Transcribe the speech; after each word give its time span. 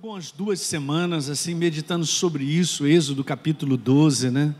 algumas 0.00 0.30
duas 0.30 0.60
semanas 0.60 1.28
assim 1.28 1.56
meditando 1.56 2.06
sobre 2.06 2.44
isso, 2.44 2.86
Êxodo 2.86 3.24
capítulo 3.24 3.76
12, 3.76 4.30
né? 4.30 4.54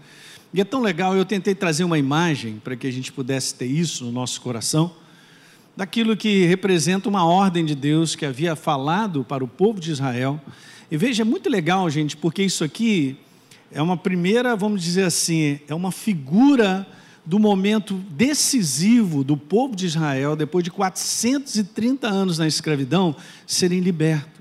E 0.52 0.60
é 0.60 0.64
tão 0.64 0.80
legal, 0.80 1.14
eu 1.14 1.24
tentei 1.24 1.54
trazer 1.54 1.84
uma 1.84 1.96
imagem 1.96 2.58
para 2.58 2.74
que 2.74 2.88
a 2.88 2.90
gente 2.90 3.12
pudesse 3.12 3.54
ter 3.54 3.66
isso 3.66 4.04
no 4.04 4.10
nosso 4.10 4.40
coração, 4.40 4.90
daquilo 5.76 6.16
que 6.16 6.44
representa 6.46 7.08
uma 7.08 7.24
ordem 7.24 7.64
de 7.64 7.76
Deus 7.76 8.16
que 8.16 8.26
havia 8.26 8.56
falado 8.56 9.22
para 9.22 9.44
o 9.44 9.46
povo 9.46 9.78
de 9.78 9.92
Israel. 9.92 10.40
E 10.90 10.96
veja, 10.96 11.22
é 11.22 11.24
muito 11.24 11.48
legal, 11.48 11.88
gente, 11.88 12.16
porque 12.16 12.42
isso 12.42 12.64
aqui 12.64 13.16
é 13.70 13.80
uma 13.80 13.96
primeira, 13.96 14.56
vamos 14.56 14.82
dizer 14.82 15.04
assim, 15.04 15.60
é 15.68 15.74
uma 15.74 15.92
figura 15.92 16.84
do 17.24 17.38
momento 17.38 17.94
decisivo 18.10 19.22
do 19.22 19.36
povo 19.36 19.76
de 19.76 19.86
Israel, 19.86 20.34
depois 20.34 20.64
de 20.64 20.72
430 20.72 22.08
anos 22.08 22.38
na 22.38 22.48
escravidão, 22.48 23.14
serem 23.46 23.78
libertos. 23.78 24.37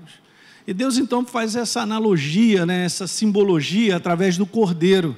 E 0.68 0.74
Deus 0.74 0.98
então 0.98 1.24
faz 1.24 1.56
essa 1.56 1.80
analogia, 1.80 2.66
né, 2.66 2.84
essa 2.84 3.06
simbologia 3.06 3.96
através 3.96 4.36
do 4.36 4.44
cordeiro. 4.44 5.16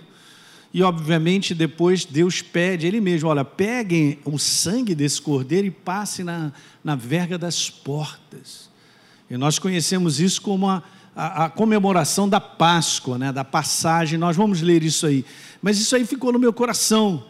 E 0.73 0.81
obviamente 0.81 1.57
depois 1.57 2.05
Deus 2.05 2.41
pede, 2.41 2.87
Ele 2.87 3.01
mesmo, 3.01 3.29
olha, 3.29 3.45
peguem 3.45 4.21
o 4.25 4.39
sangue 4.39 4.95
desse 4.95 5.21
cordeiro 5.21 5.67
e 5.67 5.71
passem 5.73 6.25
na, 6.25 6.53
na 6.85 6.95
verga 6.95 7.37
das 7.37 7.69
portas. 7.69 8.71
E 9.29 9.37
nós 9.37 9.59
conhecemos 9.59 10.21
isso 10.21 10.41
como 10.41 10.69
a, 10.69 10.85
a, 11.17 11.47
a 11.47 11.51
comemoração 11.51 12.29
da 12.29 12.39
Páscoa, 12.39 13.19
né, 13.19 13.33
da 13.33 13.43
passagem, 13.43 14.17
nós 14.21 14.37
vamos 14.37 14.63
ler 14.63 14.85
isso 14.85 15.05
aí. 15.05 15.25
Mas 15.61 15.81
isso 15.81 15.97
aí 15.97 16.07
ficou 16.07 16.33
no 16.33 16.39
meu 16.39 16.53
coração 16.53 17.25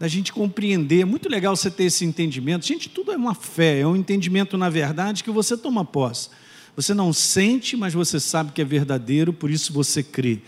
da 0.00 0.08
gente 0.08 0.32
compreender. 0.32 1.02
É 1.02 1.04
muito 1.04 1.28
legal 1.28 1.54
você 1.54 1.70
ter 1.70 1.84
esse 1.84 2.06
entendimento. 2.06 2.64
Gente, 2.64 2.88
tudo 2.88 3.12
é 3.12 3.16
uma 3.16 3.34
fé, 3.34 3.80
é 3.80 3.86
um 3.86 3.94
entendimento, 3.94 4.56
na 4.56 4.70
verdade, 4.70 5.22
que 5.22 5.30
você 5.30 5.58
toma 5.58 5.84
posse. 5.84 6.30
Você 6.76 6.92
não 6.92 7.12
sente, 7.12 7.76
mas 7.76 7.94
você 7.94 8.20
sabe 8.20 8.52
que 8.52 8.60
é 8.60 8.64
verdadeiro, 8.64 9.32
por 9.32 9.50
isso 9.50 9.72
você 9.72 10.02
crê. 10.02 10.40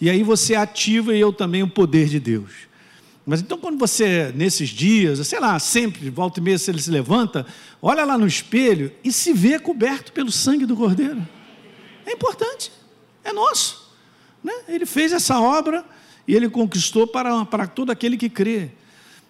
E 0.00 0.10
aí 0.10 0.22
você 0.22 0.56
ativa 0.56 1.14
e 1.14 1.20
eu 1.20 1.32
também 1.32 1.62
o 1.62 1.68
poder 1.68 2.08
de 2.08 2.18
Deus. 2.18 2.50
Mas 3.24 3.40
então, 3.40 3.58
quando 3.58 3.78
você, 3.78 4.32
nesses 4.34 4.68
dias, 4.68 5.26
sei 5.26 5.40
lá, 5.40 5.58
sempre, 5.58 6.10
volta 6.10 6.38
e 6.38 6.42
meia, 6.42 6.58
se 6.58 6.70
ele 6.70 6.80
se 6.80 6.90
levanta, 6.90 7.46
olha 7.80 8.04
lá 8.04 8.18
no 8.18 8.26
espelho 8.26 8.92
e 9.02 9.12
se 9.12 9.32
vê 9.32 9.58
coberto 9.58 10.12
pelo 10.12 10.30
sangue 10.30 10.66
do 10.66 10.76
Cordeiro. 10.76 11.26
É 12.04 12.12
importante, 12.12 12.70
é 13.24 13.32
nosso. 13.32 13.92
Né? 14.44 14.52
Ele 14.68 14.86
fez 14.86 15.12
essa 15.12 15.40
obra 15.40 15.84
e 16.26 16.34
ele 16.34 16.48
conquistou 16.48 17.06
para, 17.06 17.44
para 17.44 17.66
todo 17.66 17.90
aquele 17.90 18.16
que 18.16 18.28
crê. 18.28 18.70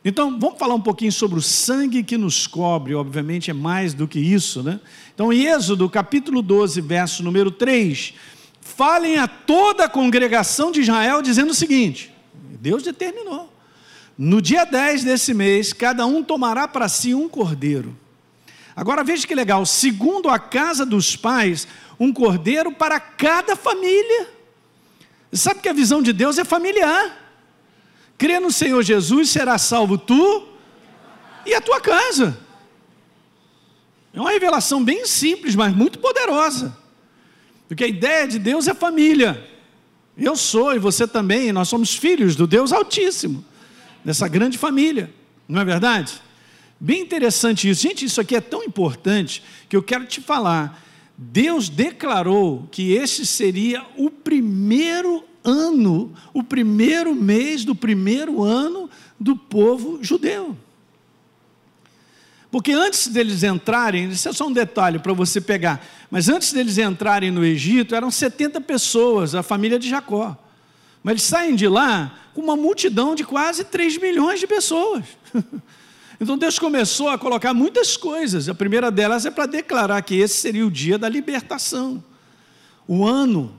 Então, 0.09 0.39
vamos 0.39 0.57
falar 0.57 0.77
um 0.77 0.81
pouquinho 0.81 1.11
sobre 1.11 1.37
o 1.37 1.43
sangue 1.43 2.05
que 2.05 2.17
nos 2.17 2.47
cobre, 2.47 2.95
obviamente 2.95 3.51
é 3.51 3.53
mais 3.53 3.93
do 3.93 4.07
que 4.07 4.21
isso, 4.21 4.63
né? 4.63 4.79
Então, 5.13 5.33
em 5.33 5.47
Êxodo, 5.47 5.91
capítulo 5.91 6.43
12, 6.43 6.81
verso 6.81 7.25
número 7.25 7.51
3, 7.51 8.15
falem 8.61 9.17
a 9.17 9.27
toda 9.27 9.87
a 9.87 9.89
congregação 9.89 10.71
de 10.71 10.83
Israel 10.83 11.21
dizendo 11.23 11.51
o 11.51 11.55
seguinte: 11.55 12.15
Deus 12.61 12.85
determinou. 12.85 13.53
No 14.17 14.41
dia 14.41 14.65
10 14.65 15.03
desse 15.03 15.35
mês, 15.35 15.73
cada 15.73 16.07
um 16.07 16.23
tomará 16.23 16.69
para 16.69 16.89
si 16.89 17.13
um 17.13 17.29
cordeiro. 17.29 17.99
Agora 18.77 19.03
veja 19.03 19.27
que 19.27 19.35
legal, 19.35 19.67
segundo 19.67 20.29
a 20.29 20.39
casa 20.39 20.87
dos 20.87 21.17
pais, 21.17 21.67
um 21.99 22.13
cordeiro 22.13 22.71
para 22.71 23.01
cada 23.01 23.57
família. 23.57 24.29
Sabe 25.33 25.59
que 25.59 25.69
a 25.69 25.73
visão 25.73 26.01
de 26.01 26.13
Deus 26.13 26.39
é 26.39 26.45
familiar. 26.45 27.26
Crê 28.19 28.41
no 28.41 28.51
Senhor 28.51 28.83
Jesus, 28.83 29.31
será 29.31 29.59
salvo 29.59 29.99
tu 29.99 30.49
e 31.45 31.55
a 31.55 31.61
tua 31.61 31.81
casa. 31.81 32.39
É 34.13 34.21
uma 34.21 34.31
revelação 34.31 34.83
bem 34.83 35.05
simples, 35.05 35.55
mas 35.55 35.75
muito 35.75 35.99
poderosa. 35.99 36.77
Porque 37.69 37.85
a 37.85 37.89
ideia 37.89 38.27
de 38.27 38.39
Deus 38.39 38.67
é 38.67 38.75
família. 38.75 39.47
Eu 40.17 40.35
sou 40.37 40.75
e 40.75 40.79
você 40.79 41.07
também, 41.07 41.53
nós 41.53 41.69
somos 41.69 41.95
filhos 41.95 42.35
do 42.35 42.47
Deus 42.47 42.73
Altíssimo, 42.73 43.45
dessa 44.03 44.27
grande 44.27 44.57
família, 44.57 45.13
não 45.47 45.61
é 45.61 45.65
verdade? 45.65 46.23
Bem 46.81 47.03
interessante 47.03 47.69
isso. 47.69 47.83
Gente, 47.83 48.05
isso 48.05 48.21
aqui 48.21 48.35
é 48.35 48.41
tão 48.41 48.63
importante 48.63 49.43
que 49.69 49.77
eu 49.77 49.83
quero 49.83 50.07
te 50.07 50.21
falar. 50.21 50.83
Deus 51.17 51.69
declarou 51.69 52.69
que 52.71 52.93
esse 52.93 53.27
seria 53.27 53.85
o 53.97 54.11
primeiro 54.11 55.25
ano, 55.47 56.13
o 56.35 56.43
primeiro 56.43 57.15
mês 57.15 57.65
do 57.65 57.75
primeiro 57.75 58.43
ano 58.43 58.91
do 59.19 59.37
povo 59.37 59.99
judeu. 60.03 60.57
Porque 62.51 62.73
antes 62.73 63.09
deles 63.09 63.43
entrarem, 63.43 64.09
isso 64.09 64.29
é 64.29 64.33
só 64.33 64.47
um 64.47 64.53
detalhe 64.53 64.99
para 64.99 65.13
você 65.13 65.41
pegar, 65.41 65.85
mas 66.11 66.29
antes 66.29 66.53
deles 66.53 66.79
entrarem 66.79 67.31
no 67.31 67.45
Egito, 67.45 67.95
eram 67.95 68.11
70 68.11 68.61
pessoas, 68.61 69.35
a 69.35 69.43
família 69.43 69.79
de 69.79 69.89
Jacó. 69.89 70.37
Mas 71.03 71.13
eles 71.13 71.23
saem 71.23 71.55
de 71.55 71.69
lá 71.69 72.19
com 72.35 72.41
uma 72.41 72.57
multidão 72.57 73.15
de 73.15 73.25
quase 73.25 73.65
3 73.65 73.99
milhões 73.99 74.41
de 74.41 74.47
pessoas. 74.47 75.05
Então 76.19 76.39
Deus 76.39 76.59
começou 76.59 77.11
a 77.11 77.19
colocar 77.19 77.53
muitas 77.53 77.95
coisas. 77.95 78.49
A 78.49 78.55
primeira 78.55 78.91
delas 78.91 79.27
é 79.27 79.31
para 79.31 79.45
declarar 79.45 80.01
que 80.01 80.15
esse 80.15 80.37
seria 80.37 80.67
o 80.67 80.71
dia 80.71 80.97
da 80.97 81.11
libertação, 81.11 82.03
o 82.89 83.05
ano, 83.05 83.55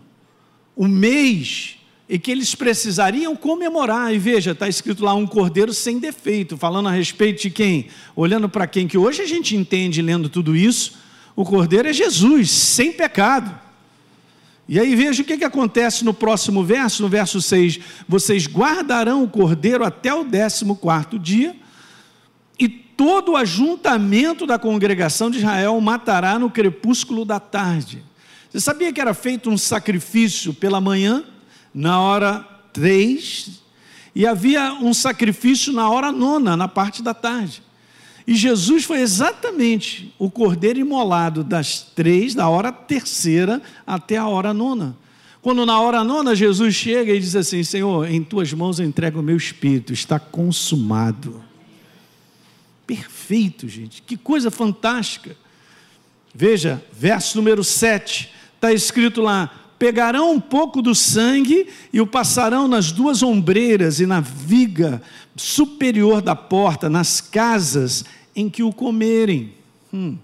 o 0.76 0.88
mês 0.88 1.77
e 2.10 2.18
que 2.18 2.32
eles 2.32 2.56
precisariam 2.56 3.36
comemorar. 3.36 4.14
E 4.14 4.18
veja, 4.18 4.52
está 4.52 4.68
escrito 4.68 5.04
lá 5.04 5.14
um 5.14 5.28
cordeiro 5.28 5.74
sem 5.74 6.00
defeito, 6.00 6.58
falando 6.58 6.88
a 6.88 6.92
respeito 6.92 7.42
de 7.42 7.50
quem? 7.50 7.88
Olhando 8.16 8.48
para 8.48 8.68
quem? 8.68 8.88
Que 8.88 8.98
hoje 8.98 9.22
a 9.22 9.28
gente 9.28 9.56
entende 9.56 10.02
lendo 10.02 10.30
tudo 10.30 10.56
isso, 10.56 10.94
o 11.36 11.44
cordeiro 11.44 11.88
é 11.88 11.94
Jesus, 11.94 12.50
sem 12.50 12.92
pecado. 12.92 13.68
E 14.70 14.80
aí 14.80 14.96
veja 14.96 15.22
o 15.22 15.26
que, 15.26 15.38
que 15.38 15.46
acontece 15.46 16.04
no 16.04 16.14
próximo 16.14 16.64
verso, 16.64 17.02
no 17.02 17.10
verso 17.10 17.42
6: 17.42 17.80
Vocês 18.08 18.48
guardarão 18.48 19.24
o 19.24 19.30
cordeiro 19.30 19.86
até 19.86 20.14
o 20.14 20.24
décimo 20.24 20.76
quarto 20.76 21.18
dia, 21.18 21.56
e 22.60 22.68
todo 22.68 23.34
o 23.34 23.38
ajuntamento 23.38 24.46
da 24.46 24.58
congregação 24.60 25.30
de 25.30 25.38
Israel 25.38 25.78
o 25.78 25.82
matará 25.82 26.40
no 26.40 26.50
crepúsculo 26.50 27.24
da 27.24 27.40
tarde. 27.40 28.04
Você 28.50 28.60
sabia 28.60 28.92
que 28.92 29.00
era 29.00 29.14
feito 29.14 29.50
um 29.50 29.58
sacrifício 29.58 30.54
pela 30.54 30.82
manhã? 30.82 31.24
Na 31.78 32.02
hora 32.02 32.44
três, 32.74 33.62
e 34.16 34.26
havia 34.26 34.74
um 34.74 34.96
sacrifício 34.96 35.72
na 35.72 35.88
hora 35.88 36.12
nona, 36.12 36.58
na 36.58 36.68
parte 36.68 37.04
da 37.04 37.14
tarde. 37.14 37.62
E 38.26 38.34
Jesus 38.34 38.84
foi 38.84 39.00
exatamente 39.00 40.12
o 40.18 40.30
cordeiro 40.32 40.80
imolado 40.80 41.44
das 41.44 41.82
três, 41.82 42.34
da 42.34 42.50
hora 42.50 42.72
terceira 42.72 43.62
até 43.86 44.18
a 44.18 44.28
hora 44.28 44.56
nona. 44.56 44.98
Quando 45.40 45.68
na 45.68 45.80
hora 45.80 46.04
nona 46.04 46.36
Jesus 46.36 46.74
chega 46.74 47.14
e 47.14 47.20
diz 47.20 47.36
assim: 47.36 47.62
Senhor, 47.64 48.10
em 48.10 48.24
tuas 48.24 48.52
mãos 48.52 48.80
eu 48.80 48.86
entrego 48.88 49.20
o 49.20 49.24
meu 49.24 49.38
espírito, 49.38 49.94
está 49.94 50.20
consumado. 50.20 51.44
Perfeito, 52.88 53.70
gente, 53.70 54.02
que 54.02 54.18
coisa 54.18 54.50
fantástica. 54.50 55.38
Veja, 56.34 56.84
verso 56.92 57.38
número 57.38 57.64
7, 57.64 58.34
está 58.56 58.74
escrito 58.74 59.22
lá: 59.22 59.67
pegarão 59.78 60.32
um 60.32 60.40
pouco 60.40 60.82
do 60.82 60.96
sangue 60.96 61.68
e 61.94 62.02
o 62.02 62.08
passarão 62.08 62.68
nas 62.68 62.92
duas 62.92 63.22
ombreiras 63.22 64.00
e 64.00 64.06
na 64.06 64.20
viga 64.20 65.02
superior 65.36 66.22
da 66.22 66.36
porta, 66.36 66.90
nas 66.90 67.22
casas 67.22 68.04
em 68.36 68.50
que 68.50 68.64
o 68.64 68.74
comerem. 68.74 69.54
Hum. 69.94 70.18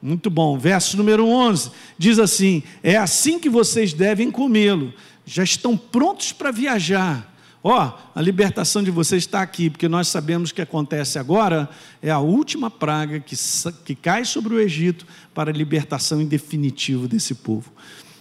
Muito 0.00 0.30
bom. 0.30 0.58
Verso 0.58 0.96
número 0.96 1.26
11 1.26 1.70
diz 1.98 2.18
assim: 2.18 2.62
É 2.82 2.96
assim 2.96 3.38
que 3.38 3.48
vocês 3.48 3.92
devem 3.92 4.30
comê-lo. 4.30 4.92
Já 5.24 5.42
estão 5.42 5.76
prontos 5.76 6.32
para 6.32 6.50
viajar. 6.50 7.34
Ó, 7.62 7.84
oh, 7.84 8.18
a 8.18 8.22
libertação 8.22 8.80
de 8.80 8.92
vocês 8.92 9.24
está 9.24 9.42
aqui, 9.42 9.68
porque 9.68 9.88
nós 9.88 10.06
sabemos 10.06 10.52
que 10.52 10.62
acontece 10.62 11.18
agora 11.18 11.68
é 12.00 12.10
a 12.12 12.20
última 12.20 12.70
praga 12.70 13.18
que, 13.18 13.34
que 13.84 13.96
cai 13.96 14.24
sobre 14.24 14.54
o 14.54 14.60
Egito 14.60 15.04
para 15.34 15.50
a 15.50 15.54
libertação 15.54 16.22
em 16.22 16.26
definitivo 16.26 17.08
desse 17.08 17.34
povo. 17.34 17.72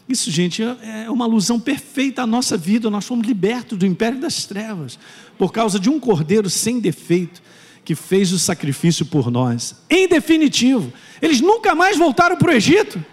Isso, 0.08 0.30
gente, 0.30 0.62
é, 0.62 1.06
é 1.06 1.10
uma 1.10 1.26
alusão 1.26 1.60
perfeita 1.60 2.22
à 2.22 2.28
nossa 2.28 2.56
vida. 2.56 2.90
Nós 2.90 3.06
fomos 3.06 3.26
libertos 3.26 3.78
do 3.78 3.86
império 3.86 4.20
das 4.20 4.46
trevas 4.46 5.00
por 5.38 5.52
causa 5.52 5.80
de 5.80 5.90
um 5.90 6.00
cordeiro 6.00 6.50
sem 6.50 6.80
defeito 6.80 7.42
que 7.84 7.96
fez 7.96 8.32
o 8.32 8.40
sacrifício 8.40 9.06
por 9.06 9.32
nós. 9.32 9.76
Em 9.90 10.08
definitivo, 10.08 10.92
eles 11.22 11.42
nunca 11.42 11.76
mais 11.76 11.98
voltaram 11.98 12.36
para 12.36 12.52
o 12.52 12.54
Egito. 12.54 13.04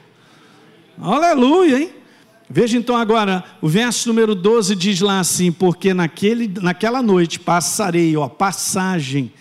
Aleluia, 0.99 1.81
hein? 1.81 1.91
Veja 2.49 2.77
então 2.77 2.97
agora, 2.97 3.43
o 3.63 3.69
verso 3.69 4.09
número 4.09 4.35
12 4.35 4.77
diz 4.77 5.01
lá 5.01 5.21
assim: 5.21 5.51
Porque 5.51 5.95
naquele, 5.95 6.53
naquela 6.61 7.03
noite 7.03 7.41
passarei, 7.41 8.15
ó, 8.17 8.29
passagem 8.29 9.33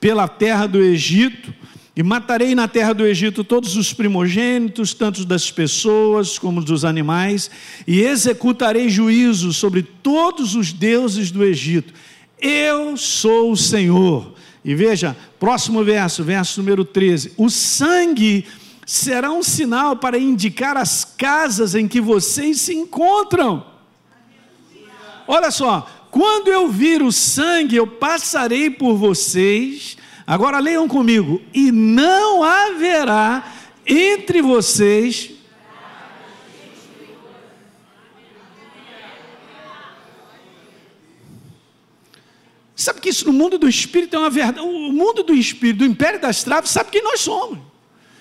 pela 0.00 0.26
terra 0.26 0.66
do 0.66 0.82
Egito 0.82 1.52
e 1.96 2.02
matarei 2.02 2.54
na 2.54 2.68
terra 2.68 2.92
do 2.92 3.06
Egito 3.06 3.42
todos 3.42 3.74
os 3.74 3.94
primogênitos, 3.94 4.92
tanto 4.92 5.24
das 5.24 5.50
pessoas 5.50 6.38
como 6.38 6.62
dos 6.62 6.84
animais, 6.84 7.50
e 7.86 8.02
executarei 8.02 8.90
juízo 8.90 9.50
sobre 9.50 9.82
todos 9.82 10.54
os 10.54 10.74
deuses 10.74 11.30
do 11.30 11.42
Egito. 11.42 11.94
Eu 12.38 12.98
sou 12.98 13.50
o 13.50 13.56
Senhor. 13.56 14.34
E 14.62 14.74
veja, 14.74 15.16
próximo 15.40 15.82
verso, 15.82 16.22
verso 16.22 16.60
número 16.60 16.84
13: 16.84 17.32
O 17.34 17.48
sangue 17.48 18.44
será 18.84 19.32
um 19.32 19.42
sinal 19.42 19.96
para 19.96 20.18
indicar 20.18 20.76
as 20.76 21.02
casas 21.02 21.74
em 21.74 21.88
que 21.88 22.00
vocês 22.00 22.60
se 22.60 22.74
encontram. 22.74 23.64
Olha 25.26 25.50
só, 25.50 25.88
quando 26.10 26.48
eu 26.48 26.68
vir 26.68 27.02
o 27.02 27.10
sangue, 27.10 27.76
eu 27.76 27.86
passarei 27.86 28.68
por 28.68 28.96
vocês. 28.96 29.96
Agora 30.26 30.58
leiam 30.58 30.88
comigo. 30.88 31.40
E 31.54 31.70
não 31.70 32.42
haverá 32.42 33.52
entre 33.86 34.42
vocês 34.42 35.36
Sabe 42.76 43.00
que 43.00 43.08
isso 43.08 43.24
no 43.26 43.32
mundo 43.32 43.56
do 43.56 43.66
espírito 43.66 44.14
é 44.14 44.18
uma 44.18 44.28
verdade. 44.28 44.60
O 44.60 44.92
mundo 44.92 45.22
do 45.22 45.34
espírito, 45.34 45.78
do 45.78 45.86
império 45.86 46.20
das 46.20 46.44
traves, 46.44 46.70
sabe 46.70 46.90
quem 46.90 47.02
nós 47.02 47.20
somos. 47.20 47.58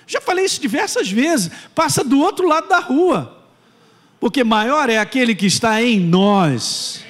Já 0.07 0.21
falei 0.21 0.45
isso 0.45 0.61
diversas 0.61 1.11
vezes. 1.11 1.51
Passa 1.75 2.03
do 2.05 2.19
outro 2.19 2.47
lado 2.47 2.69
da 2.69 2.79
rua. 2.79 3.45
Porque 4.17 4.45
maior 4.45 4.89
é 4.89 4.97
aquele 4.97 5.35
que 5.35 5.45
está 5.45 5.83
em 5.83 5.99
nós. 5.99 7.03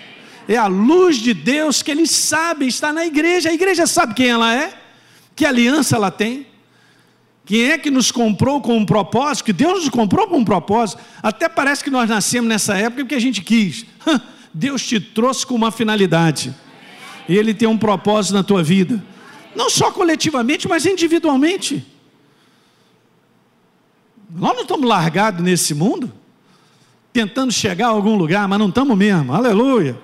É 0.47 0.57
a 0.57 0.65
luz 0.65 1.17
de 1.17 1.35
Deus 1.35 1.83
que 1.83 1.91
ele 1.91 2.07
sabe, 2.07 2.67
está 2.67 2.91
na 2.91 3.05
igreja. 3.05 3.49
A 3.49 3.53
igreja 3.53 3.85
sabe 3.85 4.15
quem 4.15 4.27
ela 4.27 4.53
é, 4.53 4.73
que 5.35 5.45
aliança 5.45 5.95
ela 5.95 6.09
tem. 6.09 6.47
Quem 7.45 7.71
é 7.71 7.77
que 7.77 7.91
nos 7.91 8.11
comprou 8.11 8.59
com 8.61 8.75
um 8.75 8.85
propósito? 8.85 9.45
Que 9.45 9.53
Deus 9.53 9.81
nos 9.81 9.89
comprou 9.89 10.27
com 10.27 10.37
um 10.37 10.45
propósito. 10.45 11.01
Até 11.21 11.47
parece 11.47 11.83
que 11.83 11.91
nós 11.91 12.09
nascemos 12.09 12.49
nessa 12.49 12.75
época 12.75 13.03
porque 13.03 13.15
a 13.15 13.19
gente 13.19 13.41
quis. 13.41 13.85
Deus 14.53 14.85
te 14.85 14.99
trouxe 14.99 15.45
com 15.45 15.53
uma 15.53 15.71
finalidade. 15.71 16.55
E 17.27 17.37
Ele 17.37 17.53
tem 17.53 17.67
um 17.67 17.77
propósito 17.77 18.33
na 18.33 18.43
tua 18.43 18.63
vida. 18.63 19.03
Não 19.55 19.69
só 19.69 19.91
coletivamente, 19.91 20.67
mas 20.67 20.85
individualmente. 20.85 21.85
Nós 24.29 24.53
não 24.53 24.63
estamos 24.63 24.87
largados 24.87 25.43
nesse 25.43 25.73
mundo, 25.73 26.11
tentando 27.13 27.51
chegar 27.51 27.87
a 27.87 27.91
algum 27.91 28.15
lugar, 28.15 28.47
mas 28.47 28.59
não 28.59 28.69
estamos 28.69 28.97
mesmo. 28.97 29.33
Aleluia. 29.33 29.97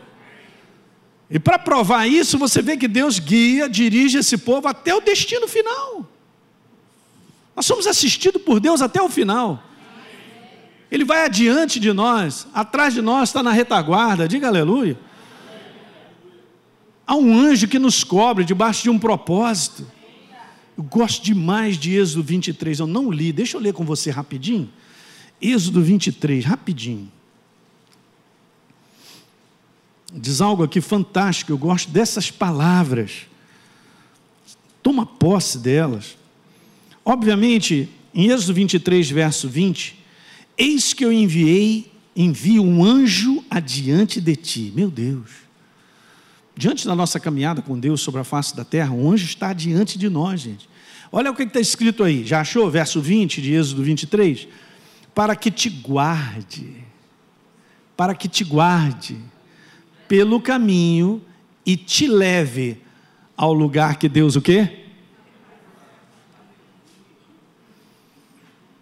E 1.31 1.39
para 1.39 1.57
provar 1.57 2.05
isso, 2.07 2.37
você 2.37 2.61
vê 2.61 2.75
que 2.75 2.89
Deus 2.89 3.17
guia, 3.17 3.69
dirige 3.69 4.17
esse 4.17 4.37
povo 4.37 4.67
até 4.67 4.93
o 4.93 4.99
destino 4.99 5.47
final. 5.47 6.05
Nós 7.55 7.65
somos 7.65 7.87
assistidos 7.87 8.41
por 8.41 8.59
Deus 8.59 8.81
até 8.81 9.01
o 9.01 9.07
final. 9.07 9.63
Ele 10.91 11.05
vai 11.05 11.23
adiante 11.23 11.79
de 11.79 11.93
nós, 11.93 12.47
atrás 12.53 12.93
de 12.93 13.01
nós 13.01 13.29
está 13.29 13.41
na 13.41 13.53
retaguarda, 13.53 14.27
diga 14.27 14.49
aleluia. 14.49 14.99
Há 17.07 17.15
um 17.15 17.33
anjo 17.33 17.65
que 17.65 17.79
nos 17.79 18.03
cobre 18.03 18.43
debaixo 18.43 18.83
de 18.83 18.89
um 18.89 18.99
propósito. 18.99 19.87
Eu 20.77 20.83
gosto 20.83 21.23
demais 21.23 21.77
de 21.77 21.97
Êxodo 21.97 22.23
23, 22.23 22.79
eu 22.79 22.87
não 22.87 23.09
li, 23.09 23.31
deixa 23.31 23.55
eu 23.55 23.61
ler 23.61 23.73
com 23.73 23.85
você 23.85 24.11
rapidinho. 24.11 24.69
Êxodo 25.41 25.81
23, 25.81 26.43
rapidinho. 26.43 27.09
Diz 30.11 30.41
algo 30.41 30.63
aqui 30.63 30.81
fantástico, 30.81 31.51
eu 31.51 31.57
gosto 31.57 31.89
dessas 31.89 32.29
palavras. 32.29 33.27
Toma 34.83 35.05
posse 35.05 35.57
delas. 35.57 36.17
Obviamente, 37.05 37.89
em 38.13 38.29
Êxodo 38.29 38.53
23, 38.53 39.09
verso 39.09 39.47
20, 39.47 39.97
eis 40.57 40.93
que 40.93 41.05
eu 41.05 41.11
enviei, 41.11 41.91
envio 42.15 42.63
um 42.63 42.83
anjo 42.83 43.43
adiante 43.49 44.19
de 44.19 44.35
ti. 44.35 44.73
Meu 44.75 44.91
Deus 44.91 45.51
diante 46.55 46.85
da 46.85 46.95
nossa 46.95 47.19
caminhada 47.19 47.61
com 47.61 47.79
Deus 47.79 48.01
sobre 48.01 48.21
a 48.21 48.23
face 48.23 48.55
da 48.55 48.63
terra, 48.63 48.91
um 48.91 49.11
anjo 49.11 49.25
está 49.25 49.53
diante 49.53 49.97
de 49.97 50.09
nós, 50.09 50.41
gente. 50.41 50.69
Olha 51.11 51.31
o 51.31 51.35
que 51.35 51.43
está 51.43 51.59
escrito 51.59 52.03
aí, 52.03 52.23
já 52.23 52.41
achou? 52.41 52.69
Verso 52.69 53.01
20 53.01 53.41
de 53.41 53.53
Êxodo 53.53 53.83
23. 53.83 54.47
Para 55.13 55.35
que 55.35 55.51
te 55.51 55.69
guarde, 55.69 56.75
para 57.97 58.15
que 58.15 58.29
te 58.29 58.43
guarde 58.43 59.17
pelo 60.11 60.41
caminho 60.41 61.21
e 61.65 61.77
te 61.77 62.05
leve 62.05 62.81
ao 63.37 63.53
lugar 63.53 63.95
que 63.95 64.09
Deus 64.09 64.35
o 64.35 64.41
quê? 64.41 64.83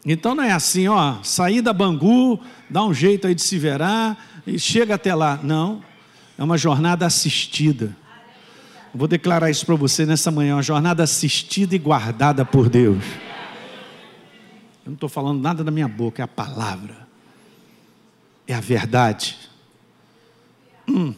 Então 0.03 0.33
não 0.33 0.43
é 0.43 0.51
assim, 0.51 0.87
ó, 0.87 1.21
sair 1.21 1.61
da 1.61 1.71
Bangu, 1.71 2.39
dá 2.67 2.83
um 2.83 2.91
jeito 2.91 3.27
aí 3.27 3.35
de 3.35 3.43
se 3.43 3.59
verar 3.59 4.41
e 4.47 4.57
chega 4.57 4.95
até 4.95 5.13
lá. 5.13 5.39
Não, 5.43 5.83
é 6.35 6.43
uma 6.43 6.57
jornada 6.57 7.05
assistida. 7.05 7.95
Vou 8.91 9.07
declarar 9.07 9.51
isso 9.51 9.67
para 9.67 9.75
você 9.75 10.07
nessa 10.07 10.31
manhã, 10.31 10.55
uma 10.55 10.63
jornada 10.63 11.03
assistida 11.03 11.75
e 11.75 11.77
guardada 11.77 12.43
por 12.43 12.69
Deus. 12.69 13.03
Eu 14.83 14.87
não 14.87 14.93
estou 14.95 15.07
falando 15.07 15.39
nada 15.39 15.63
da 15.63 15.69
minha 15.69 15.87
boca, 15.87 16.23
é 16.23 16.25
a 16.25 16.27
palavra, 16.27 17.07
é 18.47 18.55
a 18.55 18.59
verdade. 18.59 19.48
Hum. 20.89 21.13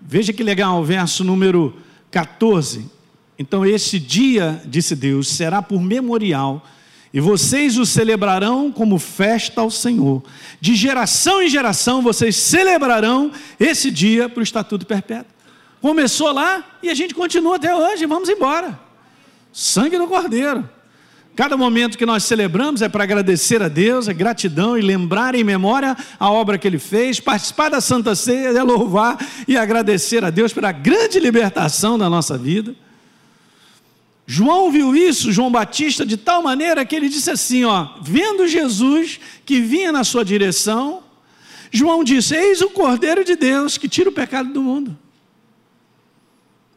Veja 0.00 0.32
que 0.32 0.42
legal, 0.42 0.80
o 0.80 0.84
verso 0.84 1.24
número 1.24 1.76
14. 2.10 2.90
Então, 3.38 3.64
esse 3.64 3.98
dia, 3.98 4.60
disse 4.64 4.94
Deus, 4.94 5.28
será 5.28 5.62
por 5.62 5.80
memorial 5.80 6.64
e 7.12 7.20
vocês 7.20 7.78
o 7.78 7.86
celebrarão 7.86 8.70
como 8.70 8.98
festa 8.98 9.60
ao 9.60 9.70
Senhor. 9.70 10.22
De 10.60 10.74
geração 10.74 11.42
em 11.42 11.48
geração 11.48 12.02
vocês 12.02 12.36
celebrarão 12.36 13.32
esse 13.58 13.90
dia 13.90 14.28
para 14.28 14.40
o 14.40 14.42
estatuto 14.42 14.84
perpétuo. 14.84 15.32
Começou 15.80 16.32
lá 16.32 16.78
e 16.82 16.90
a 16.90 16.94
gente 16.94 17.14
continua 17.14 17.56
até 17.56 17.74
hoje, 17.74 18.04
vamos 18.04 18.28
embora. 18.28 18.78
Sangue 19.52 19.96
do 19.96 20.06
Cordeiro. 20.06 20.68
Cada 21.38 21.56
momento 21.56 21.96
que 21.96 22.04
nós 22.04 22.24
celebramos 22.24 22.82
é 22.82 22.88
para 22.88 23.04
agradecer 23.04 23.62
a 23.62 23.68
Deus, 23.68 24.08
é 24.08 24.12
gratidão 24.12 24.76
e 24.76 24.80
lembrar 24.82 25.36
em 25.36 25.44
memória 25.44 25.96
a 26.18 26.28
obra 26.32 26.58
que 26.58 26.66
Ele 26.66 26.80
fez, 26.80 27.20
participar 27.20 27.68
da 27.68 27.80
Santa 27.80 28.16
Ceia, 28.16 28.48
é 28.48 28.62
louvar 28.64 29.24
e 29.46 29.56
agradecer 29.56 30.24
a 30.24 30.30
Deus 30.30 30.52
pela 30.52 30.72
grande 30.72 31.20
libertação 31.20 31.96
da 31.96 32.10
nossa 32.10 32.36
vida. 32.36 32.74
João 34.26 34.72
viu 34.72 34.96
isso, 34.96 35.30
João 35.30 35.48
Batista, 35.48 36.04
de 36.04 36.16
tal 36.16 36.42
maneira 36.42 36.84
que 36.84 36.96
ele 36.96 37.08
disse 37.08 37.30
assim: 37.30 37.62
ó, 37.62 37.90
vendo 38.02 38.48
Jesus 38.48 39.20
que 39.46 39.60
vinha 39.60 39.92
na 39.92 40.02
sua 40.02 40.24
direção, 40.24 41.04
João 41.70 42.02
disse: 42.02 42.34
Eis 42.34 42.62
o 42.62 42.70
Cordeiro 42.70 43.24
de 43.24 43.36
Deus 43.36 43.78
que 43.78 43.88
tira 43.88 44.10
o 44.10 44.12
pecado 44.12 44.52
do 44.52 44.60
mundo. 44.60 44.98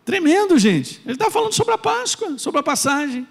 Tremendo, 0.06 0.60
gente. 0.60 1.02
Ele 1.04 1.16
está 1.16 1.32
falando 1.32 1.54
sobre 1.54 1.74
a 1.74 1.80
Páscoa, 1.80 2.38
sobre 2.38 2.60
a 2.60 2.64
passagem 2.64 3.26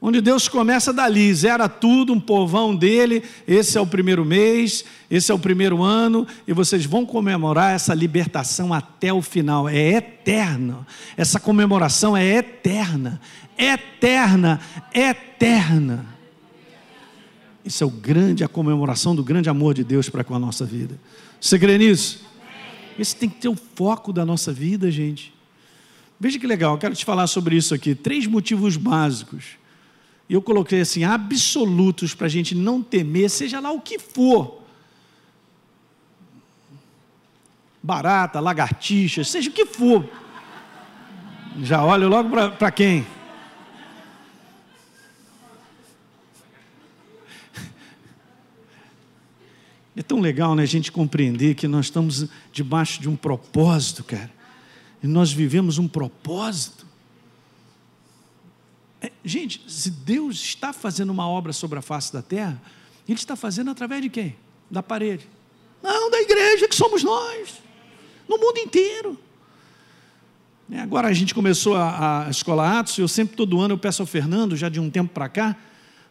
onde 0.00 0.20
Deus 0.20 0.46
começa 0.48 0.92
dali, 0.92 1.32
zera 1.34 1.68
tudo, 1.68 2.12
um 2.12 2.20
povão 2.20 2.74
dele, 2.74 3.22
esse 3.46 3.78
é 3.78 3.80
o 3.80 3.86
primeiro 3.86 4.24
mês, 4.24 4.84
esse 5.10 5.32
é 5.32 5.34
o 5.34 5.38
primeiro 5.38 5.82
ano, 5.82 6.26
e 6.46 6.52
vocês 6.52 6.84
vão 6.84 7.06
comemorar 7.06 7.74
essa 7.74 7.94
libertação 7.94 8.72
até 8.72 9.12
o 9.12 9.22
final, 9.22 9.68
é 9.68 9.94
eterno, 9.94 10.86
essa 11.16 11.40
comemoração 11.40 12.16
é 12.16 12.24
eterna, 12.24 13.20
eterna, 13.56 14.60
eterna. 14.94 16.06
Isso 17.64 17.82
é 17.82 17.86
o 17.86 17.90
grande, 17.90 18.44
a 18.44 18.48
comemoração 18.48 19.16
do 19.16 19.24
grande 19.24 19.48
amor 19.48 19.74
de 19.74 19.82
Deus 19.82 20.08
para 20.08 20.22
com 20.22 20.34
a 20.36 20.38
nossa 20.38 20.64
vida. 20.64 20.96
Você 21.40 21.58
crê 21.58 21.76
nisso? 21.76 22.24
Esse 22.96 23.16
tem 23.16 23.28
que 23.28 23.40
ter 23.40 23.48
o 23.48 23.56
foco 23.74 24.12
da 24.12 24.24
nossa 24.24 24.52
vida, 24.52 24.88
gente. 24.88 25.34
Veja 26.18 26.38
que 26.38 26.46
legal, 26.46 26.74
eu 26.74 26.78
quero 26.78 26.94
te 26.94 27.04
falar 27.04 27.26
sobre 27.26 27.56
isso 27.56 27.74
aqui. 27.74 27.92
Três 27.92 28.24
motivos 28.26 28.76
básicos 28.76 29.56
e 30.28 30.34
eu 30.34 30.42
coloquei 30.42 30.80
assim, 30.80 31.04
absolutos 31.04 32.14
para 32.14 32.26
a 32.26 32.30
gente 32.30 32.54
não 32.54 32.82
temer, 32.82 33.30
seja 33.30 33.60
lá 33.60 33.70
o 33.70 33.80
que 33.80 33.98
for. 33.98 34.62
Barata, 37.82 38.40
lagartixa, 38.40 39.22
seja 39.22 39.48
o 39.48 39.52
que 39.52 39.64
for. 39.64 40.08
Já 41.62 41.84
olho 41.84 42.08
logo 42.08 42.30
para 42.58 42.70
quem? 42.70 43.06
É 49.96 50.02
tão 50.02 50.20
legal 50.20 50.54
né, 50.54 50.62
a 50.62 50.66
gente 50.66 50.92
compreender 50.92 51.54
que 51.54 51.66
nós 51.66 51.86
estamos 51.86 52.28
debaixo 52.52 53.00
de 53.00 53.08
um 53.08 53.16
propósito, 53.16 54.04
cara. 54.04 54.30
E 55.02 55.06
nós 55.06 55.32
vivemos 55.32 55.78
um 55.78 55.88
propósito. 55.88 56.86
Gente, 59.24 59.62
se 59.68 59.90
Deus 59.90 60.36
está 60.36 60.72
fazendo 60.72 61.10
uma 61.10 61.28
obra 61.28 61.52
sobre 61.52 61.78
a 61.78 61.82
face 61.82 62.12
da 62.12 62.22
terra, 62.22 62.60
Ele 63.08 63.18
está 63.18 63.36
fazendo 63.36 63.70
através 63.70 64.02
de 64.02 64.08
quem? 64.08 64.36
Da 64.70 64.82
parede. 64.82 65.28
Não, 65.82 66.10
da 66.10 66.20
igreja, 66.20 66.68
que 66.68 66.74
somos 66.74 67.02
nós. 67.02 67.54
No 68.28 68.38
mundo 68.38 68.58
inteiro. 68.58 69.18
É, 70.70 70.80
agora 70.80 71.08
a 71.08 71.12
gente 71.12 71.32
começou 71.32 71.76
a, 71.76 72.26
a 72.26 72.30
escola 72.30 72.80
Atos, 72.80 72.98
eu 72.98 73.06
sempre, 73.06 73.36
todo 73.36 73.60
ano, 73.60 73.74
eu 73.74 73.78
peço 73.78 74.02
ao 74.02 74.06
Fernando, 74.06 74.56
já 74.56 74.68
de 74.68 74.80
um 74.80 74.90
tempo 74.90 75.12
para 75.14 75.28
cá, 75.28 75.56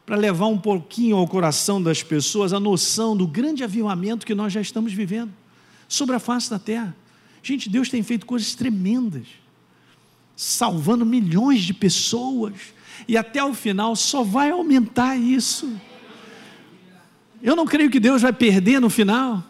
para 0.05 0.15
levar 0.15 0.47
um 0.47 0.57
pouquinho 0.57 1.17
ao 1.17 1.27
coração 1.27 1.81
das 1.81 2.01
pessoas 2.01 2.53
a 2.53 2.59
noção 2.59 3.17
do 3.17 3.27
grande 3.27 3.63
avivamento 3.63 4.25
que 4.25 4.33
nós 4.33 4.53
já 4.53 4.61
estamos 4.61 4.93
vivendo 4.93 5.33
sobre 5.89 6.15
a 6.15 6.19
face 6.19 6.49
da 6.49 6.59
terra. 6.59 6.95
Gente, 7.43 7.69
Deus 7.69 7.89
tem 7.89 8.01
feito 8.01 8.25
coisas 8.25 8.55
tremendas, 8.55 9.27
salvando 10.37 11.05
milhões 11.05 11.61
de 11.61 11.73
pessoas, 11.73 12.53
E 13.07 13.17
até 13.17 13.43
o 13.43 13.53
final 13.53 13.95
só 13.95 14.23
vai 14.23 14.51
aumentar 14.51 15.17
isso. 15.17 15.79
Eu 17.41 17.55
não 17.55 17.65
creio 17.65 17.89
que 17.89 17.99
Deus 17.99 18.21
vai 18.21 18.33
perder 18.33 18.79
no 18.79 18.89
final. 18.89 19.43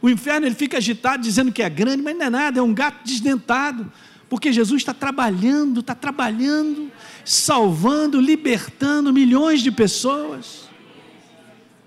O 0.00 0.08
inferno 0.08 0.46
ele 0.46 0.54
fica 0.54 0.78
agitado 0.78 1.22
dizendo 1.22 1.52
que 1.52 1.62
é 1.62 1.68
grande, 1.68 2.02
mas 2.02 2.16
não 2.16 2.26
é 2.26 2.30
nada, 2.30 2.58
é 2.58 2.62
um 2.62 2.74
gato 2.74 3.04
desdentado. 3.04 3.90
Porque 4.28 4.52
Jesus 4.52 4.82
está 4.82 4.94
trabalhando, 4.94 5.80
está 5.80 5.94
trabalhando, 5.94 6.90
salvando, 7.24 8.20
libertando 8.20 9.12
milhões 9.12 9.62
de 9.62 9.70
pessoas. 9.70 10.68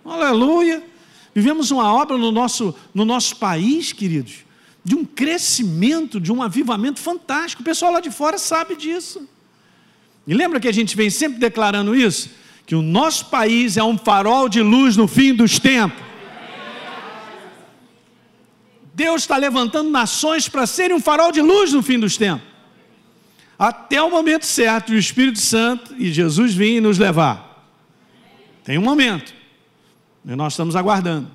Aleluia! 0.05 0.83
Vivemos 1.33 1.69
uma 1.69 1.93
obra 1.93 2.17
no 2.17 2.31
nosso, 2.31 2.73
no 2.93 3.05
nosso 3.05 3.35
país, 3.35 3.93
queridos, 3.93 4.45
de 4.83 4.95
um 4.95 5.05
crescimento, 5.05 6.19
de 6.19 6.31
um 6.31 6.41
avivamento 6.41 6.99
fantástico. 6.99 7.61
O 7.61 7.65
pessoal 7.65 7.91
lá 7.91 7.99
de 7.99 8.09
fora 8.09 8.37
sabe 8.37 8.75
disso. 8.75 9.27
E 10.27 10.33
lembra 10.33 10.59
que 10.59 10.67
a 10.67 10.73
gente 10.73 10.95
vem 10.95 11.09
sempre 11.09 11.39
declarando 11.39 11.95
isso? 11.95 12.29
Que 12.65 12.75
o 12.75 12.81
nosso 12.81 13.27
país 13.27 13.77
é 13.77 13.83
um 13.83 13.97
farol 13.97 14.49
de 14.49 14.61
luz 14.61 14.97
no 14.97 15.07
fim 15.07 15.33
dos 15.33 15.57
tempos. 15.57 16.05
Deus 18.93 19.21
está 19.21 19.37
levantando 19.37 19.89
nações 19.89 20.49
para 20.49 20.67
serem 20.67 20.97
um 20.97 20.99
farol 20.99 21.31
de 21.31 21.41
luz 21.41 21.71
no 21.71 21.81
fim 21.81 21.97
dos 21.97 22.17
tempos. 22.17 22.45
Até 23.57 24.01
o 24.01 24.09
momento 24.09 24.45
certo, 24.45 24.91
o 24.91 24.97
Espírito 24.97 25.39
Santo 25.39 25.95
e 25.97 26.11
Jesus 26.11 26.53
vir 26.53 26.81
nos 26.81 26.97
levar. 26.97 27.71
Tem 28.63 28.77
um 28.77 28.81
momento. 28.81 29.33
E 30.25 30.35
nós 30.35 30.53
estamos 30.53 30.75
aguardando. 30.75 31.31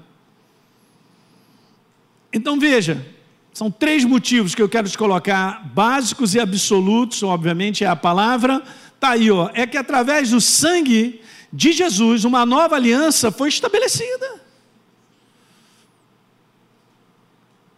Então 2.33 2.61
veja, 2.61 3.07
são 3.53 3.71
três 3.71 4.05
motivos 4.05 4.55
que 4.55 4.63
eu 4.63 4.69
quero 4.69 4.89
te 4.89 4.97
colocar, 4.97 5.69
básicos 5.75 6.35
e 6.35 6.41
absolutos, 6.41 7.23
obviamente 7.23 7.85
é 7.85 7.87
a 7.87 7.97
palavra, 7.97 8.63
está 8.95 9.11
aí, 9.11 9.31
ó, 9.31 9.51
é 9.53 9.67
que 9.67 9.77
através 9.77 10.31
do 10.31 10.41
sangue 10.41 11.21
de 11.53 11.73
Jesus, 11.73 12.25
uma 12.25 12.47
nova 12.47 12.77
aliança 12.77 13.31
foi 13.31 13.51
estabelecida. 13.51 14.41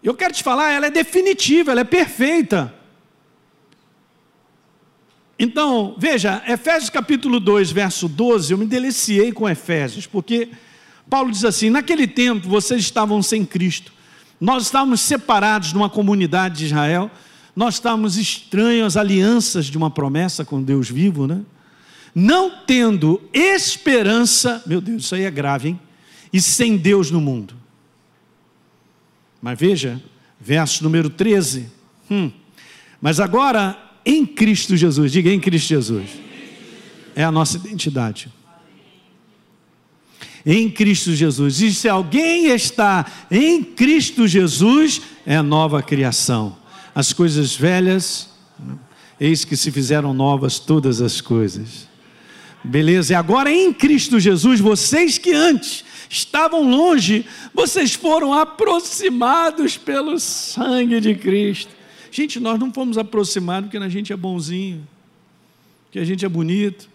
Eu 0.03 0.15
quero 0.15 0.35
te 0.35 0.43
falar, 0.43 0.71
ela 0.71 0.87
é 0.87 0.91
definitiva, 0.91 1.73
ela 1.73 1.81
é 1.81 1.85
perfeita. 1.85 2.73
Então, 5.37 5.97
veja, 5.99 6.43
Efésios 6.47 6.91
capítulo 6.91 7.41
2, 7.41 7.73
verso 7.73 8.09
12, 8.09 8.53
eu 8.53 8.59
me 8.59 8.67
deliciei 8.67 9.33
com 9.33 9.49
Efésios, 9.49 10.07
porque 10.07 10.51
Paulo 11.11 11.33
diz 11.33 11.45
assim: 11.45 11.71
naquele 11.71 12.07
tempo 12.07 12.49
vocês 12.49 12.81
estavam 12.83 13.21
sem 13.23 13.45
Cristo, 13.45 13.93
nós 14.41 14.65
estávamos 14.65 15.01
separados 15.01 15.69
de 15.69 15.77
uma 15.77 15.89
comunidade 15.89 16.59
de 16.59 16.67
Israel, 16.67 17.11
nós 17.55 17.75
estávamos 17.75 18.17
estranhos 18.17 18.97
às 18.97 18.97
alianças 18.97 19.67
de 19.67 19.79
uma 19.79 19.91
promessa 19.91 20.45
com 20.45 20.63
Deus 20.63 20.91
vivo, 20.91 21.27
né? 21.27 21.41
Não 22.15 22.51
tendo 22.65 23.21
esperança, 23.33 24.63
meu 24.67 24.81
Deus, 24.81 25.05
isso 25.05 25.15
aí 25.15 25.23
é 25.23 25.31
grave, 25.31 25.71
hein? 25.71 25.81
E 26.33 26.41
sem 26.41 26.77
Deus 26.77 27.11
no 27.11 27.21
mundo. 27.21 27.55
Mas 29.41 29.59
veja, 29.59 30.03
verso 30.41 30.83
número 30.83 31.11
13. 31.11 31.69
Hum. 32.11 32.31
Mas 33.01 33.21
agora, 33.21 33.77
em 34.05 34.25
Cristo 34.25 34.77
Jesus, 34.77 35.13
diga 35.13 35.31
em 35.31 35.41
Cristo 35.41 35.69
Jesus, 35.69 36.11
é 37.15 37.25
a 37.25 37.31
nossa 37.31 37.57
identidade 37.57 38.33
em 40.45 40.71
Cristo 40.71 41.15
Jesus. 41.15 41.61
E 41.61 41.73
se 41.73 41.89
alguém 41.89 42.47
está 42.47 43.07
em 43.31 43.63
Cristo 43.63 44.27
Jesus, 44.27 45.01
é 45.25 45.41
nova 45.41 45.83
criação. 45.83 46.57
As 46.95 47.13
coisas 47.13 47.57
velhas, 47.57 48.29
eis 49.19 49.45
que 49.45 49.57
se 49.57 49.71
fizeram 49.71 50.13
novas 50.13 50.59
todas 50.59 51.01
as 51.01 51.21
coisas. 51.21 51.89
Beleza? 52.63 53.13
E 53.13 53.17
agora 53.17 53.51
em 53.51 53.73
Cristo 53.73 54.19
Jesus, 54.19 54.61
vocês 54.61 55.19
que 55.19 55.33
antes 55.33 55.85
estavam 56.09 56.69
longe, 56.69 57.27
vocês 57.53 57.95
foram 57.95 58.33
aproximados 58.33 59.77
pelo 59.77 60.19
sangue 60.19 61.01
de 61.01 61.15
Cristo. 61.15 61.73
Gente, 62.11 62.39
nós 62.39 62.59
não 62.59 62.73
fomos 62.73 62.97
aproximados 62.97 63.69
porque 63.69 63.85
a 63.85 63.89
gente 63.89 64.13
é 64.13 64.17
bonzinho, 64.17 64.87
porque 65.85 65.99
a 65.99 66.05
gente 66.05 66.25
é 66.25 66.29
bonito, 66.29 66.89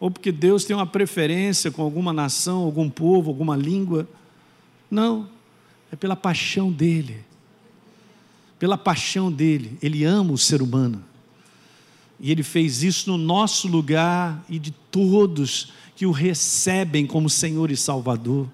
ou 0.00 0.10
porque 0.10 0.32
Deus 0.32 0.64
tem 0.64 0.74
uma 0.74 0.86
preferência 0.86 1.70
com 1.70 1.82
alguma 1.82 2.10
nação, 2.10 2.62
algum 2.62 2.88
povo, 2.88 3.28
alguma 3.28 3.54
língua. 3.54 4.08
Não, 4.90 5.28
é 5.92 5.94
pela 5.94 6.16
paixão 6.16 6.72
dele. 6.72 7.22
Pela 8.58 8.78
paixão 8.78 9.30
dele. 9.30 9.76
Ele 9.82 10.02
ama 10.04 10.32
o 10.32 10.38
ser 10.38 10.62
humano. 10.62 11.04
E 12.18 12.30
ele 12.32 12.42
fez 12.42 12.82
isso 12.82 13.10
no 13.10 13.18
nosso 13.18 13.68
lugar 13.68 14.42
e 14.48 14.58
de 14.58 14.70
todos 14.70 15.70
que 15.94 16.06
o 16.06 16.12
recebem 16.12 17.06
como 17.06 17.28
Senhor 17.28 17.70
e 17.70 17.76
Salvador. 17.76 18.48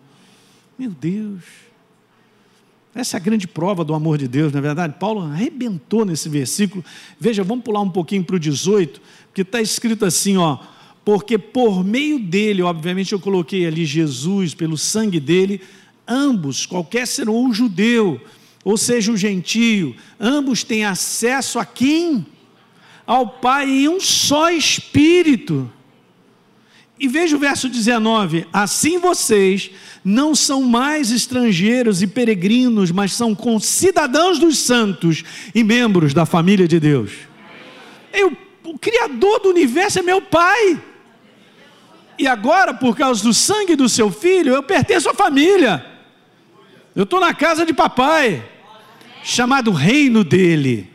Meu 0.77 0.91
Deus. 0.91 1.45
Essa 2.93 3.17
é 3.17 3.19
a 3.19 3.23
grande 3.23 3.47
prova 3.47 3.85
do 3.85 3.95
amor 3.95 4.19
de 4.19 4.27
Deus, 4.27 4.53
não 4.53 4.59
é 4.59 4.63
verdade? 4.63 4.97
Paulo 4.99 5.21
arrebentou 5.21 6.05
nesse 6.05 6.29
versículo. 6.29 6.85
Veja, 7.21 7.45
vamos 7.45 7.63
pular 7.63 7.83
um 7.83 7.91
pouquinho 7.91 8.25
para 8.25 8.37
o 8.37 8.41
18, 8.41 9.01
porque 9.29 9.43
está 9.43 9.61
escrito 9.61 10.05
assim, 10.05 10.37
ó 10.39 10.59
porque 11.07 11.39
por 11.39 11.85
meio 11.85 12.19
dele, 12.19 12.63
obviamente 12.63 13.13
eu 13.13 13.21
coloquei 13.21 13.65
ali 13.65 13.85
Jesus, 13.85 14.55
pelo 14.55 14.77
sangue 14.77 15.21
dele, 15.21 15.61
ambos, 16.05 16.67
qualquer 16.67 17.07
ser 17.07 17.29
ou 17.29 17.53
judeu, 17.55 18.21
ou 18.65 18.77
seja 18.77 19.13
o 19.13 19.17
gentio, 19.17 19.95
ambos 20.19 20.65
têm 20.65 20.85
acesso 20.85 21.61
a 21.61 21.65
quem? 21.65 22.27
Ao 23.07 23.29
Pai 23.29 23.71
em 23.71 23.89
um 23.89 24.01
só 24.01 24.51
Espírito. 24.51 25.71
E 26.99 27.07
veja 27.07 27.37
o 27.37 27.39
verso 27.39 27.69
19: 27.69 28.45
Assim 28.53 28.99
vocês 28.99 29.71
não 30.05 30.35
são 30.35 30.65
mais 30.65 31.13
estrangeiros 31.13 32.03
e 32.03 32.09
peregrinos, 32.09 32.91
mas 32.91 33.13
são 33.13 33.33
concidadãos 33.33 34.41
dos 34.41 34.59
santos 34.59 35.23
e 35.55 35.63
membros 35.63 36.13
da 36.13 36.27
família 36.27 36.67
de 36.67 36.81
Deus. 36.81 37.13
Eu, 38.13 38.37
o 38.65 38.77
Criador 38.77 39.39
do 39.39 39.51
universo 39.51 40.01
é 40.01 40.03
meu 40.03 40.21
Pai. 40.21 40.83
E 42.19 42.27
agora, 42.27 42.73
por 42.73 42.97
causa 42.97 43.23
do 43.23 43.35
sangue 43.35 43.77
do 43.77 43.89
seu 43.89 44.11
filho, 44.11 44.55
eu 44.55 44.63
pertenço 44.63 45.09
à 45.11 45.15
família. 45.15 45.85
Eu 46.95 47.03
estou 47.05 47.21
na 47.21 47.35
casa 47.35 47.67
de 47.67 47.75
papai, 47.75 48.43
chamado 49.23 49.71
reino 49.71 50.25
dele. 50.25 50.91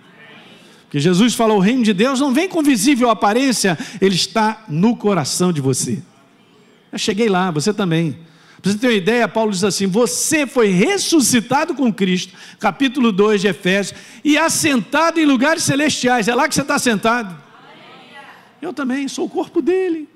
Que 0.90 1.00
Jesus 1.00 1.36
falou: 1.36 1.58
o 1.58 1.62
reino 1.62 1.84
de 1.84 1.94
Deus 1.94 2.20
não 2.20 2.34
vem 2.34 2.50
com 2.50 2.63
visível 2.63 3.10
aparência, 3.10 3.78
ele 4.01 4.16
está 4.16 4.66
no 4.68 4.96
coração 4.96 5.54
de 5.54 5.62
você. 5.62 6.01
Eu 6.92 6.98
cheguei 6.98 7.30
lá, 7.30 7.51
você 7.51 7.72
também. 7.72 8.18
Para 8.62 8.72
você 8.72 8.78
ter 8.78 8.88
uma 8.88 8.94
ideia, 8.94 9.28
Paulo 9.28 9.51
diz 9.51 9.63
assim: 9.63 9.86
Você 9.86 10.48
foi 10.48 10.70
ressuscitado 10.70 11.75
com 11.75 11.94
Cristo, 11.94 12.34
capítulo 12.60 13.12
2 13.12 13.42
de 13.42 13.48
Efésios, 13.48 13.98
e 14.24 14.40
assentado 14.40 15.20
em 15.20 15.25
lugares 15.25 15.62
celestiais. 15.63 16.28
É 16.28 16.34
lá 16.34 16.48
que 16.48 16.56
você 16.56 16.62
está 16.62 16.80
sentado. 16.80 17.40
Eu 18.60 18.74
também 18.74 19.08
sou 19.08 19.25
o 19.25 19.30
corpo 19.30 19.62
dele 19.62 20.11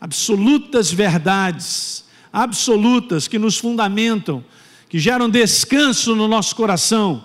absolutas 0.00 0.92
verdades, 0.92 2.04
absolutas 2.32 3.26
que 3.26 3.38
nos 3.38 3.58
fundamentam, 3.58 4.44
que 4.88 4.98
geram 4.98 5.28
descanso 5.28 6.14
no 6.14 6.28
nosso 6.28 6.54
coração, 6.54 7.24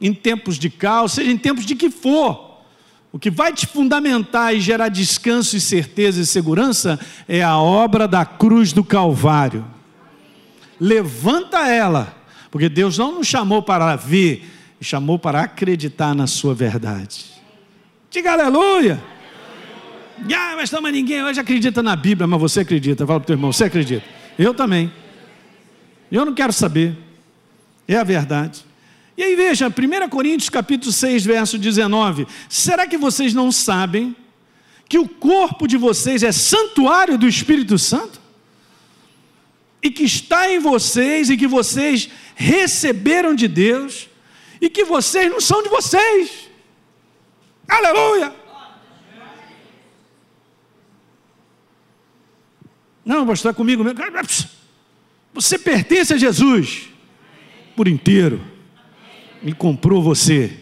em 0.00 0.12
tempos 0.14 0.58
de 0.58 0.70
caos, 0.70 1.12
seja 1.12 1.30
em 1.30 1.38
tempos 1.38 1.64
de 1.64 1.74
que 1.74 1.90
for. 1.90 2.52
O 3.12 3.18
que 3.18 3.30
vai 3.30 3.52
te 3.52 3.66
fundamentar 3.66 4.54
e 4.54 4.60
gerar 4.60 4.88
descanso 4.88 5.56
e 5.56 5.60
certeza 5.60 6.20
e 6.20 6.26
segurança 6.26 6.98
é 7.28 7.42
a 7.42 7.58
obra 7.58 8.08
da 8.08 8.24
cruz 8.24 8.72
do 8.72 8.82
Calvário. 8.82 9.66
Levanta 10.80 11.68
ela, 11.68 12.16
porque 12.50 12.70
Deus 12.70 12.96
não 12.96 13.16
nos 13.16 13.26
chamou 13.26 13.62
para 13.62 13.94
ver, 13.96 14.50
chamou 14.80 15.18
para 15.18 15.42
acreditar 15.42 16.14
na 16.14 16.26
sua 16.26 16.54
verdade. 16.54 17.26
Diga 18.10 18.32
aleluia! 18.32 19.11
Ah, 20.34 20.54
mas 20.56 20.70
toma 20.70 20.90
ninguém 20.90 21.22
hoje 21.22 21.40
acredita 21.40 21.82
na 21.82 21.96
Bíblia, 21.96 22.26
mas 22.26 22.40
você 22.40 22.60
acredita. 22.60 23.06
Fala 23.06 23.20
para 23.20 23.24
o 23.24 23.26
teu 23.26 23.34
irmão, 23.34 23.52
você 23.52 23.64
acredita? 23.64 24.04
Eu 24.38 24.54
também. 24.54 24.92
Eu 26.10 26.24
não 26.24 26.34
quero 26.34 26.52
saber. 26.52 26.96
É 27.88 27.96
a 27.96 28.04
verdade. 28.04 28.64
E 29.16 29.22
aí 29.22 29.36
veja, 29.36 29.68
1 29.68 30.08
Coríntios 30.08 30.48
capítulo 30.48 30.92
6, 30.92 31.24
verso 31.24 31.58
19. 31.58 32.26
Será 32.48 32.86
que 32.86 32.96
vocês 32.96 33.34
não 33.34 33.52
sabem 33.52 34.16
que 34.88 34.98
o 34.98 35.08
corpo 35.08 35.66
de 35.66 35.76
vocês 35.76 36.22
é 36.22 36.32
santuário 36.32 37.18
do 37.18 37.26
Espírito 37.26 37.78
Santo? 37.78 38.20
E 39.82 39.90
que 39.90 40.04
está 40.04 40.50
em 40.50 40.58
vocês 40.58 41.28
e 41.28 41.36
que 41.36 41.46
vocês 41.46 42.08
receberam 42.34 43.34
de 43.34 43.48
Deus 43.48 44.08
e 44.60 44.70
que 44.70 44.84
vocês 44.84 45.30
não 45.30 45.40
são 45.40 45.62
de 45.62 45.68
vocês. 45.68 46.48
Aleluia! 47.68 48.41
Não, 53.04 53.26
pastor, 53.26 53.50
está 53.50 53.54
comigo 53.54 53.82
mesmo. 53.82 53.98
Você 55.34 55.58
pertence 55.58 56.12
a 56.12 56.16
Jesus 56.16 56.88
por 57.74 57.88
inteiro. 57.88 58.40
Me 59.42 59.52
comprou 59.52 60.02
você. 60.02 60.58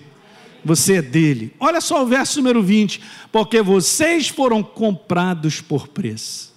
Você 0.65 0.95
é 0.95 1.03
dele. 1.03 1.55
Olha 1.59 1.81
só 1.81 2.03
o 2.03 2.07
verso 2.07 2.39
número 2.39 2.63
20. 2.63 3.01
Porque 3.31 3.61
vocês 3.63 4.29
foram 4.29 4.63
comprados 4.63 5.61
por 5.61 5.89
preço. 5.89 6.55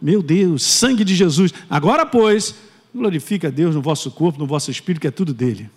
Meu 0.00 0.22
Deus, 0.22 0.62
sangue 0.62 1.04
de 1.04 1.14
Jesus. 1.14 1.52
Agora, 1.70 2.04
pois, 2.04 2.54
glorifica 2.94 3.48
a 3.48 3.50
Deus 3.50 3.74
no 3.74 3.82
vosso 3.82 4.10
corpo, 4.10 4.38
no 4.38 4.46
vosso 4.46 4.70
espírito, 4.70 5.00
que 5.00 5.06
é 5.06 5.10
tudo 5.10 5.32
dele. 5.32 5.70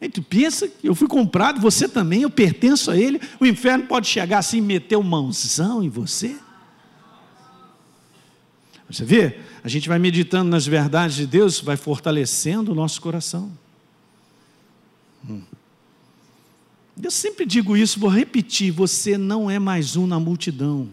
Aí 0.00 0.08
tu 0.10 0.22
pensa 0.22 0.68
que 0.68 0.86
eu 0.86 0.94
fui 0.94 1.08
comprado, 1.08 1.60
você 1.60 1.88
também, 1.88 2.22
eu 2.22 2.30
pertenço 2.30 2.90
a 2.90 2.96
ele. 2.96 3.18
O 3.40 3.46
inferno 3.46 3.86
pode 3.86 4.06
chegar 4.06 4.38
assim 4.38 4.58
e 4.58 4.60
meter 4.60 4.96
uma 4.96 5.22
mãozão 5.22 5.82
em 5.82 5.88
você? 5.88 6.36
Você 8.88 9.04
vê? 9.04 9.38
A 9.62 9.68
gente 9.68 9.88
vai 9.88 9.98
meditando 9.98 10.50
nas 10.50 10.66
verdades 10.66 11.16
de 11.16 11.26
Deus, 11.26 11.60
vai 11.60 11.76
fortalecendo 11.76 12.72
o 12.72 12.74
nosso 12.74 13.00
coração. 13.00 13.50
Hum. 15.28 15.42
Eu 17.02 17.10
sempre 17.10 17.44
digo 17.44 17.76
isso, 17.76 17.98
vou 17.98 18.10
repetir: 18.10 18.70
você 18.70 19.18
não 19.18 19.50
é 19.50 19.58
mais 19.58 19.96
um 19.96 20.06
na 20.06 20.20
multidão. 20.20 20.88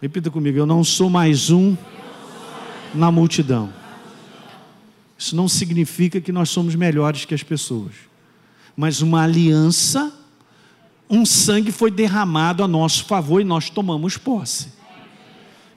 Repita 0.00 0.30
comigo: 0.30 0.56
eu 0.56 0.66
não 0.66 0.84
sou 0.84 1.10
mais 1.10 1.50
um 1.50 1.76
na 2.94 3.10
multidão. 3.10 3.72
Isso 5.18 5.36
não 5.36 5.48
significa 5.48 6.20
que 6.20 6.32
nós 6.32 6.48
somos 6.50 6.74
melhores 6.74 7.24
que 7.24 7.34
as 7.34 7.42
pessoas, 7.42 7.92
mas 8.76 9.00
uma 9.00 9.22
aliança, 9.22 10.12
um 11.08 11.24
sangue 11.24 11.70
foi 11.70 11.90
derramado 11.90 12.62
a 12.62 12.68
nosso 12.68 13.04
favor 13.04 13.40
e 13.40 13.44
nós 13.44 13.70
tomamos 13.70 14.16
posse. 14.16 14.83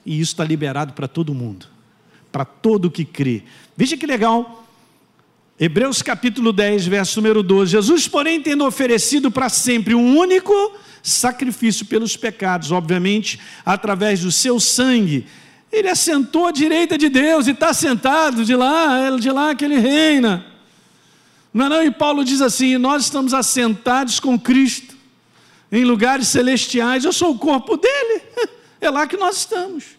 E 0.07 0.21
isso 0.21 0.31
está 0.31 0.45
liberado 0.45 0.93
para 0.93 1.05
todo 1.05 1.35
mundo, 1.35 1.65
para 2.31 2.45
todo 2.45 2.89
que 2.89 3.03
crê. 3.03 3.43
Veja 3.75 3.97
que 3.97 4.07
legal. 4.07 4.65
Hebreus 5.59 6.01
capítulo 6.01 6.53
10, 6.53 6.87
verso 6.87 7.19
número 7.19 7.43
12. 7.43 7.73
Jesus, 7.73 8.07
porém, 8.07 8.41
tendo 8.41 8.65
oferecido 8.65 9.29
para 9.29 9.49
sempre 9.49 9.93
um 9.93 10.17
único 10.17 10.53
sacrifício 11.03 11.85
pelos 11.85 12.15
pecados, 12.15 12.71
obviamente, 12.71 13.37
através 13.65 14.21
do 14.21 14.31
seu 14.31 14.61
sangue, 14.61 15.25
ele 15.69 15.89
assentou 15.89 16.47
à 16.47 16.51
direita 16.51 16.97
de 16.97 17.09
Deus 17.09 17.47
e 17.47 17.51
está 17.51 17.73
sentado 17.73 18.45
de 18.45 18.55
lá, 18.55 19.09
de 19.19 19.29
lá 19.29 19.53
que 19.53 19.65
ele 19.65 19.77
reina. 19.77 20.45
Não, 21.53 21.65
é 21.65 21.69
não, 21.69 21.83
e 21.83 21.91
Paulo 21.91 22.23
diz 22.23 22.39
assim: 22.39 22.77
nós 22.77 23.03
estamos 23.03 23.33
assentados 23.33 24.21
com 24.21 24.39
Cristo 24.39 24.95
em 25.69 25.83
lugares 25.83 26.29
celestiais, 26.29 27.03
eu 27.03 27.11
sou 27.11 27.31
o 27.31 27.37
corpo 27.37 27.75
dele, 27.75 28.26
é 28.79 28.89
lá 28.89 29.07
que 29.07 29.17
nós 29.17 29.37
estamos. 29.37 29.97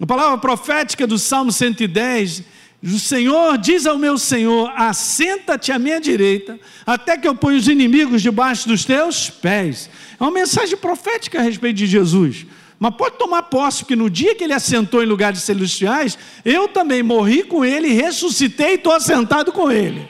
A 0.00 0.06
palavra 0.06 0.38
profética 0.38 1.06
do 1.06 1.18
Salmo 1.18 1.50
110 1.50 2.44
o 2.82 2.98
Senhor 2.98 3.56
diz 3.58 3.86
ao 3.86 3.98
meu 3.98 4.18
Senhor: 4.18 4.70
assenta-te 4.76 5.72
à 5.72 5.78
minha 5.78 6.00
direita, 6.00 6.58
até 6.86 7.16
que 7.16 7.26
eu 7.26 7.34
ponha 7.34 7.58
os 7.58 7.68
inimigos 7.68 8.22
debaixo 8.22 8.68
dos 8.68 8.84
teus 8.84 9.30
pés. 9.30 9.90
É 10.18 10.22
uma 10.22 10.30
mensagem 10.30 10.76
profética 10.76 11.38
a 11.38 11.42
respeito 11.42 11.76
de 11.76 11.86
Jesus. 11.86 12.46
Mas 12.78 12.94
pode 12.94 13.16
tomar 13.16 13.44
posse, 13.44 13.78
porque 13.78 13.96
no 13.96 14.10
dia 14.10 14.34
que 14.34 14.44
ele 14.44 14.52
assentou 14.52 15.02
em 15.02 15.06
lugares 15.06 15.42
celestiais, 15.42 16.18
eu 16.44 16.68
também 16.68 17.02
morri 17.02 17.42
com 17.42 17.64
ele, 17.64 17.88
ressuscitei 17.88 18.72
e 18.72 18.74
estou 18.74 18.92
assentado 18.92 19.50
com 19.50 19.70
ele. 19.70 20.06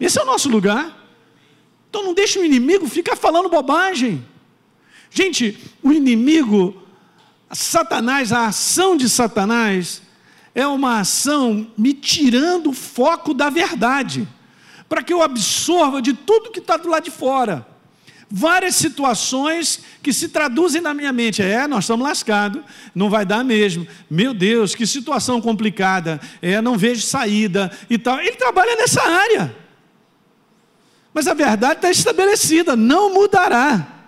Esse 0.00 0.20
é 0.20 0.22
o 0.22 0.26
nosso 0.26 0.48
lugar. 0.48 0.96
Então 1.88 2.04
não 2.04 2.14
deixe 2.14 2.38
o 2.38 2.44
inimigo 2.44 2.86
ficar 2.88 3.16
falando 3.16 3.48
bobagem. 3.48 4.24
Gente, 5.10 5.58
o 5.82 5.92
inimigo, 5.92 6.82
Satanás, 7.52 8.32
a 8.32 8.46
ação 8.46 8.96
de 8.96 9.08
Satanás, 9.08 10.02
é 10.54 10.66
uma 10.66 11.00
ação 11.00 11.66
me 11.76 11.92
tirando 11.92 12.70
o 12.70 12.72
foco 12.72 13.34
da 13.34 13.50
verdade, 13.50 14.26
para 14.88 15.02
que 15.02 15.12
eu 15.12 15.22
absorva 15.22 16.00
de 16.00 16.12
tudo 16.12 16.50
que 16.50 16.60
está 16.60 16.76
do 16.76 16.88
lado 16.88 17.04
de 17.04 17.10
fora 17.10 17.66
várias 18.30 18.76
situações 18.76 19.80
que 20.00 20.12
se 20.12 20.28
traduzem 20.28 20.80
na 20.80 20.94
minha 20.94 21.12
mente. 21.12 21.42
É, 21.42 21.66
nós 21.66 21.84
estamos 21.84 22.06
lascados, 22.06 22.62
não 22.94 23.10
vai 23.10 23.26
dar 23.26 23.42
mesmo. 23.42 23.86
Meu 24.08 24.32
Deus, 24.32 24.74
que 24.74 24.86
situação 24.86 25.40
complicada. 25.40 26.20
É, 26.40 26.60
não 26.60 26.78
vejo 26.78 27.02
saída 27.02 27.70
e 27.88 27.98
tal. 27.98 28.20
Ele 28.20 28.36
trabalha 28.36 28.76
nessa 28.76 29.02
área. 29.02 29.56
Mas 31.12 31.26
a 31.26 31.34
verdade 31.34 31.74
está 31.74 31.90
estabelecida, 31.90 32.76
não 32.76 33.12
mudará. 33.12 33.99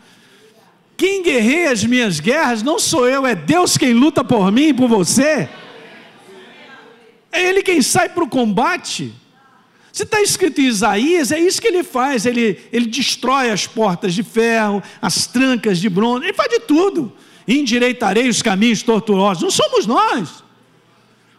Quem 0.96 1.22
guerreia 1.22 1.72
as 1.72 1.84
minhas 1.84 2.20
guerras 2.20 2.62
não 2.62 2.78
sou 2.78 3.08
eu, 3.08 3.26
é 3.26 3.34
Deus 3.34 3.76
quem 3.76 3.92
luta 3.92 4.22
por 4.22 4.50
mim 4.52 4.68
e 4.68 4.74
por 4.74 4.88
você. 4.88 5.48
É 7.32 7.42
Ele 7.42 7.62
quem 7.62 7.80
sai 7.80 8.08
para 8.08 8.22
o 8.22 8.28
combate. 8.28 9.12
Se 9.92 10.04
está 10.04 10.22
escrito 10.22 10.60
em 10.60 10.66
Isaías, 10.66 11.30
é 11.30 11.38
isso 11.38 11.60
que 11.60 11.68
ele 11.68 11.84
faz. 11.84 12.24
Ele, 12.24 12.58
ele 12.72 12.86
destrói 12.86 13.50
as 13.50 13.66
portas 13.66 14.14
de 14.14 14.22
ferro, 14.22 14.82
as 15.02 15.26
trancas 15.26 15.78
de 15.78 15.88
bronze, 15.90 16.24
ele 16.24 16.32
faz 16.32 16.48
de 16.48 16.60
tudo. 16.60 17.12
Endireitarei 17.46 18.28
os 18.28 18.40
caminhos 18.40 18.82
tortuosos. 18.82 19.42
Não 19.42 19.50
somos 19.50 19.86
nós. 19.86 20.42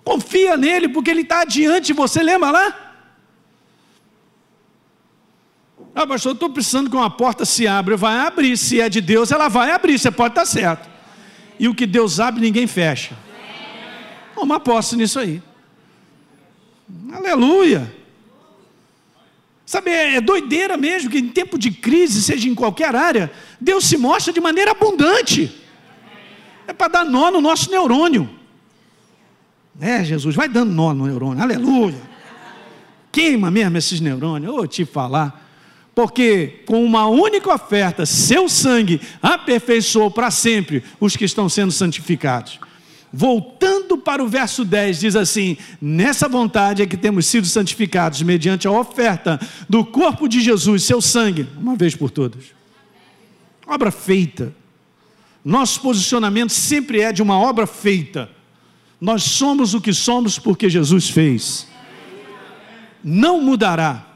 Confia 0.04 0.56
nele, 0.56 0.88
porque 0.90 1.10
ele 1.10 1.22
está 1.22 1.42
adiante 1.42 1.88
de 1.88 1.94
você, 1.94 2.22
lembra 2.22 2.52
lá? 2.52 2.83
Ah, 5.96 6.08
pastor, 6.08 6.34
estou 6.34 6.50
precisando 6.50 6.90
que 6.90 6.96
uma 6.96 7.10
porta 7.10 7.46
se 7.46 7.68
abra. 7.68 7.96
Vai 7.96 8.20
abrir. 8.20 8.58
Se 8.58 8.82
é 8.82 8.90
de 8.90 9.00
Deus, 9.00 9.32
ela 9.32 9.48
vai 9.48 9.72
abrir. 9.72 10.00
Você 10.00 10.10
pode 10.10 10.32
estar 10.32 10.46
certo. 10.46 10.90
E 11.60 11.68
o 11.68 11.76
que 11.76 11.86
Deus 11.86 12.20
abre, 12.20 12.42
ninguém 12.42 12.66
fecha. 12.66 13.16
Toma 14.34 14.60
posse 14.60 14.96
nisso 14.96 15.20
aí. 15.20 15.42
Aleluia. 17.12 17.94
Sabe, 19.66 19.92
é, 19.92 20.16
é 20.16 20.22
doideira 20.22 20.76
mesmo 20.76 21.10
que 21.10 21.20
em 21.20 21.30
tempo 21.30 21.58
de 21.58 21.72
crise, 21.72 22.22
seja 22.22 22.50
em 22.50 22.56
qualquer 22.56 22.96
área, 22.96 23.32
Deus 23.60 23.86
se 23.86 23.98
mostra 23.98 24.34
de 24.34 24.42
maneira 24.42 24.72
abundante. 24.72 25.62
É 26.68 26.74
para 26.74 26.88
dar 26.90 27.06
nó 27.06 27.32
no 27.32 27.40
nosso 27.40 27.72
neurônio. 27.72 28.30
É, 29.80 30.04
Jesus, 30.04 30.36
vai 30.36 30.48
dando 30.48 30.72
nó 30.72 30.94
no 30.94 31.08
neurônio, 31.08 31.42
aleluia. 31.42 32.02
Queima 33.12 33.50
mesmo 33.50 33.78
esses 33.78 34.00
neurônios, 34.02 34.54
vou 34.54 34.68
te 34.68 34.86
falar. 34.86 35.42
Porque 35.96 36.64
com 36.66 36.84
uma 36.84 37.08
única 37.08 37.54
oferta, 37.54 38.06
seu 38.06 38.50
sangue 38.50 39.00
aperfeiçoou 39.22 40.10
para 40.10 40.32
sempre 40.32 40.84
os 41.00 41.16
que 41.16 41.26
estão 41.26 41.48
sendo 41.48 41.72
santificados 41.72 42.60
voltando 43.14 43.96
para 43.96 44.24
o 44.24 44.28
verso 44.28 44.66
10, 44.66 45.00
diz 45.00 45.16
assim: 45.16 45.56
Nessa 45.80 46.28
vontade 46.28 46.82
é 46.82 46.88
que 46.88 46.98
temos 46.98 47.28
sido 47.28 47.46
santificados, 47.46 48.24
mediante 48.24 48.68
a 48.68 48.72
oferta 48.72 49.40
do 49.70 49.86
corpo 49.86 50.28
de 50.28 50.42
Jesus, 50.42 50.84
seu 50.84 51.00
sangue, 51.00 51.48
uma 51.56 51.76
vez 51.76 51.96
por 51.96 52.10
todas. 52.10 52.46
Obra 53.68 53.92
feita. 53.92 54.54
Nosso 55.46 55.82
posicionamento 55.82 56.52
sempre 56.52 57.02
é 57.02 57.12
de 57.14 57.22
uma 57.22 57.38
obra 57.38 57.68
feita. 57.68 58.30
Nós 59.00 59.24
somos 59.24 59.74
o 59.74 59.82
que 59.82 59.94
somos 59.94 60.40
porque 60.40 60.70
Jesus 60.70 61.10
fez. 61.10 61.68
Não 63.04 63.42
mudará. 63.42 64.08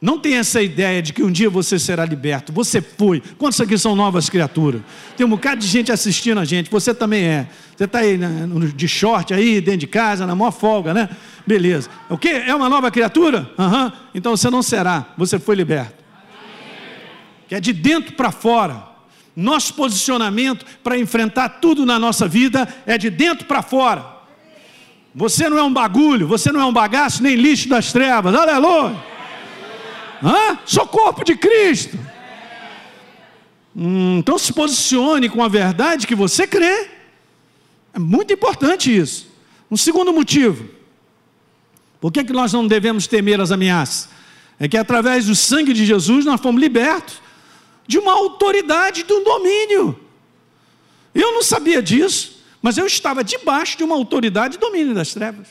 Não 0.00 0.18
tem 0.18 0.34
essa 0.34 0.60
ideia 0.60 1.00
de 1.00 1.12
que 1.12 1.22
um 1.22 1.30
dia 1.30 1.48
você 1.48 1.78
será 1.78 2.04
liberto. 2.04 2.52
Você 2.52 2.82
foi. 2.82 3.22
Quantos 3.38 3.58
aqui 3.60 3.78
são 3.78 3.96
novas 3.96 4.28
criaturas? 4.28 4.82
Tem 5.16 5.24
um 5.24 5.30
bocado 5.30 5.60
de 5.60 5.66
gente 5.66 5.90
assistindo 5.90 6.38
a 6.38 6.44
gente. 6.44 6.70
Você 6.70 6.94
também 6.94 7.24
é. 7.24 7.48
Você 7.74 7.84
está 7.84 8.00
aí 8.00 8.18
né, 8.18 8.46
de 8.74 8.86
short 8.86 9.32
aí, 9.32 9.60
dentro 9.60 9.80
de 9.80 9.86
casa, 9.86 10.26
na 10.26 10.34
maior 10.34 10.50
folga, 10.50 10.92
né? 10.92 11.08
Beleza. 11.46 11.88
O 12.10 12.18
que? 12.18 12.28
É 12.28 12.54
uma 12.54 12.68
nova 12.68 12.90
criatura? 12.90 13.50
Uhum. 13.56 13.92
Então 14.14 14.36
você 14.36 14.50
não 14.50 14.62
será. 14.62 15.14
Você 15.16 15.38
foi 15.38 15.54
liberto. 15.54 16.04
Que 17.48 17.54
é 17.54 17.60
de 17.60 17.72
dentro 17.72 18.14
para 18.14 18.30
fora. 18.30 18.82
Nosso 19.34 19.72
posicionamento 19.74 20.66
para 20.82 20.98
enfrentar 20.98 21.48
tudo 21.48 21.86
na 21.86 21.98
nossa 21.98 22.28
vida 22.28 22.68
é 22.86 22.98
de 22.98 23.08
dentro 23.08 23.46
para 23.46 23.62
fora. 23.62 24.04
Você 25.14 25.48
não 25.48 25.56
é 25.56 25.62
um 25.62 25.72
bagulho, 25.72 26.26
você 26.28 26.52
não 26.52 26.60
é 26.60 26.64
um 26.66 26.72
bagaço, 26.72 27.22
nem 27.22 27.34
lixo 27.34 27.68
das 27.68 27.92
trevas. 27.92 28.34
Aleluia. 28.34 29.15
Hã? 30.22 30.58
Sou 30.64 30.86
corpo 30.86 31.24
de 31.24 31.36
Cristo. 31.36 31.98
Hum, 33.74 34.18
então 34.18 34.38
se 34.38 34.52
posicione 34.52 35.28
com 35.28 35.42
a 35.42 35.48
verdade 35.48 36.06
que 36.06 36.14
você 36.14 36.46
crê. 36.46 36.88
É 37.92 37.98
muito 37.98 38.32
importante 38.32 38.94
isso. 38.96 39.28
Um 39.70 39.76
segundo 39.76 40.12
motivo. 40.12 40.68
Por 42.00 42.12
que, 42.12 42.24
que 42.24 42.32
nós 42.32 42.52
não 42.52 42.66
devemos 42.66 43.06
temer 43.06 43.40
as 43.40 43.50
ameaças? 43.50 44.08
É 44.58 44.66
que 44.66 44.76
através 44.76 45.26
do 45.26 45.34
sangue 45.34 45.72
de 45.72 45.84
Jesus 45.84 46.24
nós 46.24 46.40
fomos 46.40 46.60
libertos 46.60 47.20
de 47.86 47.98
uma 47.98 48.12
autoridade, 48.12 49.02
de 49.02 49.12
um 49.12 49.22
domínio. 49.22 49.98
Eu 51.14 51.32
não 51.32 51.42
sabia 51.42 51.82
disso, 51.82 52.42
mas 52.60 52.76
eu 52.76 52.86
estava 52.86 53.22
debaixo 53.22 53.76
de 53.76 53.84
uma 53.84 53.94
autoridade 53.94 54.56
e 54.56 54.58
domínio 54.58 54.94
das 54.94 55.12
trevas. 55.12 55.48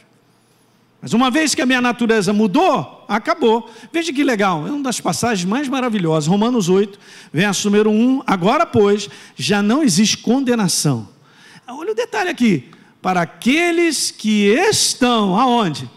Mas 1.02 1.14
uma 1.14 1.30
vez 1.30 1.54
que 1.56 1.62
a 1.62 1.66
minha 1.66 1.82
natureza 1.82 2.34
mudou, 2.34 2.95
acabou. 3.08 3.70
Veja 3.92 4.12
que 4.14 4.24
legal, 4.24 4.68
é 4.68 4.72
uma 4.72 4.84
das 4.84 5.00
passagens 5.00 5.48
mais 5.48 5.68
maravilhosas. 5.68 6.28
Romanos 6.28 6.70
8, 6.70 7.00
verso 7.32 7.70
número 7.70 7.90
1. 7.90 8.24
Agora, 8.26 8.66
pois, 8.66 9.10
já 9.36 9.62
não 9.62 9.84
existe 9.84 10.18
condenação. 10.18 11.08
Olha 11.68 11.92
o 11.92 11.96
detalhe 11.96 12.30
aqui. 12.30 12.70
Para 13.02 13.22
aqueles 13.22 14.12
que 14.12 14.48
estão 14.48 15.40
aonde? 15.40 15.90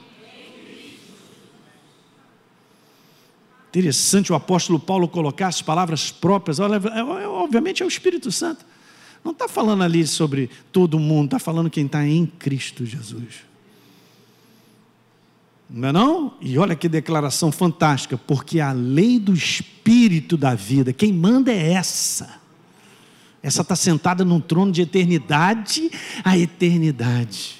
Interessante 3.68 4.32
o 4.32 4.34
apóstolo 4.34 4.80
Paulo 4.80 5.06
colocar 5.08 5.48
as 5.48 5.60
palavras 5.60 6.10
próprias, 6.10 6.58
olha, 6.58 6.76
é, 6.76 6.98
é, 6.98 7.28
obviamente 7.28 7.82
é 7.82 7.86
o 7.86 7.88
Espírito 7.88 8.32
Santo. 8.32 8.64
Não 9.22 9.32
está 9.32 9.46
falando 9.46 9.82
ali 9.82 10.06
sobre 10.06 10.48
todo 10.72 10.98
mundo, 10.98 11.26
está 11.26 11.38
falando 11.38 11.68
quem 11.68 11.86
está 11.86 12.06
em 12.06 12.24
Cristo 12.24 12.86
Jesus. 12.86 13.48
Não 15.70 15.88
é 15.88 15.92
não? 15.92 16.34
E 16.40 16.56
olha 16.58 16.74
que 16.74 16.88
declaração 16.88 17.52
fantástica, 17.52 18.16
porque 18.16 18.58
a 18.58 18.72
lei 18.72 19.18
do 19.18 19.34
Espírito 19.34 20.36
da 20.36 20.54
vida, 20.54 20.92
quem 20.92 21.12
manda 21.12 21.52
é 21.52 21.72
essa. 21.72 22.38
Essa 23.42 23.62
está 23.62 23.76
sentada 23.76 24.24
num 24.24 24.40
trono 24.40 24.72
de 24.72 24.82
eternidade 24.82 25.90
a 26.24 26.38
eternidade. 26.38 27.56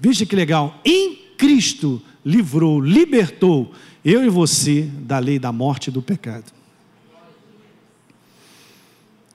Veja 0.00 0.26
que 0.26 0.36
legal, 0.36 0.80
em 0.84 1.16
Cristo 1.38 2.02
livrou, 2.24 2.80
libertou 2.80 3.72
eu 4.04 4.24
e 4.24 4.28
você 4.28 4.82
da 4.82 5.18
lei 5.18 5.38
da 5.38 5.50
morte 5.52 5.88
e 5.88 5.90
do 5.90 6.02
pecado. 6.02 6.52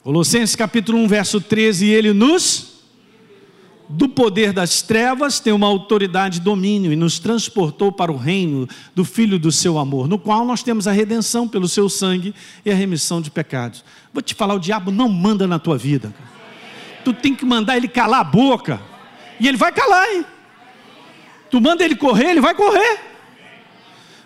Colossenses 0.04 0.56
capítulo 0.56 0.98
1, 1.00 1.08
verso 1.08 1.42
13, 1.42 1.88
ele 1.88 2.14
nos 2.14 2.69
do 3.90 4.08
poder 4.08 4.54
das 4.54 4.84
trevas 4.84 5.40
tem 5.40 5.52
uma 5.52 5.66
autoridade 5.66 6.38
e 6.38 6.42
domínio 6.42 6.94
e 6.94 6.96
nos 6.96 7.18
transportou 7.18 7.92
para 7.92 8.12
o 8.12 8.18
reino 8.18 8.68
do 8.94 9.04
filho 9.04 9.40
do 9.40 9.52
seu 9.52 9.80
amor, 9.80 10.08
no 10.08 10.20
qual 10.20 10.46
nós 10.46 10.62
temos 10.62 10.88
a 10.88 10.92
redenção 10.92 11.48
pelo 11.48 11.68
seu 11.68 11.90
sangue 11.90 12.36
e 12.64 12.70
a 12.70 12.76
remissão 12.76 13.20
de 13.20 13.32
pecados. 13.32 13.84
Vou 14.14 14.22
te 14.22 14.36
falar, 14.36 14.54
o 14.54 14.60
diabo 14.60 14.92
não 14.92 15.10
manda 15.10 15.48
na 15.48 15.58
tua 15.58 15.76
vida. 15.76 16.14
Tu 17.04 17.12
tem 17.14 17.34
que 17.34 17.44
mandar 17.44 17.78
ele 17.78 17.88
calar 17.88 18.20
a 18.20 18.24
boca. 18.24 18.80
E 19.40 19.48
ele 19.48 19.58
vai 19.58 19.72
calar, 19.72 20.08
hein? 20.12 20.24
Tu 21.50 21.60
manda 21.60 21.84
ele 21.84 21.96
correr, 21.96 22.30
ele 22.30 22.42
vai 22.42 22.54
correr. 22.54 23.00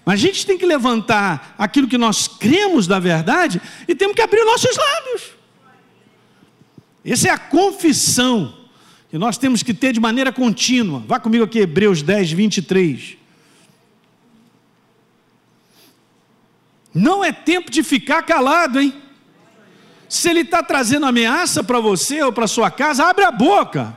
Mas 0.03 0.15
a 0.15 0.17
gente 0.17 0.45
tem 0.45 0.57
que 0.57 0.65
levantar 0.65 1.55
aquilo 1.57 1.87
que 1.87 1.97
nós 1.97 2.27
cremos 2.27 2.85
da 2.85 2.99
verdade 2.99 3.61
e 3.87 3.95
temos 3.95 4.13
que 4.13 4.21
abrir 4.21 4.43
nossos 4.43 4.75
lábios. 4.75 5.31
Essa 7.05 7.29
é 7.29 7.31
a 7.31 7.37
confissão 7.37 8.62
que 9.13 9.17
nós 9.19 9.37
temos 9.37 9.61
que 9.61 9.75
ter 9.75 9.93
de 9.93 9.99
maneira 9.99 10.33
contínua. 10.33 11.03
Vá 11.05 11.19
comigo 11.19 11.43
aqui, 11.43 11.59
Hebreus 11.59 12.01
10, 12.01 12.31
23. 12.31 13.15
Não 16.91 17.23
é 17.23 17.31
tempo 17.31 17.69
de 17.69 17.83
ficar 17.83 18.23
calado, 18.23 18.81
hein? 18.81 18.91
Se 20.09 20.31
ele 20.31 20.39
está 20.39 20.63
trazendo 20.63 21.05
ameaça 21.05 21.63
para 21.63 21.79
você 21.79 22.23
ou 22.23 22.33
para 22.33 22.47
sua 22.47 22.71
casa, 22.71 23.05
abre 23.07 23.23
a 23.23 23.31
boca 23.31 23.95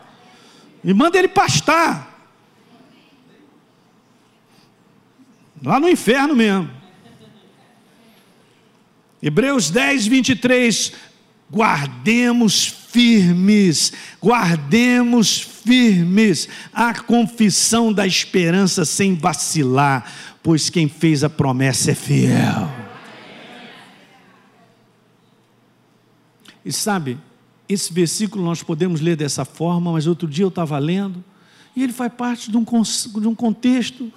e 0.85 0.93
manda 0.93 1.17
ele 1.17 1.29
pastar. 1.29 2.31
Lá 5.65 5.81
no 5.81 5.89
inferno 5.89 6.37
mesmo. 6.37 6.71
Hebreus 9.23 9.71
10, 9.71 10.09
23. 10.09 10.93
Guardemos 11.51 12.86
firmes, 12.97 13.93
guardemos 14.23 15.39
firmes 15.39 16.49
a 16.73 16.95
confissão 16.95 17.93
da 17.93 18.07
esperança 18.07 18.87
sem 18.87 19.15
vacilar, 19.15 20.11
pois 20.43 20.71
quem 20.71 20.89
fez 20.89 21.23
a 21.23 21.29
promessa 21.29 21.91
é 21.91 21.95
fiel. 21.95 22.71
E 26.65 26.73
sabe, 26.73 27.19
esse 27.69 27.93
versículo 27.93 28.43
nós 28.43 28.63
podemos 28.63 29.03
ler 29.03 29.15
dessa 29.15 29.45
forma, 29.45 29.93
mas 29.93 30.07
outro 30.07 30.27
dia 30.27 30.47
eu 30.47 30.49
estava 30.49 30.79
lendo, 30.79 31.23
e 31.77 31.83
ele 31.83 31.93
faz 31.93 32.11
parte 32.15 32.51
de 32.51 32.57
um, 32.57 32.65
de 32.65 33.29
um 33.29 33.35
contexto 33.35 34.11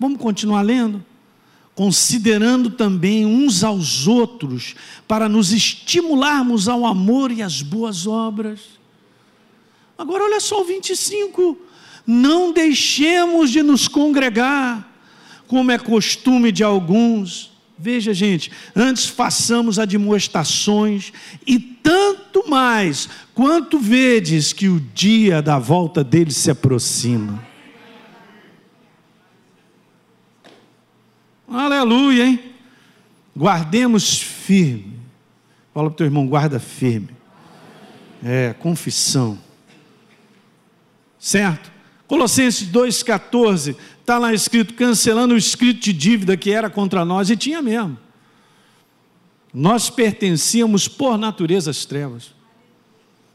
Vamos 0.00 0.18
continuar 0.18 0.62
lendo? 0.62 1.04
Considerando 1.80 2.68
também 2.68 3.24
uns 3.24 3.64
aos 3.64 4.06
outros, 4.06 4.74
para 5.08 5.30
nos 5.30 5.50
estimularmos 5.50 6.68
ao 6.68 6.84
amor 6.84 7.32
e 7.32 7.40
às 7.40 7.62
boas 7.62 8.06
obras. 8.06 8.60
Agora, 9.96 10.24
olha 10.24 10.40
só 10.40 10.60
o 10.60 10.64
25. 10.66 11.56
Não 12.06 12.52
deixemos 12.52 13.50
de 13.50 13.62
nos 13.62 13.88
congregar, 13.88 14.94
como 15.48 15.70
é 15.70 15.78
costume 15.78 16.52
de 16.52 16.62
alguns. 16.62 17.50
Veja, 17.78 18.12
gente, 18.12 18.52
antes 18.76 19.06
façamos 19.06 19.78
admoestações, 19.78 21.14
e 21.46 21.58
tanto 21.58 22.46
mais, 22.46 23.08
quanto 23.32 23.78
vedes 23.78 24.52
que 24.52 24.68
o 24.68 24.80
dia 24.94 25.40
da 25.40 25.58
volta 25.58 26.04
dele 26.04 26.30
se 26.30 26.50
aproxima. 26.50 27.49
Aleluia, 31.50 32.26
hein? 32.26 32.40
Guardemos 33.36 34.20
firme. 34.22 35.00
Fala 35.74 35.88
para 35.88 35.94
o 35.94 35.96
teu 35.96 36.06
irmão, 36.06 36.26
guarda 36.26 36.60
firme. 36.60 37.10
É, 38.22 38.54
confissão. 38.54 39.36
Certo? 41.18 41.72
Colossenses 42.06 42.68
2,14, 42.68 43.76
está 44.00 44.18
lá 44.18 44.32
escrito, 44.32 44.74
cancelando 44.74 45.34
o 45.34 45.36
escrito 45.36 45.80
de 45.80 45.92
dívida 45.92 46.36
que 46.36 46.52
era 46.52 46.70
contra 46.70 47.04
nós, 47.04 47.30
e 47.30 47.36
tinha 47.36 47.60
mesmo. 47.60 47.98
Nós 49.52 49.90
pertencíamos 49.90 50.86
por 50.86 51.18
natureza 51.18 51.70
às 51.70 51.84
trevas. 51.84 52.32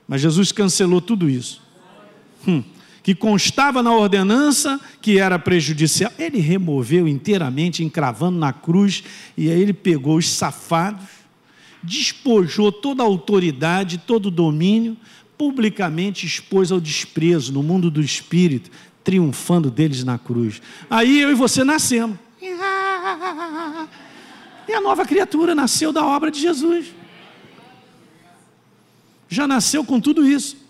Mas 0.07 0.21
Jesus 0.21 0.51
cancelou 0.51 1.01
tudo 1.01 1.29
isso. 1.29 1.61
Hum 2.47 2.63
que 3.05 3.13
constava 3.13 3.83
na 3.83 3.93
ordenança 3.93 4.81
que 4.99 5.19
era 5.19 5.37
prejudicial, 5.37 6.11
ele 6.17 6.39
removeu 6.39 7.07
inteiramente, 7.07 7.83
encravando 7.83 8.39
na 8.39 8.51
cruz, 8.51 9.03
e 9.37 9.47
aí 9.47 9.61
ele 9.61 9.73
pegou 9.73 10.17
os 10.17 10.27
safados, 10.27 11.05
despojou 11.83 12.71
toda 12.71 13.03
a 13.03 13.05
autoridade, 13.05 13.99
todo 13.99 14.25
o 14.25 14.31
domínio, 14.31 14.97
publicamente 15.37 16.25
expôs 16.25 16.71
ao 16.71 16.79
desprezo 16.79 17.53
no 17.53 17.61
mundo 17.61 17.91
do 17.91 18.01
espírito, 18.01 18.71
triunfando 19.03 19.69
deles 19.69 20.03
na 20.03 20.17
cruz. 20.17 20.59
Aí 20.89 21.21
eu 21.21 21.29
e 21.29 21.35
você 21.35 21.63
nascemos. 21.63 22.17
E 24.67 24.73
a 24.73 24.81
nova 24.81 25.05
criatura 25.05 25.53
nasceu 25.53 25.93
da 25.93 26.03
obra 26.03 26.31
de 26.31 26.41
Jesus. 26.41 26.87
Já 29.29 29.47
nasceu 29.47 29.85
com 29.85 30.01
tudo 30.01 30.25
isso. 30.25 30.64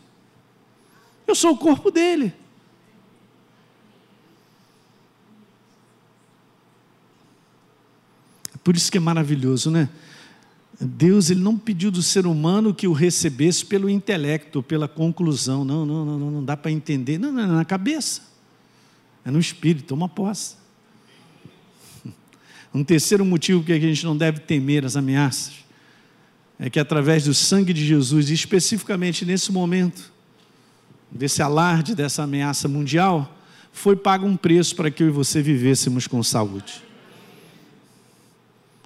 Eu 1.27 1.35
sou 1.35 1.53
o 1.53 1.57
corpo 1.57 1.89
dele. 1.89 2.33
Por 8.63 8.75
isso 8.75 8.91
que 8.91 8.97
é 8.97 9.01
maravilhoso, 9.01 9.69
né? 9.69 9.89
Deus 10.79 11.29
ele 11.29 11.39
não 11.39 11.57
pediu 11.57 11.89
do 11.89 12.01
ser 12.01 12.25
humano 12.25 12.73
que 12.73 12.87
o 12.87 12.93
recebesse 12.93 13.65
pelo 13.65 13.89
intelecto, 13.89 14.61
pela 14.61 14.87
conclusão. 14.87 15.63
Não, 15.63 15.85
não, 15.85 16.03
não, 16.05 16.31
não, 16.31 16.43
dá 16.43 16.57
para 16.57 16.71
entender. 16.71 17.17
Não, 17.17 17.31
não, 17.31 17.43
é 17.43 17.47
na 17.47 17.65
cabeça. 17.65 18.21
É 19.23 19.31
no 19.31 19.39
espírito, 19.39 19.85
toma 19.85 20.09
posse. 20.09 20.55
Um 22.73 22.83
terceiro 22.83 23.23
motivo 23.23 23.63
que 23.63 23.71
a 23.71 23.79
gente 23.79 24.03
não 24.03 24.17
deve 24.17 24.39
temer 24.39 24.83
as 24.83 24.97
ameaças 24.97 25.53
é 26.59 26.69
que 26.69 26.79
através 26.79 27.25
do 27.25 27.33
sangue 27.33 27.71
de 27.71 27.85
Jesus, 27.85 28.29
especificamente 28.29 29.25
nesse 29.25 29.51
momento, 29.51 30.11
desse 31.15 31.41
alarde, 31.41 31.95
dessa 31.95 32.23
ameaça 32.23 32.67
mundial, 32.67 33.33
foi 33.71 33.95
pago 33.95 34.27
um 34.27 34.35
preço 34.35 34.75
para 34.75 34.91
que 34.91 35.01
eu 35.01 35.07
e 35.07 35.11
você 35.11 35.41
vivêssemos 35.41 36.07
com 36.07 36.21
saúde. 36.21 36.83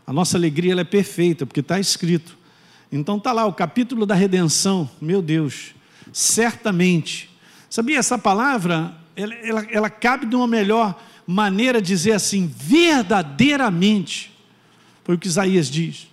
A 0.06 0.14
nossa 0.14 0.38
alegria 0.38 0.80
é 0.80 0.84
perfeita, 0.84 1.46
porque 1.46 1.60
está 1.60 1.80
escrito. 1.80 2.38
Então 2.92 3.18
está 3.18 3.32
lá 3.32 3.46
o 3.46 3.54
capítulo 3.54 4.06
da 4.06 4.16
redenção, 4.16 4.90
meu 5.02 5.22
Deus, 5.22 5.74
certamente. 6.14 7.30
Sabia 7.70 8.00
essa 8.00 8.18
palavra? 8.18 8.96
Ela, 9.16 9.34
ela, 9.36 9.68
ela 9.72 9.90
cabe 9.90 10.26
de 10.26 10.36
uma 10.36 10.48
melhor 10.48 11.00
maneira 11.26 11.82
dizer 11.82 12.14
assim, 12.14 12.48
verdadeiramente. 12.48 14.36
Foi 15.04 15.16
o 15.16 15.18
que 15.20 15.28
Isaías 15.28 15.70
diz. 15.70 16.08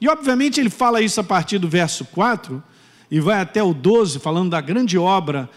E 0.00 0.08
obviamente 0.08 0.60
ele 0.60 0.70
fala 0.70 1.00
isso 1.00 1.20
a 1.20 1.24
partir 1.24 1.58
do 1.58 1.68
verso 1.68 2.04
4, 2.04 2.62
e 3.10 3.20
vai 3.20 3.40
até 3.40 3.62
o 3.62 3.72
12, 3.72 4.18
falando 4.18 4.50
da 4.50 4.60
grande 4.60 4.98
obra 4.98 5.48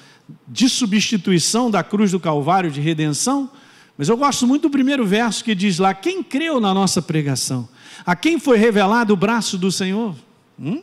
de 0.48 0.70
substituição 0.70 1.72
da 1.72 1.84
cruz 1.84 2.12
do 2.12 2.20
Calvário, 2.20 2.70
de 2.70 2.80
redenção. 2.80 3.50
Mas 3.98 4.08
eu 4.08 4.16
gosto 4.16 4.48
muito 4.48 4.64
do 4.64 4.70
primeiro 4.70 5.06
verso 5.06 5.44
que 5.44 5.56
diz 5.56 5.80
lá: 5.80 5.94
Quem 5.94 6.24
creu 6.24 6.60
na 6.60 6.74
nossa 6.74 7.02
pregação? 7.02 7.68
A 8.06 8.16
quem 8.16 8.40
foi 8.40 8.58
revelado 8.58 9.14
o 9.14 9.18
braço 9.18 9.58
do 9.58 9.72
Senhor? 9.72 10.16
Hum? 10.60 10.82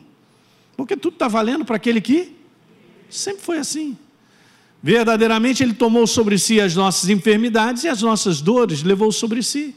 Porque 0.75 0.95
tudo 0.95 1.13
está 1.13 1.27
valendo 1.27 1.65
para 1.65 1.77
aquele 1.77 1.99
que 1.99 2.35
sempre 3.09 3.41
foi 3.41 3.57
assim. 3.57 3.97
Verdadeiramente 4.83 5.63
Ele 5.63 5.73
tomou 5.73 6.05
sobre 6.05 6.37
si 6.37 6.61
as 6.61 6.75
nossas 6.75 7.09
enfermidades 7.09 7.83
e 7.83 7.87
as 7.87 8.01
nossas 8.01 8.41
dores, 8.41 8.83
levou 8.83 9.11
sobre 9.11 9.41
si. 9.41 9.75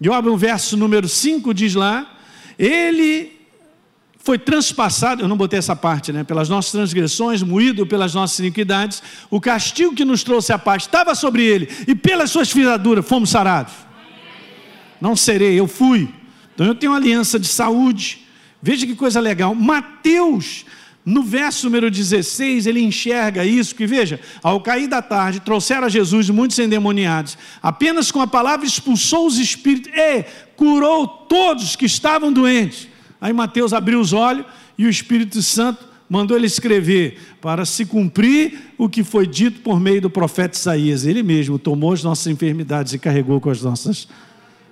E 0.00 0.08
olha 0.08 0.32
o 0.32 0.36
verso 0.36 0.76
número 0.76 1.08
5 1.08 1.54
diz 1.54 1.74
lá: 1.74 2.18
Ele 2.58 3.32
foi 4.24 4.38
transpassado, 4.38 5.22
eu 5.22 5.28
não 5.28 5.36
botei 5.36 5.58
essa 5.58 5.76
parte, 5.76 6.10
né? 6.10 6.24
Pelas 6.24 6.48
nossas 6.48 6.72
transgressões, 6.72 7.42
moído 7.42 7.86
pelas 7.86 8.14
nossas 8.14 8.38
iniquidades, 8.38 9.02
o 9.30 9.38
castigo 9.38 9.94
que 9.94 10.04
nos 10.04 10.24
trouxe 10.24 10.50
a 10.50 10.58
paz 10.58 10.84
estava 10.84 11.14
sobre 11.14 11.44
ele, 11.44 11.68
e 11.86 11.94
pelas 11.94 12.30
suas 12.30 12.50
firaduras 12.50 13.06
fomos 13.06 13.28
sarados. 13.28 13.74
Não 14.98 15.14
serei, 15.14 15.60
eu 15.60 15.68
fui. 15.68 16.08
Então 16.54 16.66
eu 16.66 16.74
tenho 16.74 16.92
uma 16.92 16.98
aliança 16.98 17.38
de 17.38 17.46
saúde. 17.46 18.26
Veja 18.62 18.86
que 18.86 18.94
coisa 18.94 19.20
legal. 19.20 19.54
Mateus, 19.54 20.64
no 21.04 21.22
verso 21.22 21.66
número 21.66 21.90
16, 21.90 22.66
ele 22.66 22.80
enxerga 22.80 23.44
isso, 23.44 23.74
que 23.74 23.86
veja, 23.86 24.18
ao 24.42 24.58
cair 24.58 24.88
da 24.88 25.02
tarde, 25.02 25.40
trouxeram 25.40 25.84
a 25.84 25.90
Jesus 25.90 26.30
muitos 26.30 26.58
endemoniados. 26.58 27.36
Apenas 27.62 28.10
com 28.10 28.22
a 28.22 28.26
palavra 28.26 28.64
expulsou 28.64 29.26
os 29.26 29.36
espíritos 29.36 29.92
e 29.94 30.24
curou 30.56 31.06
todos 31.06 31.76
que 31.76 31.84
estavam 31.84 32.32
doentes. 32.32 32.93
Aí 33.24 33.32
Mateus 33.32 33.72
abriu 33.72 34.00
os 34.00 34.12
olhos 34.12 34.44
e 34.76 34.84
o 34.84 34.90
Espírito 34.90 35.40
Santo 35.40 35.82
mandou 36.10 36.36
ele 36.36 36.44
escrever 36.44 37.18
para 37.40 37.64
se 37.64 37.86
cumprir 37.86 38.74
o 38.76 38.86
que 38.86 39.02
foi 39.02 39.26
dito 39.26 39.62
por 39.62 39.80
meio 39.80 40.02
do 40.02 40.10
profeta 40.10 40.58
Isaías. 40.58 41.06
Ele 41.06 41.22
mesmo 41.22 41.58
tomou 41.58 41.94
as 41.94 42.02
nossas 42.02 42.26
enfermidades 42.26 42.92
e 42.92 42.98
carregou 42.98 43.40
com 43.40 43.48
as 43.48 43.62
nossas 43.62 44.06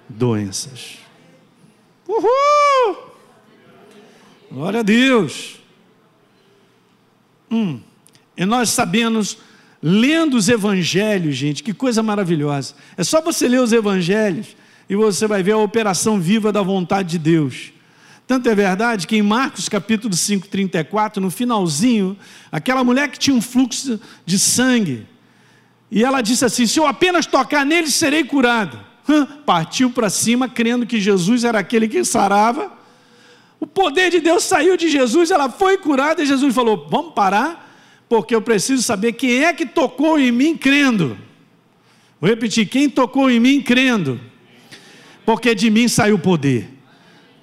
doenças. 0.06 0.98
Uhul! 2.06 2.96
Glória 4.52 4.80
a 4.80 4.82
Deus. 4.82 5.56
Hum. 7.50 7.80
E 8.36 8.44
nós 8.44 8.68
sabemos, 8.68 9.38
lendo 9.82 10.36
os 10.36 10.50
evangelhos, 10.50 11.36
gente, 11.36 11.62
que 11.62 11.72
coisa 11.72 12.02
maravilhosa. 12.02 12.74
É 12.98 13.02
só 13.02 13.22
você 13.22 13.48
ler 13.48 13.62
os 13.62 13.72
evangelhos 13.72 14.54
e 14.90 14.94
você 14.94 15.26
vai 15.26 15.42
ver 15.42 15.52
a 15.52 15.56
operação 15.56 16.20
viva 16.20 16.52
da 16.52 16.60
vontade 16.60 17.12
de 17.12 17.18
Deus. 17.18 17.72
Tanto 18.26 18.48
é 18.48 18.54
verdade 18.54 19.06
que 19.06 19.16
em 19.16 19.22
Marcos 19.22 19.68
capítulo 19.68 20.14
5, 20.14 20.48
34, 20.48 21.20
no 21.20 21.30
finalzinho, 21.30 22.16
aquela 22.50 22.84
mulher 22.84 23.08
que 23.08 23.18
tinha 23.18 23.36
um 23.36 23.42
fluxo 23.42 24.00
de 24.24 24.38
sangue, 24.38 25.06
e 25.90 26.02
ela 26.02 26.22
disse 26.22 26.44
assim: 26.44 26.66
Se 26.66 26.80
eu 26.80 26.86
apenas 26.86 27.26
tocar 27.26 27.66
nele, 27.66 27.90
serei 27.90 28.24
curado. 28.24 28.80
Partiu 29.44 29.90
para 29.90 30.08
cima, 30.08 30.48
crendo 30.48 30.86
que 30.86 30.98
Jesus 30.98 31.44
era 31.44 31.58
aquele 31.58 31.86
que 31.86 32.02
sarava. 32.02 32.72
O 33.60 33.66
poder 33.66 34.10
de 34.10 34.18
Deus 34.18 34.42
saiu 34.44 34.76
de 34.76 34.88
Jesus, 34.88 35.30
ela 35.30 35.50
foi 35.50 35.76
curada, 35.76 36.22
e 36.22 36.26
Jesus 36.26 36.54
falou: 36.54 36.88
Vamos 36.90 37.12
parar, 37.12 37.76
porque 38.08 38.34
eu 38.34 38.40
preciso 38.40 38.82
saber 38.82 39.12
quem 39.12 39.44
é 39.44 39.52
que 39.52 39.66
tocou 39.66 40.18
em 40.18 40.32
mim 40.32 40.56
crendo. 40.56 41.18
Vou 42.18 42.30
repetir: 42.30 42.66
quem 42.66 42.88
tocou 42.88 43.30
em 43.30 43.38
mim 43.38 43.60
crendo, 43.60 44.18
porque 45.26 45.54
de 45.54 45.68
mim 45.68 45.88
saiu 45.88 46.14
o 46.14 46.18
poder. 46.18 46.70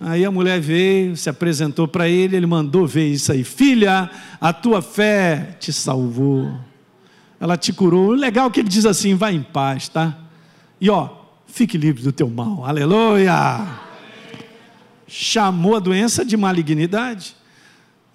Aí 0.02 0.24
a 0.24 0.32
mulher 0.32 0.62
veio, 0.62 1.18
se 1.18 1.30
apresentou 1.30 1.88
para 1.88 2.08
ele, 2.08 2.38
ele 2.38 2.46
mandou 2.46 2.88
ver 2.88 3.10
isso 3.10 3.32
aí. 3.32 3.44
Filha, 3.44 4.10
a 4.40 4.54
tua 4.54 4.82
fé 4.82 5.58
te 5.60 5.74
salvou. 5.74 6.58
Ela 7.40 7.58
te 7.58 7.74
curou. 7.74 8.12
Legal 8.12 8.48
é 8.48 8.50
que 8.50 8.62
ele 8.62 8.70
diz 8.70 8.86
assim: 8.86 9.16
vai 9.16 9.34
em 9.34 9.44
paz, 9.44 9.90
tá? 9.90 10.18
E 10.80 10.90
ó, 10.90 11.10
fique 11.48 11.78
livre 11.78 12.02
do 12.02 12.14
teu 12.14 12.30
mal. 12.30 12.66
Aleluia! 12.66 13.68
Chamou 15.06 15.76
a 15.76 15.80
doença 15.80 16.24
de 16.24 16.38
malignidade. 16.38 17.36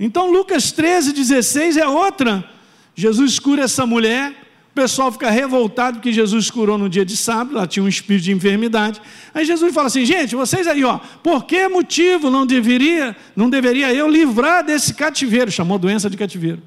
Então 0.01 0.33
Lucas 0.33 0.73
13, 0.73 1.13
16 1.13 1.77
é 1.77 1.87
outra. 1.87 2.49
Jesus 2.95 3.39
cura 3.39 3.65
essa 3.65 3.85
mulher 3.85 4.44
o 4.75 4.81
pessoal 4.83 5.13
fica 5.13 5.31
revoltado 5.31 5.99
porque 5.99 6.13
Jesus 6.13 6.51
curou 6.51 6.77
no 6.77 6.89
dia 6.89 7.05
de 7.05 7.17
sábado, 7.17 7.57
ela 7.57 7.67
tinha 7.67 7.85
um 7.85 7.87
espírito 7.87 8.25
de 8.25 8.33
enfermidade. 8.33 9.01
Aí 9.33 9.45
Jesus 9.45 9.73
fala 9.73 9.87
assim: 9.87 10.05
gente, 10.05 10.35
vocês 10.35 10.67
aí, 10.67 10.83
ó, 10.83 10.99
por 11.23 11.45
que 11.45 11.69
motivo 11.69 12.29
não 12.29 12.45
deveria, 12.45 13.17
não 13.37 13.49
deveria 13.49 13.95
eu 13.95 14.09
livrar 14.09 14.65
desse 14.65 14.93
cativeiro? 14.93 15.49
Chamou 15.49 15.79
doença 15.79 16.11
de 16.11 16.17
cativeiro. 16.17 16.61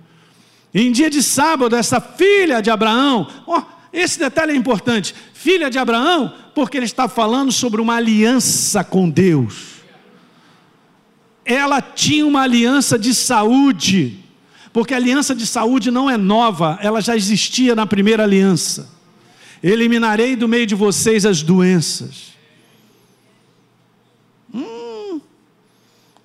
em 0.73 0.89
dia 0.89 1.09
de 1.09 1.21
sábado, 1.21 1.75
essa 1.75 1.99
filha 1.99 2.61
de 2.61 2.69
Abraão, 2.69 3.27
ó, 3.45 3.61
esse 3.91 4.17
detalhe 4.17 4.53
é 4.53 4.55
importante: 4.55 5.13
filha 5.33 5.69
de 5.69 5.77
Abraão, 5.77 6.33
porque 6.55 6.77
ele 6.77 6.85
está 6.85 7.09
falando 7.09 7.51
sobre 7.51 7.81
uma 7.81 7.95
aliança 7.95 8.85
com 8.85 9.09
Deus. 9.09 9.81
Ela 11.43 11.81
tinha 11.81 12.25
uma 12.25 12.43
aliança 12.43 12.97
de 12.97 13.13
saúde 13.13 14.26
porque 14.77 14.93
a 14.93 14.97
aliança 14.97 15.33
de 15.33 15.47
saúde 15.47 15.89
não 15.89 16.07
é 16.07 16.17
nova, 16.17 16.77
ela 16.79 17.01
já 17.01 17.15
existia 17.15 17.73
na 17.73 17.87
primeira 17.87 18.21
aliança. 18.21 18.87
Eliminarei 19.63 20.35
do 20.35 20.47
meio 20.47 20.67
de 20.67 20.75
vocês 20.75 21.25
as 21.25 21.41
doenças. 21.41 22.33
Hum, 24.53 25.19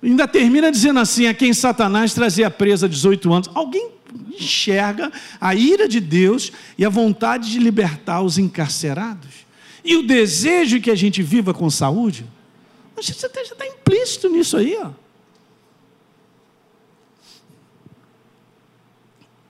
ainda 0.03 0.27
termina 0.27 0.71
dizendo 0.71 0.99
assim: 0.99 1.25
a 1.25 1.33
quem 1.33 1.51
Satanás 1.51 2.13
trazia 2.13 2.51
presa 2.51 2.87
18 2.87 3.33
anos. 3.33 3.49
Alguém 3.55 3.89
enxerga 4.39 5.11
a 5.41 5.55
ira 5.55 5.87
de 5.87 5.99
Deus 5.99 6.51
e 6.77 6.85
a 6.85 6.89
vontade 6.89 7.49
de 7.49 7.57
libertar 7.57 8.21
os 8.21 8.37
encarcerados. 8.37 9.47
E 9.83 9.95
o 9.95 10.05
desejo 10.05 10.79
que 10.79 10.91
a 10.91 10.95
gente 10.95 11.23
viva 11.23 11.55
com 11.55 11.71
saúde. 11.71 12.23
Você 12.95 13.13
já 13.13 13.27
está 13.27 13.65
implícito 13.65 14.29
nisso 14.29 14.57
aí, 14.57 14.77
ó. 14.79 15.02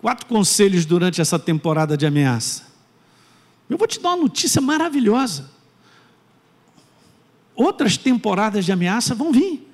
Quatro 0.00 0.26
conselhos 0.26 0.84
durante 0.86 1.20
essa 1.20 1.38
temporada 1.38 1.96
de 1.96 2.06
ameaça. 2.06 2.66
Eu 3.68 3.76
vou 3.76 3.88
te 3.88 3.98
dar 4.00 4.10
uma 4.10 4.18
notícia 4.18 4.60
maravilhosa. 4.60 5.50
Outras 7.54 7.96
temporadas 7.96 8.64
de 8.64 8.70
ameaça 8.72 9.14
vão 9.14 9.32
vir. 9.32 9.66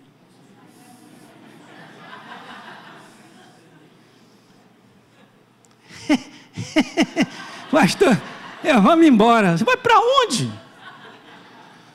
Pastor, 7.71 8.21
vamos 8.83 9.07
embora. 9.07 9.59
Você 9.59 9.65
vai 9.65 9.77
para 9.77 9.99
onde? 9.99 10.51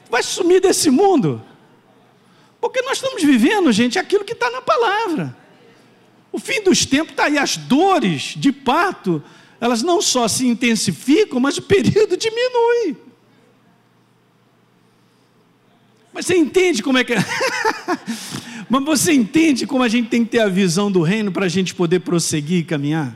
Vai 0.09 0.23
sumir 0.23 0.61
desse 0.61 0.89
mundo? 0.89 1.41
Porque 2.67 2.81
nós 2.81 2.97
estamos 2.97 3.23
vivendo, 3.23 3.71
gente, 3.71 3.97
aquilo 3.97 4.25
que 4.25 4.33
está 4.33 4.51
na 4.51 4.61
palavra. 4.61 5.33
O 6.33 6.37
fim 6.37 6.61
dos 6.61 6.85
tempos 6.85 7.11
está 7.11 7.23
aí, 7.23 7.37
as 7.37 7.55
dores 7.55 8.33
de 8.35 8.51
parto, 8.51 9.23
elas 9.61 9.81
não 9.81 10.01
só 10.01 10.27
se 10.27 10.45
intensificam, 10.45 11.39
mas 11.39 11.57
o 11.57 11.61
período 11.61 12.17
diminui. 12.19 12.97
Mas 16.13 16.25
você 16.25 16.35
entende 16.35 16.83
como 16.83 16.97
é 16.97 17.05
que 17.05 17.13
é? 17.13 17.25
mas 18.69 18.83
você 18.83 19.13
entende 19.13 19.65
como 19.65 19.81
a 19.81 19.87
gente 19.87 20.09
tem 20.09 20.25
que 20.25 20.31
ter 20.31 20.39
a 20.39 20.49
visão 20.49 20.91
do 20.91 21.01
reino 21.01 21.31
para 21.31 21.45
a 21.45 21.49
gente 21.49 21.73
poder 21.73 22.01
prosseguir 22.01 22.59
e 22.59 22.63
caminhar? 22.65 23.15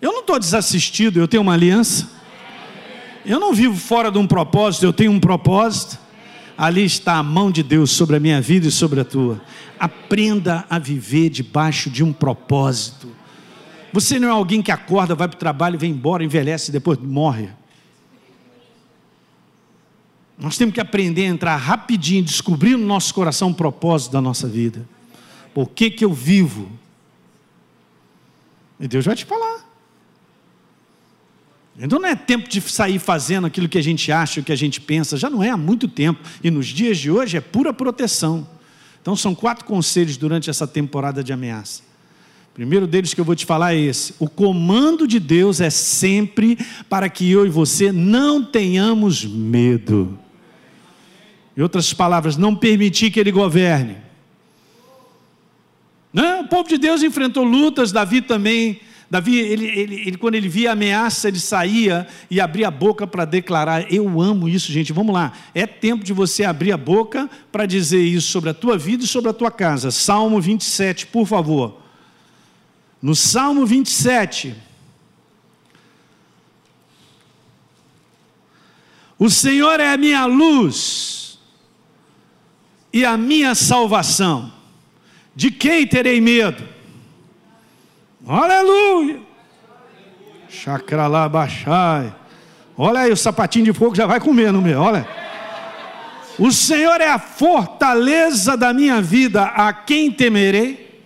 Eu 0.00 0.12
não 0.12 0.20
estou 0.20 0.38
desassistido, 0.38 1.20
eu 1.20 1.28
tenho 1.28 1.42
uma 1.42 1.52
aliança. 1.52 2.10
Eu 3.26 3.38
não 3.38 3.52
vivo 3.52 3.76
fora 3.76 4.10
de 4.10 4.16
um 4.16 4.26
propósito, 4.26 4.86
eu 4.86 4.94
tenho 4.94 5.12
um 5.12 5.20
propósito 5.20 6.01
ali 6.62 6.84
está 6.84 7.16
a 7.16 7.24
mão 7.24 7.50
de 7.50 7.60
Deus 7.60 7.90
sobre 7.90 8.14
a 8.14 8.20
minha 8.20 8.40
vida 8.40 8.68
e 8.68 8.70
sobre 8.70 9.00
a 9.00 9.04
tua. 9.04 9.42
Aprenda 9.80 10.64
a 10.70 10.78
viver 10.78 11.28
debaixo 11.28 11.90
de 11.90 12.04
um 12.04 12.12
propósito. 12.12 13.08
Você 13.92 14.16
não 14.20 14.28
é 14.28 14.30
alguém 14.30 14.62
que 14.62 14.70
acorda, 14.70 15.12
vai 15.12 15.26
para 15.26 15.34
o 15.34 15.40
trabalho, 15.40 15.76
vem 15.76 15.90
embora, 15.90 16.22
envelhece 16.22 16.70
e 16.70 16.72
depois 16.72 17.00
morre. 17.00 17.48
Nós 20.38 20.56
temos 20.56 20.72
que 20.72 20.80
aprender 20.80 21.22
a 21.22 21.30
entrar 21.30 21.56
rapidinho, 21.56 22.22
descobrir 22.22 22.76
no 22.76 22.86
nosso 22.86 23.12
coração 23.12 23.50
o 23.50 23.54
propósito 23.54 24.12
da 24.12 24.20
nossa 24.20 24.46
vida. 24.46 24.88
Por 25.52 25.68
que, 25.68 25.90
que 25.90 26.04
eu 26.04 26.12
vivo? 26.12 26.70
E 28.78 28.86
Deus 28.86 29.04
vai 29.04 29.16
te 29.16 29.24
falar. 29.24 29.71
Então 31.78 31.98
não 31.98 32.08
é 32.08 32.14
tempo 32.14 32.48
de 32.48 32.60
sair 32.60 32.98
fazendo 32.98 33.46
aquilo 33.46 33.68
que 33.68 33.78
a 33.78 33.82
gente 33.82 34.12
acha, 34.12 34.40
o 34.40 34.44
que 34.44 34.52
a 34.52 34.56
gente 34.56 34.80
pensa, 34.80 35.16
já 35.16 35.30
não 35.30 35.42
é 35.42 35.50
há 35.50 35.56
muito 35.56 35.88
tempo. 35.88 36.20
E 36.42 36.50
nos 36.50 36.66
dias 36.66 36.98
de 36.98 37.10
hoje 37.10 37.36
é 37.36 37.40
pura 37.40 37.72
proteção. 37.72 38.46
Então 39.00 39.16
são 39.16 39.34
quatro 39.34 39.64
conselhos 39.64 40.16
durante 40.16 40.50
essa 40.50 40.66
temporada 40.66 41.24
de 41.24 41.32
ameaça. 41.32 41.82
O 42.52 42.54
primeiro 42.54 42.86
deles 42.86 43.14
que 43.14 43.20
eu 43.20 43.24
vou 43.24 43.34
te 43.34 43.46
falar 43.46 43.74
é 43.74 43.78
esse: 43.78 44.14
o 44.18 44.28
comando 44.28 45.08
de 45.08 45.18
Deus 45.18 45.60
é 45.60 45.70
sempre 45.70 46.58
para 46.88 47.08
que 47.08 47.30
eu 47.30 47.46
e 47.46 47.48
você 47.48 47.90
não 47.90 48.44
tenhamos 48.44 49.24
medo. 49.24 50.18
Em 51.56 51.62
outras 51.62 51.92
palavras, 51.92 52.36
não 52.36 52.54
permitir 52.54 53.10
que 53.10 53.18
ele 53.18 53.32
governe. 53.32 53.96
Não, 56.12 56.42
o 56.42 56.48
povo 56.48 56.68
de 56.68 56.76
Deus 56.76 57.02
enfrentou 57.02 57.42
lutas, 57.42 57.90
Davi 57.90 58.20
também 58.20 58.80
Davi, 59.12 59.38
ele, 59.38 59.66
ele, 59.66 59.94
ele, 60.06 60.16
quando 60.16 60.36
ele 60.36 60.48
via 60.48 60.70
a 60.70 60.72
ameaça, 60.72 61.28
ele 61.28 61.38
saía 61.38 62.08
e 62.30 62.40
abria 62.40 62.68
a 62.68 62.70
boca 62.70 63.06
para 63.06 63.26
declarar: 63.26 63.92
Eu 63.92 64.18
amo 64.18 64.48
isso, 64.48 64.72
gente. 64.72 64.90
Vamos 64.90 65.12
lá. 65.12 65.34
É 65.54 65.66
tempo 65.66 66.02
de 66.02 66.14
você 66.14 66.44
abrir 66.44 66.72
a 66.72 66.78
boca 66.78 67.28
para 67.52 67.66
dizer 67.66 68.00
isso 68.00 68.28
sobre 68.28 68.48
a 68.48 68.54
tua 68.54 68.78
vida 68.78 69.04
e 69.04 69.06
sobre 69.06 69.28
a 69.28 69.34
tua 69.34 69.50
casa. 69.50 69.90
Salmo 69.90 70.40
27, 70.40 71.08
por 71.08 71.26
favor. 71.26 71.82
No 73.02 73.14
Salmo 73.14 73.66
27. 73.66 74.54
O 79.18 79.28
Senhor 79.28 79.78
é 79.78 79.92
a 79.92 79.98
minha 79.98 80.24
luz 80.24 81.38
e 82.90 83.04
a 83.04 83.18
minha 83.18 83.54
salvação. 83.54 84.50
De 85.36 85.50
quem 85.50 85.86
terei 85.86 86.18
medo? 86.18 86.71
Aleluia! 88.26 89.20
Chacralabachai. 90.48 92.14
Olha 92.76 93.00
aí, 93.00 93.12
o 93.12 93.16
sapatinho 93.16 93.64
de 93.66 93.72
fogo 93.72 93.94
já 93.94 94.06
vai 94.06 94.20
comer 94.20 94.52
no 94.52 94.62
meu, 94.62 94.80
olha. 94.80 95.06
O 96.38 96.50
Senhor 96.50 97.00
é 97.00 97.08
a 97.08 97.18
fortaleza 97.18 98.56
da 98.56 98.72
minha 98.72 99.00
vida, 99.02 99.42
a 99.42 99.72
quem 99.72 100.10
temerei? 100.10 101.02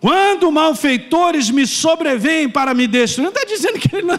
Quando 0.00 0.50
malfeitores 0.50 1.50
me 1.50 1.66
sobrevêm 1.66 2.48
para 2.48 2.74
me 2.74 2.86
destruir, 2.86 3.24
não 3.24 3.32
está 3.32 3.44
dizendo 3.44 3.78
que 3.78 3.94
ele 3.94 4.06
não. 4.06 4.18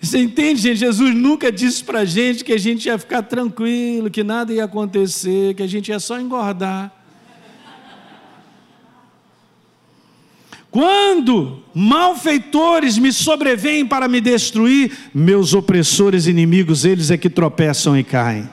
Você 0.00 0.18
entende, 0.18 0.60
gente? 0.60 0.78
Jesus 0.78 1.14
nunca 1.14 1.50
disse 1.52 1.84
para 1.84 2.00
a 2.00 2.04
gente 2.04 2.44
que 2.44 2.52
a 2.52 2.58
gente 2.58 2.86
ia 2.86 2.98
ficar 2.98 3.22
tranquilo, 3.22 4.10
que 4.10 4.22
nada 4.24 4.52
ia 4.52 4.64
acontecer, 4.64 5.54
que 5.54 5.62
a 5.62 5.66
gente 5.66 5.88
ia 5.88 5.98
só 5.98 6.18
engordar. 6.18 6.97
Quando 10.70 11.62
malfeitores 11.74 12.98
me 12.98 13.12
sobrevêm 13.12 13.86
para 13.86 14.06
me 14.06 14.20
destruir, 14.20 14.92
meus 15.14 15.54
opressores 15.54 16.26
inimigos, 16.26 16.84
eles 16.84 17.10
é 17.10 17.16
que 17.16 17.30
tropeçam 17.30 17.98
e 17.98 18.04
caem. 18.04 18.48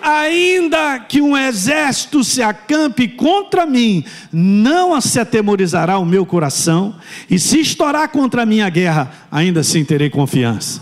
Ainda 0.00 0.98
que 0.98 1.20
um 1.20 1.36
exército 1.36 2.24
se 2.24 2.42
acampe 2.42 3.06
contra 3.08 3.64
mim, 3.64 4.04
não 4.32 5.00
se 5.00 5.20
atemorizará 5.20 5.98
o 5.98 6.04
meu 6.04 6.26
coração, 6.26 6.94
e 7.30 7.38
se 7.38 7.60
estourar 7.60 8.08
contra 8.08 8.42
a 8.42 8.68
guerra, 8.68 9.12
ainda 9.30 9.60
assim 9.60 9.84
terei 9.84 10.10
confiança. 10.10 10.80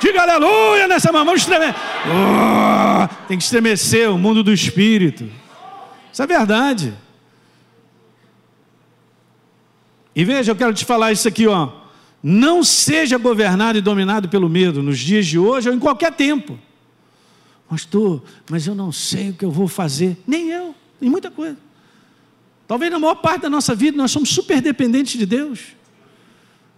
Diga 0.00 0.22
aleluia 0.22 0.86
nessa 0.86 1.10
mão, 1.10 1.24
vamos 1.24 1.40
estremecer. 1.40 1.74
Oh, 2.06 3.08
tem 3.26 3.38
que 3.38 3.44
estremecer 3.44 4.10
o 4.10 4.18
mundo 4.18 4.42
do 4.42 4.52
espírito. 4.52 5.26
Isso 6.12 6.22
é 6.22 6.26
verdade. 6.26 6.92
E 10.14 10.24
veja, 10.24 10.52
eu 10.52 10.56
quero 10.56 10.72
te 10.72 10.84
falar 10.84 11.12
isso 11.12 11.26
aqui, 11.26 11.46
ó. 11.46 11.72
Não 12.22 12.62
seja 12.62 13.18
governado 13.18 13.76
e 13.76 13.80
dominado 13.80 14.28
pelo 14.28 14.48
medo 14.48 14.82
nos 14.82 14.98
dias 14.98 15.26
de 15.26 15.38
hoje 15.38 15.68
ou 15.68 15.74
em 15.74 15.78
qualquer 15.78 16.12
tempo. 16.12 16.58
Pastor, 17.68 18.22
mas 18.48 18.66
eu 18.66 18.74
não 18.74 18.92
sei 18.92 19.30
o 19.30 19.34
que 19.34 19.44
eu 19.44 19.50
vou 19.50 19.66
fazer. 19.66 20.16
Nem 20.26 20.50
eu, 20.50 20.74
em 21.02 21.10
muita 21.10 21.30
coisa. 21.30 21.58
Talvez 22.66 22.90
na 22.90 22.98
maior 22.98 23.16
parte 23.16 23.42
da 23.42 23.50
nossa 23.50 23.74
vida 23.74 23.96
nós 23.96 24.10
somos 24.10 24.30
super 24.30 24.62
dependentes 24.62 25.18
de 25.18 25.26
Deus. 25.26 25.60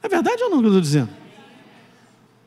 É 0.03 0.09
verdade 0.09 0.43
ou 0.43 0.51
não 0.51 0.59
que 0.59 0.65
eu 0.65 0.71
estou 0.71 0.81
dizendo? 0.81 1.11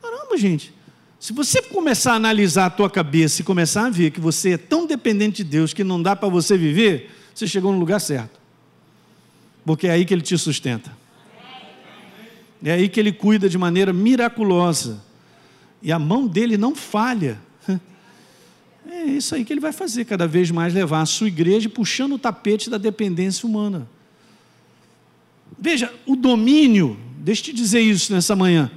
Caramba, 0.02 0.38
gente. 0.38 0.74
Se 1.20 1.34
você 1.34 1.62
começar 1.62 2.14
a 2.14 2.16
analisar 2.16 2.66
a 2.66 2.70
tua 2.70 2.90
cabeça 2.90 3.42
e 3.42 3.46
começar 3.46 3.86
a 3.86 3.90
ver 3.90 4.12
que 4.12 4.20
você 4.20 4.52
é 4.52 4.58
tão 4.58 4.88
dependente 4.88 5.44
de 5.44 5.50
Deus 5.50 5.74
que 5.74 5.84
não 5.84 6.02
dá 6.02 6.16
para 6.16 6.30
você 6.30 6.58
viver, 6.58 7.12
você 7.34 7.46
chegou 7.46 7.72
no 7.72 7.80
lugar 7.80 8.00
certo 8.00 8.39
porque 9.66 9.88
é 9.88 9.92
aí 9.92 10.06
que 10.06 10.14
Ele 10.14 10.22
te 10.22 10.38
sustenta. 10.38 10.92
É 12.64 12.72
aí 12.72 12.90
que 12.90 13.00
Ele 13.00 13.12
cuida 13.12 13.48
de 13.48 13.58
maneira 13.58 13.94
miraculosa. 13.94 15.02
E 15.82 15.92
a 15.92 16.00
mão 16.00 16.28
dele 16.28 16.58
não 16.58 16.76
falha. 16.76 17.40
É 18.92 19.04
isso 19.04 19.36
aí 19.36 19.46
que 19.46 19.54
Ele 19.54 19.60
vai 19.60 19.72
fazer, 19.72 20.04
cada 20.04 20.28
vez 20.28 20.50
mais 20.50 20.74
levar 20.74 21.02
a 21.02 21.06
sua 21.06 21.28
igreja 21.28 21.70
puxando 21.70 22.14
o 22.14 22.18
tapete 22.18 22.72
da 22.72 22.78
dependência 22.78 23.48
humana. 23.48 23.88
Veja, 25.60 25.94
o 26.08 26.16
domínio, 26.16 26.98
deixa 27.20 27.42
eu 27.42 27.46
te 27.46 27.54
dizer 27.54 27.82
isso 27.82 28.12
nessa 28.12 28.36
manhã. 28.36 28.72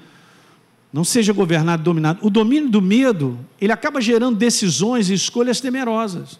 Não 0.92 1.02
seja 1.02 1.32
governado, 1.32 1.82
dominado. 1.82 2.18
O 2.22 2.28
domínio 2.28 2.68
do 2.68 2.82
medo, 2.82 3.38
ele 3.58 3.72
acaba 3.72 4.00
gerando 4.00 4.36
decisões 4.36 5.08
e 5.08 5.14
escolhas 5.14 5.60
temerosas. 5.60 6.38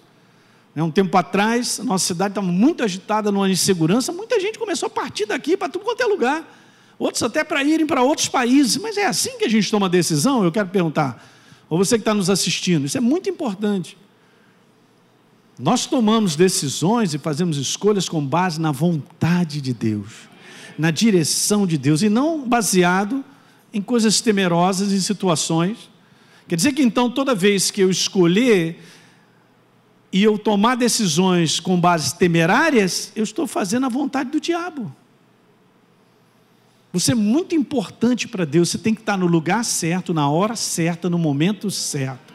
Um 0.74 0.90
tempo 0.90 1.16
atrás, 1.18 1.80
a 1.80 1.84
nossa 1.84 2.06
cidade 2.06 2.32
estava 2.32 2.46
muito 2.46 2.82
agitada 2.82 3.30
numa 3.30 3.50
insegurança, 3.50 4.10
muita 4.12 4.40
gente 4.40 4.58
começou 4.58 4.86
a 4.86 4.90
partir 4.90 5.26
daqui 5.26 5.56
para 5.56 5.68
tudo 5.68 5.84
quanto 5.84 6.02
é 6.02 6.06
lugar. 6.06 6.58
Outros 6.98 7.22
até 7.22 7.42
para 7.44 7.62
irem 7.62 7.86
para 7.86 8.02
outros 8.02 8.28
países. 8.28 8.76
Mas 8.76 8.96
é 8.96 9.06
assim 9.06 9.36
que 9.36 9.44
a 9.44 9.48
gente 9.48 9.70
toma 9.70 9.88
decisão? 9.88 10.44
Eu 10.44 10.52
quero 10.52 10.68
perguntar. 10.68 11.28
Ou 11.68 11.76
você 11.76 11.96
que 11.96 12.02
está 12.02 12.14
nos 12.14 12.30
assistindo, 12.30 12.86
isso 12.86 12.96
é 12.96 13.00
muito 13.00 13.28
importante. 13.28 13.98
Nós 15.58 15.84
tomamos 15.84 16.36
decisões 16.36 17.12
e 17.12 17.18
fazemos 17.18 17.56
escolhas 17.56 18.08
com 18.08 18.24
base 18.24 18.60
na 18.60 18.72
vontade 18.72 19.60
de 19.60 19.72
Deus, 19.72 20.28
na 20.78 20.90
direção 20.90 21.66
de 21.66 21.76
Deus, 21.76 22.02
e 22.02 22.08
não 22.08 22.48
baseado 22.48 23.24
em 23.72 23.82
coisas 23.82 24.20
temerosas, 24.20 24.92
em 24.92 25.00
situações. 25.00 25.90
Quer 26.48 26.56
dizer 26.56 26.72
que 26.72 26.82
então, 26.82 27.10
toda 27.10 27.34
vez 27.34 27.70
que 27.70 27.80
eu 27.80 27.90
escolher 27.90 28.78
e 30.12 30.22
eu 30.22 30.38
tomar 30.38 30.76
decisões 30.76 31.58
com 31.58 31.80
bases 31.80 32.12
temerárias, 32.12 33.10
eu 33.16 33.24
estou 33.24 33.46
fazendo 33.46 33.86
a 33.86 33.88
vontade 33.88 34.30
do 34.30 34.38
diabo. 34.38 34.94
Você 36.92 37.12
é 37.12 37.14
muito 37.14 37.54
importante 37.54 38.28
para 38.28 38.44
Deus, 38.44 38.68
você 38.68 38.76
tem 38.76 38.94
que 38.94 39.00
estar 39.00 39.16
no 39.16 39.26
lugar 39.26 39.64
certo, 39.64 40.12
na 40.12 40.28
hora 40.28 40.54
certa, 40.54 41.08
no 41.08 41.18
momento 41.18 41.70
certo. 41.70 42.34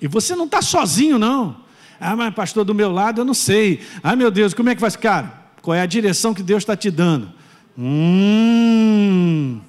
E 0.00 0.08
você 0.08 0.34
não 0.34 0.46
está 0.46 0.60
sozinho, 0.60 1.18
não. 1.18 1.56
Ah, 2.00 2.16
mas 2.16 2.34
pastor, 2.34 2.64
do 2.64 2.74
meu 2.74 2.90
lado 2.90 3.20
eu 3.20 3.24
não 3.24 3.34
sei. 3.34 3.80
Ah, 4.02 4.16
meu 4.16 4.32
Deus, 4.32 4.52
como 4.54 4.68
é 4.68 4.74
que 4.74 4.80
faz? 4.80 4.96
Cara, 4.96 5.52
qual 5.62 5.74
é 5.76 5.80
a 5.80 5.86
direção 5.86 6.34
que 6.34 6.42
Deus 6.42 6.62
está 6.62 6.76
te 6.76 6.90
dando? 6.90 7.32
Hum. 7.76 9.60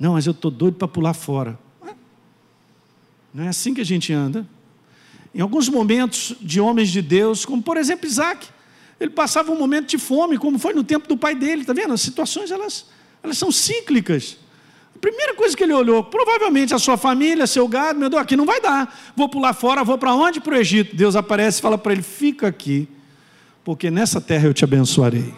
Não, 0.00 0.14
mas 0.14 0.26
eu 0.26 0.32
estou 0.32 0.50
doido 0.50 0.76
para 0.76 0.88
pular 0.88 1.12
fora. 1.12 1.58
Não 3.32 3.44
é 3.44 3.48
assim 3.48 3.72
que 3.72 3.80
a 3.80 3.84
gente 3.84 4.12
anda. 4.12 4.46
Em 5.34 5.40
alguns 5.40 5.68
momentos 5.68 6.34
de 6.40 6.60
homens 6.60 6.90
de 6.90 7.00
Deus, 7.00 7.44
como 7.44 7.62
por 7.62 7.76
exemplo 7.76 8.06
Isaac, 8.06 8.46
ele 9.00 9.10
passava 9.10 9.50
um 9.50 9.58
momento 9.58 9.88
de 9.88 9.98
fome, 9.98 10.38
como 10.38 10.58
foi 10.58 10.74
no 10.74 10.84
tempo 10.84 11.08
do 11.08 11.16
pai 11.16 11.34
dele, 11.34 11.62
está 11.62 11.72
vendo? 11.72 11.94
As 11.94 12.00
situações 12.00 12.50
elas, 12.50 12.86
elas 13.22 13.38
são 13.38 13.50
cíclicas. 13.50 14.36
A 14.94 14.98
primeira 14.98 15.34
coisa 15.34 15.56
que 15.56 15.64
ele 15.64 15.72
olhou, 15.72 16.04
provavelmente 16.04 16.74
a 16.74 16.78
sua 16.78 16.96
família, 16.96 17.46
seu 17.46 17.66
gado, 17.66 17.98
meu 17.98 18.08
Deus, 18.08 18.22
aqui 18.22 18.36
não 18.36 18.46
vai 18.46 18.60
dar. 18.60 19.12
Vou 19.16 19.28
pular 19.28 19.54
fora, 19.54 19.82
vou 19.82 19.98
para 19.98 20.14
onde? 20.14 20.40
Para 20.40 20.54
o 20.54 20.56
Egito. 20.56 20.94
Deus 20.94 21.16
aparece 21.16 21.58
e 21.58 21.62
fala 21.62 21.78
para 21.78 21.92
ele: 21.92 22.02
fica 22.02 22.46
aqui, 22.46 22.88
porque 23.64 23.90
nessa 23.90 24.20
terra 24.20 24.46
eu 24.46 24.54
te 24.54 24.62
abençoarei. 24.64 25.34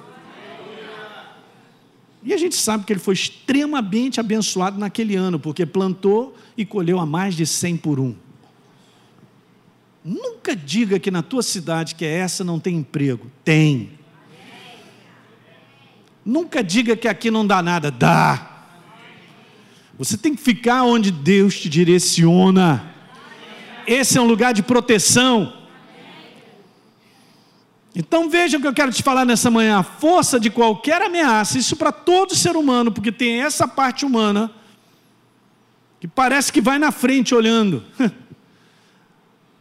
E 2.23 2.33
a 2.33 2.37
gente 2.39 2.57
sabe 2.57 2.85
que 2.85 2.93
ele 2.93 3.01
foi 3.01 3.15
extremamente 3.15 4.19
abençoado 4.19 4.79
naquele 4.79 5.15
ano, 5.15 5.39
porque 5.39 5.65
plantou 5.67 6.35
e 6.57 6.65
colheu 6.65 6.99
a 6.99 7.07
mais 7.07 7.35
de 7.35 7.47
100 7.47 7.77
por 7.77 8.01
um. 8.01 8.15
Nunca 10.05 10.55
diga 10.55 10.99
que 10.99 11.11
na 11.11 11.23
tua 11.23 11.43
cidade 11.43 11.95
que 11.95 12.05
é 12.05 12.19
essa 12.19 12.45
não 12.45 12.61
tem 12.61 12.77
emprego. 12.77 13.31
Tem. 13.43 13.99
Nunca 16.23 16.63
diga 16.63 16.95
que 16.95 17.09
aqui 17.09 17.31
não 17.31 17.47
dá 17.47 17.63
nada. 17.63 17.91
Dá. 17.91 18.51
Você 19.97 20.19
tem 20.19 20.35
que 20.35 20.43
ficar 20.43 20.83
onde 20.83 21.11
Deus 21.11 21.59
te 21.59 21.71
direciona. 21.71 22.93
Esse 23.87 24.19
é 24.19 24.21
um 24.21 24.27
lugar 24.27 24.53
de 24.53 24.63
proteção. 24.63 25.53
Então 27.95 28.29
veja 28.29 28.59
o 28.59 28.61
que 28.61 28.67
eu 28.67 28.75
quero 28.75 28.93
te 28.93 29.03
falar 29.03 29.25
nessa 29.25 29.51
manhã: 29.51 29.79
a 29.79 29.83
força 29.83 30.39
de 30.39 30.51
qualquer 30.51 31.01
ameaça, 31.01 31.57
isso 31.57 31.77
para 31.77 31.93
todo 31.93 32.35
ser 32.35 32.57
humano, 32.57 32.93
porque 32.93 33.13
tem 33.13 33.41
essa 33.41 33.67
parte 33.67 34.05
humana 34.05 34.51
que 35.99 36.09
parece 36.09 36.53
que 36.53 36.61
vai 36.61 36.79
na 36.79 36.91
frente 36.91 37.35
olhando. 37.35 37.83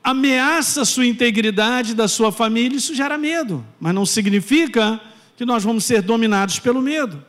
ameaça 0.04 0.82
a 0.82 0.86
sua 0.86 1.06
integridade 1.06 1.96
da 1.96 2.08
sua 2.08 2.32
família, 2.32 2.78
isso 2.78 2.94
gera 2.94 3.18
medo, 3.18 3.66
mas 3.80 3.96
não 3.96 4.06
significa 4.06 5.00
que 5.38 5.46
nós 5.46 5.64
vamos 5.64 5.86
ser 5.86 6.02
dominados 6.02 6.60
pelo 6.60 6.82
medo. 6.82 7.24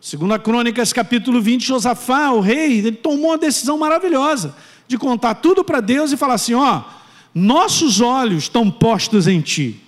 Segundo 0.00 0.32
a 0.32 0.38
Crônicas, 0.38 0.92
capítulo 0.92 1.42
20, 1.42 1.66
Josafá, 1.66 2.30
o 2.30 2.40
rei, 2.40 2.78
ele 2.78 2.92
tomou 2.92 3.30
uma 3.30 3.38
decisão 3.38 3.76
maravilhosa 3.76 4.56
de 4.86 4.96
contar 4.96 5.34
tudo 5.34 5.62
para 5.62 5.80
Deus 5.80 6.12
e 6.12 6.16
falar 6.16 6.34
assim: 6.34 6.54
ó, 6.54 6.84
nossos 7.34 8.00
olhos 8.00 8.44
estão 8.44 8.70
postos 8.70 9.26
em 9.26 9.40
ti. 9.40 9.80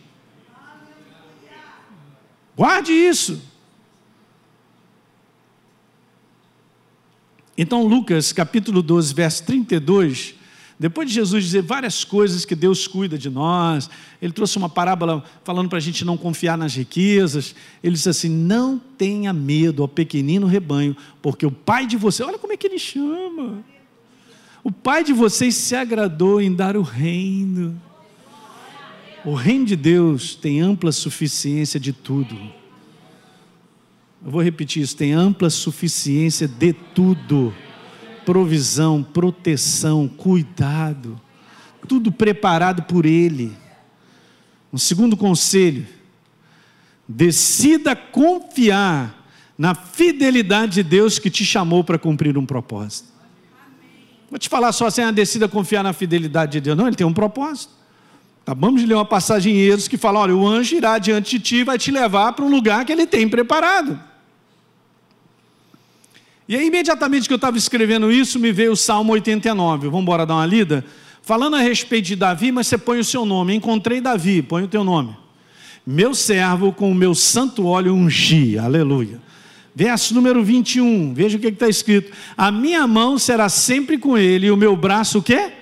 Guarde 2.56 2.92
isso. 2.92 3.40
Então, 7.56 7.86
Lucas, 7.86 8.32
capítulo 8.32 8.82
12, 8.82 9.14
verso 9.14 9.44
32, 9.44 10.34
depois 10.80 11.06
de 11.06 11.14
Jesus 11.14 11.44
dizer 11.44 11.60
várias 11.60 12.04
coisas 12.04 12.46
que 12.46 12.54
Deus 12.54 12.86
cuida 12.86 13.18
de 13.18 13.28
nós, 13.28 13.90
ele 14.20 14.32
trouxe 14.32 14.56
uma 14.56 14.68
parábola 14.70 15.22
falando 15.44 15.68
para 15.68 15.76
a 15.76 15.80
gente 15.80 16.06
não 16.06 16.16
confiar 16.16 16.56
nas 16.56 16.74
riquezas. 16.74 17.54
Ele 17.84 17.92
disse 17.92 18.08
assim: 18.08 18.30
Não 18.30 18.78
tenha 18.96 19.30
medo, 19.30 19.82
ó 19.82 19.86
pequenino 19.86 20.46
rebanho, 20.46 20.96
porque 21.20 21.44
o 21.44 21.52
Pai 21.52 21.86
de 21.86 21.98
você, 21.98 22.22
olha 22.22 22.38
como 22.38 22.54
é 22.54 22.56
que 22.56 22.66
ele 22.66 22.78
chama. 22.78 23.62
O 24.64 24.72
Pai 24.72 25.04
de 25.04 25.12
vocês 25.12 25.54
se 25.54 25.76
agradou 25.76 26.40
em 26.40 26.50
dar 26.50 26.78
o 26.78 26.82
reino. 26.82 27.78
O 29.22 29.34
reino 29.34 29.66
de 29.66 29.76
Deus 29.76 30.34
tem 30.34 30.62
ampla 30.62 30.92
suficiência 30.92 31.78
de 31.78 31.92
tudo. 31.92 32.34
Eu 34.24 34.30
vou 34.30 34.40
repetir 34.40 34.82
isso: 34.82 34.96
tem 34.96 35.12
ampla 35.12 35.50
suficiência 35.50 36.48
de 36.48 36.72
tudo 36.72 37.54
provisão, 38.30 39.02
proteção, 39.02 40.06
cuidado, 40.06 41.20
tudo 41.88 42.12
preparado 42.12 42.84
por 42.84 43.04
Ele. 43.04 43.52
Um 44.72 44.78
segundo 44.78 45.16
conselho: 45.16 45.84
decida 47.08 47.96
confiar 47.96 49.26
na 49.58 49.74
fidelidade 49.74 50.74
de 50.74 50.84
Deus 50.84 51.18
que 51.18 51.28
te 51.28 51.44
chamou 51.44 51.82
para 51.82 51.98
cumprir 51.98 52.38
um 52.38 52.46
propósito. 52.46 53.08
Vou 54.30 54.38
te 54.38 54.48
falar 54.48 54.70
só 54.70 54.86
assim, 54.86 55.02
ah, 55.02 55.10
decida 55.10 55.48
confiar 55.48 55.82
na 55.82 55.92
fidelidade 55.92 56.52
de 56.52 56.60
Deus. 56.60 56.76
Não, 56.76 56.86
ele 56.86 56.94
tem 56.94 57.04
um 57.04 57.12
propósito. 57.12 57.72
Acabamos 58.42 58.80
de 58.80 58.86
ler 58.86 58.94
uma 58.94 59.04
passagem 59.04 59.56
em 59.56 59.58
Êxodo 59.58 59.90
que 59.90 59.98
fala: 59.98 60.20
olha, 60.20 60.36
o 60.36 60.46
anjo 60.46 60.76
irá 60.76 60.98
diante 60.98 61.36
de 61.36 61.42
ti 61.42 61.56
e 61.56 61.64
vai 61.64 61.76
te 61.76 61.90
levar 61.90 62.32
para 62.34 62.44
um 62.44 62.48
lugar 62.48 62.84
que 62.84 62.92
ele 62.92 63.08
tem 63.08 63.28
preparado. 63.28 63.98
E 66.50 66.56
aí, 66.56 66.66
imediatamente 66.66 67.28
que 67.28 67.32
eu 67.32 67.36
estava 67.36 67.56
escrevendo 67.56 68.10
isso, 68.10 68.36
me 68.40 68.50
veio 68.50 68.72
o 68.72 68.76
Salmo 68.76 69.12
89. 69.12 69.86
Vamos 69.86 70.02
embora 70.02 70.26
dar 70.26 70.34
uma 70.34 70.44
lida? 70.44 70.84
Falando 71.22 71.54
a 71.54 71.60
respeito 71.60 72.06
de 72.06 72.16
Davi, 72.16 72.50
mas 72.50 72.66
você 72.66 72.76
põe 72.76 72.98
o 72.98 73.04
seu 73.04 73.24
nome. 73.24 73.54
Encontrei 73.54 74.00
Davi, 74.00 74.42
põe 74.42 74.64
o 74.64 74.66
teu 74.66 74.82
nome. 74.82 75.16
Meu 75.86 76.12
servo 76.12 76.72
com 76.72 76.90
o 76.90 76.94
meu 76.94 77.14
santo 77.14 77.66
óleo 77.66 77.94
ungi. 77.94 78.58
Aleluia. 78.58 79.20
Verso 79.72 80.12
número 80.12 80.42
21, 80.42 81.14
veja 81.14 81.38
o 81.38 81.40
que 81.40 81.46
está 81.46 81.68
escrito: 81.68 82.10
A 82.36 82.50
minha 82.50 82.84
mão 82.84 83.16
será 83.16 83.48
sempre 83.48 83.96
com 83.96 84.18
ele, 84.18 84.48
e 84.48 84.50
o 84.50 84.56
meu 84.56 84.74
braço 84.74 85.20
o 85.20 85.22
quê? 85.22 85.52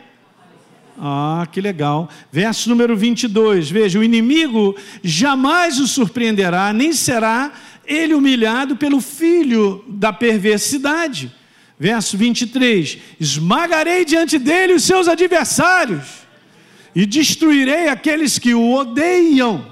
Ah, 0.99 1.47
que 1.53 1.61
legal. 1.61 2.09
Verso 2.33 2.67
número 2.71 2.97
22, 2.97 3.71
veja: 3.71 3.99
O 3.99 4.03
inimigo 4.03 4.75
jamais 5.05 5.79
o 5.79 5.87
surpreenderá, 5.87 6.73
nem 6.73 6.95
será 6.95 7.53
ele 7.89 8.15
humilhado 8.15 8.77
pelo 8.77 9.01
filho 9.01 9.85
da 9.89 10.13
perversidade. 10.13 11.35
Verso 11.79 12.17
23: 12.17 12.99
Esmagarei 13.19 14.05
diante 14.05 14.39
dele 14.39 14.75
os 14.75 14.85
seus 14.85 15.09
adversários, 15.09 16.27
e 16.95 17.07
destruirei 17.07 17.89
aqueles 17.89 18.39
que 18.39 18.55
o 18.55 18.73
odeiam. 18.73 19.65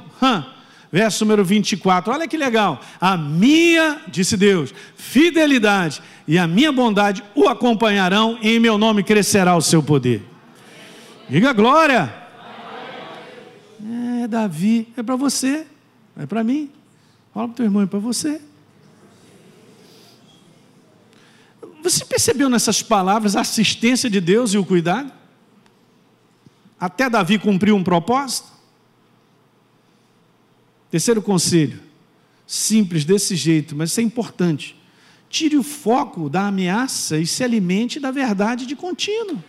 Verso 0.91 1.25
número 1.25 1.45
24, 1.45 2.13
olha 2.13 2.29
que 2.29 2.37
legal. 2.37 2.81
A 3.01 3.17
minha, 3.17 4.01
disse 4.09 4.37
Deus, 4.37 4.73
fidelidade 4.97 6.01
e 6.27 6.39
a 6.39 6.47
minha 6.47 6.73
bondade 6.73 7.23
o 7.35 7.49
acompanharão, 7.49 8.39
e 8.41 8.57
em 8.57 8.61
meu 8.61 8.79
nome 8.79 9.03
crescerá 9.03 9.57
o 9.57 9.61
seu 9.61 9.83
poder. 9.83 10.23
Diga 11.29 11.53
glória. 11.53 12.15
É, 14.23 14.29
Davi, 14.29 14.89
é 14.97 15.03
para 15.03 15.17
você, 15.17 15.67
é 16.19 16.25
para 16.25 16.43
mim. 16.43 16.71
Fala 17.37 17.49
para 17.49 17.53
o 17.53 17.57
teu 17.57 17.67
irmão, 17.67 17.83
é 17.83 17.87
para 17.87 17.99
você. 17.99 18.41
Você 21.83 22.03
percebeu 22.03 22.49
nessas 22.49 22.81
palavras 22.83 23.37
a 23.37 23.43
assistência 23.43 24.09
de 24.09 24.23
Deus 24.23 24.55
e 24.55 24.57
o 24.57 24.65
cuidado? 24.65 25.13
Até 26.81 27.11
Davi 27.11 27.39
cumpriu 27.39 27.77
um 27.77 27.85
propósito? 27.85 28.49
Terceiro 30.91 31.21
conselho, 31.21 31.79
simples 32.47 33.05
desse 33.05 33.37
jeito, 33.37 33.77
mas 33.77 33.91
isso 33.91 34.01
é 34.01 34.03
importante. 34.03 34.75
Tire 35.29 35.59
o 35.59 35.63
foco 35.63 36.31
da 36.31 36.47
ameaça 36.47 37.19
e 37.19 37.27
se 37.27 37.45
alimente 37.45 38.01
da 38.01 38.11
verdade 38.11 38.65
de 38.65 38.75
contínuo. 38.75 39.45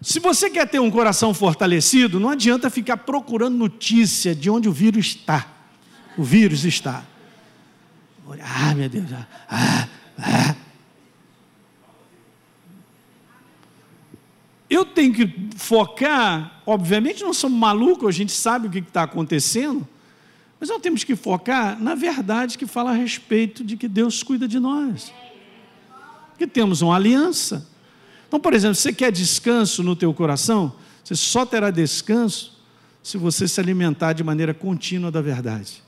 Se 0.00 0.18
você 0.20 0.48
quer 0.48 0.66
ter 0.66 0.78
um 0.78 0.90
coração 0.90 1.34
fortalecido, 1.34 2.18
não 2.18 2.30
adianta 2.30 2.70
ficar 2.70 2.96
procurando 2.96 3.58
notícia 3.58 4.34
de 4.34 4.48
onde 4.48 4.70
o 4.70 4.72
vírus 4.72 5.08
está 5.08 5.51
o 6.16 6.22
vírus 6.22 6.64
está. 6.64 7.04
Ah, 8.40 8.74
meu 8.74 8.88
Deus. 8.88 9.10
Ah, 9.48 9.88
ah. 10.18 10.56
Eu 14.68 14.86
tenho 14.86 15.12
que 15.12 15.50
focar, 15.56 16.62
obviamente 16.64 17.22
não 17.22 17.34
somos 17.34 17.58
malucos, 17.58 18.08
a 18.08 18.12
gente 18.12 18.32
sabe 18.32 18.68
o 18.68 18.70
que 18.70 18.78
está 18.78 19.02
acontecendo, 19.02 19.86
mas 20.58 20.70
nós 20.70 20.80
temos 20.80 21.04
que 21.04 21.14
focar 21.14 21.78
na 21.78 21.94
verdade 21.94 22.56
que 22.56 22.66
fala 22.66 22.92
a 22.92 22.94
respeito 22.94 23.62
de 23.62 23.76
que 23.76 23.86
Deus 23.86 24.22
cuida 24.22 24.48
de 24.48 24.58
nós. 24.58 25.12
Que 26.38 26.46
temos 26.46 26.80
uma 26.80 26.96
aliança. 26.96 27.68
Então, 28.26 28.40
por 28.40 28.54
exemplo, 28.54 28.74
você 28.74 28.94
quer 28.94 29.12
descanso 29.12 29.82
no 29.82 29.94
teu 29.94 30.14
coração? 30.14 30.74
Você 31.04 31.14
só 31.14 31.44
terá 31.44 31.70
descanso 31.70 32.58
se 33.02 33.18
você 33.18 33.46
se 33.46 33.60
alimentar 33.60 34.14
de 34.14 34.24
maneira 34.24 34.54
contínua 34.54 35.10
da 35.10 35.20
verdade. 35.20 35.82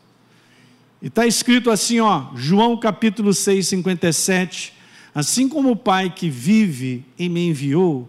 E 1.05 1.09
está 1.09 1.27
escrito 1.27 1.71
assim, 1.71 2.01
ó, 2.01 2.29
João 2.35 2.79
capítulo 2.79 3.35
6, 3.35 3.69
57. 3.69 4.73
Assim 5.15 5.47
como 5.47 5.73
o 5.73 5.77
Pai 5.77 6.09
que 6.09 6.31
vive 6.31 7.05
e 7.19 7.29
me 7.29 7.47
enviou, 7.47 8.09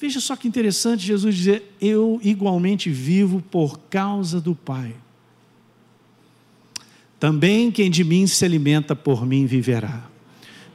veja 0.00 0.18
só 0.18 0.34
que 0.34 0.48
interessante 0.48 1.06
Jesus 1.06 1.32
dizer: 1.32 1.76
Eu 1.80 2.18
igualmente 2.24 2.90
vivo 2.90 3.40
por 3.52 3.78
causa 3.88 4.40
do 4.40 4.52
Pai. 4.52 4.96
Também 7.20 7.70
quem 7.70 7.88
de 7.88 8.02
mim 8.02 8.26
se 8.26 8.44
alimenta 8.44 8.96
por 8.96 9.24
mim 9.24 9.46
viverá. 9.46 10.04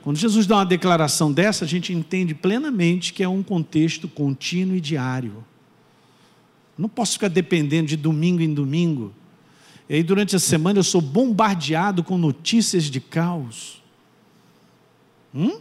Quando 0.02 0.16
Jesus 0.16 0.48
dá 0.48 0.56
uma 0.56 0.66
declaração 0.66 1.30
dessa, 1.30 1.66
a 1.66 1.68
gente 1.68 1.92
entende 1.92 2.34
plenamente 2.34 3.12
que 3.12 3.22
é 3.22 3.28
um 3.28 3.44
contexto 3.44 4.08
contínuo 4.08 4.78
e 4.78 4.82
diário. 4.82 5.44
Não 6.78 6.88
posso 6.88 7.14
ficar 7.14 7.28
dependendo 7.28 7.90
de 7.90 7.98
domingo 7.98 8.42
em 8.42 8.54
domingo. 8.54 9.14
E 9.90 9.96
aí, 9.96 10.04
durante 10.04 10.36
a 10.36 10.40
semana, 10.40 10.78
eu 10.78 10.84
sou 10.84 11.02
bombardeado 11.02 12.04
com 12.04 12.16
notícias 12.16 12.84
de 12.84 13.02
caos. 13.02 13.82
Hum? 15.34 15.60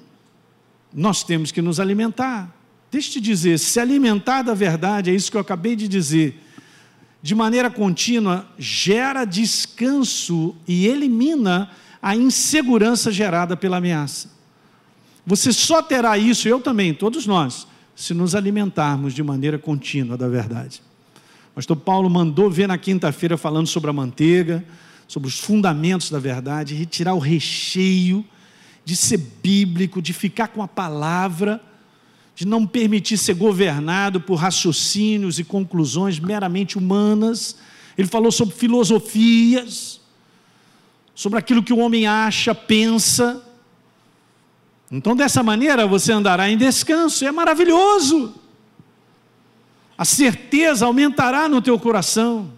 Nós 0.92 1.24
temos 1.24 1.50
que 1.50 1.62
nos 1.62 1.80
alimentar. 1.80 2.54
Deixa 2.90 3.08
eu 3.08 3.12
te 3.14 3.20
dizer, 3.22 3.58
se 3.58 3.80
alimentar 3.80 4.42
da 4.42 4.52
verdade, 4.52 5.10
é 5.10 5.14
isso 5.14 5.30
que 5.30 5.36
eu 5.38 5.40
acabei 5.40 5.74
de 5.74 5.88
dizer, 5.88 6.42
de 7.22 7.34
maneira 7.34 7.70
contínua, 7.70 8.46
gera 8.58 9.24
descanso 9.24 10.54
e 10.66 10.86
elimina 10.86 11.70
a 12.00 12.14
insegurança 12.14 13.10
gerada 13.10 13.56
pela 13.56 13.78
ameaça. 13.78 14.30
Você 15.26 15.52
só 15.52 15.82
terá 15.82 16.16
isso, 16.16 16.48
eu 16.48 16.60
também, 16.60 16.94
todos 16.94 17.26
nós, 17.26 17.66
se 17.94 18.14
nos 18.14 18.34
alimentarmos 18.34 19.12
de 19.12 19.22
maneira 19.22 19.58
contínua 19.58 20.16
da 20.16 20.28
verdade 20.28 20.82
pastor 21.58 21.76
Paulo 21.76 22.08
mandou 22.08 22.48
ver 22.48 22.68
na 22.68 22.78
quinta-feira 22.78 23.36
falando 23.36 23.66
sobre 23.66 23.90
a 23.90 23.92
manteiga, 23.92 24.64
sobre 25.08 25.28
os 25.28 25.40
fundamentos 25.40 26.08
da 26.08 26.20
verdade, 26.20 26.72
retirar 26.72 27.14
o 27.14 27.18
recheio, 27.18 28.24
de 28.84 28.94
ser 28.94 29.16
bíblico, 29.42 30.00
de 30.00 30.12
ficar 30.12 30.46
com 30.46 30.62
a 30.62 30.68
palavra, 30.68 31.60
de 32.36 32.46
não 32.46 32.64
permitir 32.64 33.18
ser 33.18 33.34
governado 33.34 34.20
por 34.20 34.36
raciocínios 34.36 35.40
e 35.40 35.42
conclusões 35.42 36.20
meramente 36.20 36.78
humanas. 36.78 37.56
Ele 37.98 38.06
falou 38.06 38.30
sobre 38.30 38.54
filosofias, 38.54 40.00
sobre 41.12 41.40
aquilo 41.40 41.64
que 41.64 41.72
o 41.72 41.78
homem 41.78 42.06
acha, 42.06 42.54
pensa. 42.54 43.42
Então, 44.92 45.16
dessa 45.16 45.42
maneira, 45.42 45.88
você 45.88 46.12
andará 46.12 46.48
em 46.48 46.56
descanso, 46.56 47.24
é 47.24 47.32
maravilhoso 47.32 48.46
a 49.98 50.04
certeza 50.04 50.86
aumentará 50.86 51.48
no 51.48 51.60
teu 51.60 51.76
coração. 51.76 52.52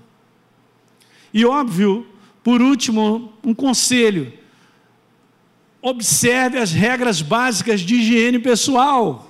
E 1.32 1.46
óbvio, 1.46 2.06
por 2.44 2.60
último, 2.60 3.32
um 3.42 3.54
conselho: 3.54 4.30
observe 5.80 6.58
as 6.58 6.70
regras 6.70 7.22
básicas 7.22 7.80
de 7.80 7.94
higiene 7.94 8.38
pessoal. 8.38 9.26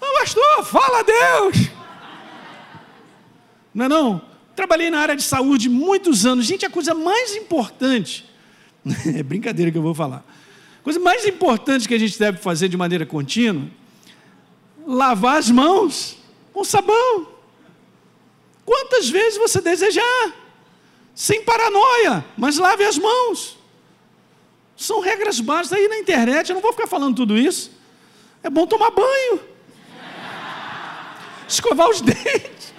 Oh, 0.00 0.18
pastor, 0.18 0.64
fala 0.64 1.00
a 1.00 1.02
Deus. 1.02 1.70
Não 3.74 3.84
é 3.84 3.88
não? 3.90 4.22
Trabalhei 4.54 4.88
na 4.88 5.00
área 5.00 5.14
de 5.14 5.22
saúde 5.22 5.68
muitos 5.68 6.24
anos. 6.24 6.46
Gente, 6.46 6.64
a 6.64 6.70
coisa 6.70 6.94
mais 6.94 7.36
importante, 7.36 8.24
é 9.14 9.22
brincadeira 9.22 9.70
que 9.70 9.76
eu 9.76 9.82
vou 9.82 9.94
falar. 9.94 10.24
A 10.80 10.82
coisa 10.82 10.98
mais 10.98 11.26
importante 11.26 11.86
que 11.86 11.92
a 11.92 11.98
gente 11.98 12.18
deve 12.18 12.38
fazer 12.38 12.70
de 12.70 12.76
maneira 12.76 13.04
contínua 13.04 13.68
lavar 14.86 15.38
as 15.38 15.50
mãos 15.50 16.16
com 16.52 16.62
sabão. 16.62 17.26
Quantas 18.64 19.08
vezes 19.08 19.38
você 19.38 19.60
desejar, 19.60 20.32
sem 21.14 21.42
paranoia, 21.42 22.24
mas 22.36 22.56
lave 22.56 22.84
as 22.84 22.96
mãos. 22.96 23.58
São 24.76 25.00
regras 25.00 25.40
básicas 25.40 25.78
aí 25.78 25.88
na 25.88 25.98
internet, 25.98 26.50
eu 26.50 26.54
não 26.54 26.62
vou 26.62 26.72
ficar 26.72 26.86
falando 26.86 27.16
tudo 27.16 27.36
isso. 27.36 27.72
É 28.42 28.50
bom 28.50 28.66
tomar 28.66 28.90
banho, 28.90 29.40
escovar 31.48 31.88
os 31.88 32.00
dentes, 32.00 32.74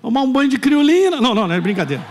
tomar 0.00 0.22
um 0.22 0.32
banho 0.32 0.48
de 0.48 0.58
criolina. 0.58 1.20
Não, 1.20 1.34
não, 1.34 1.46
não 1.46 1.54
é 1.54 1.60
brincadeira. 1.60 2.06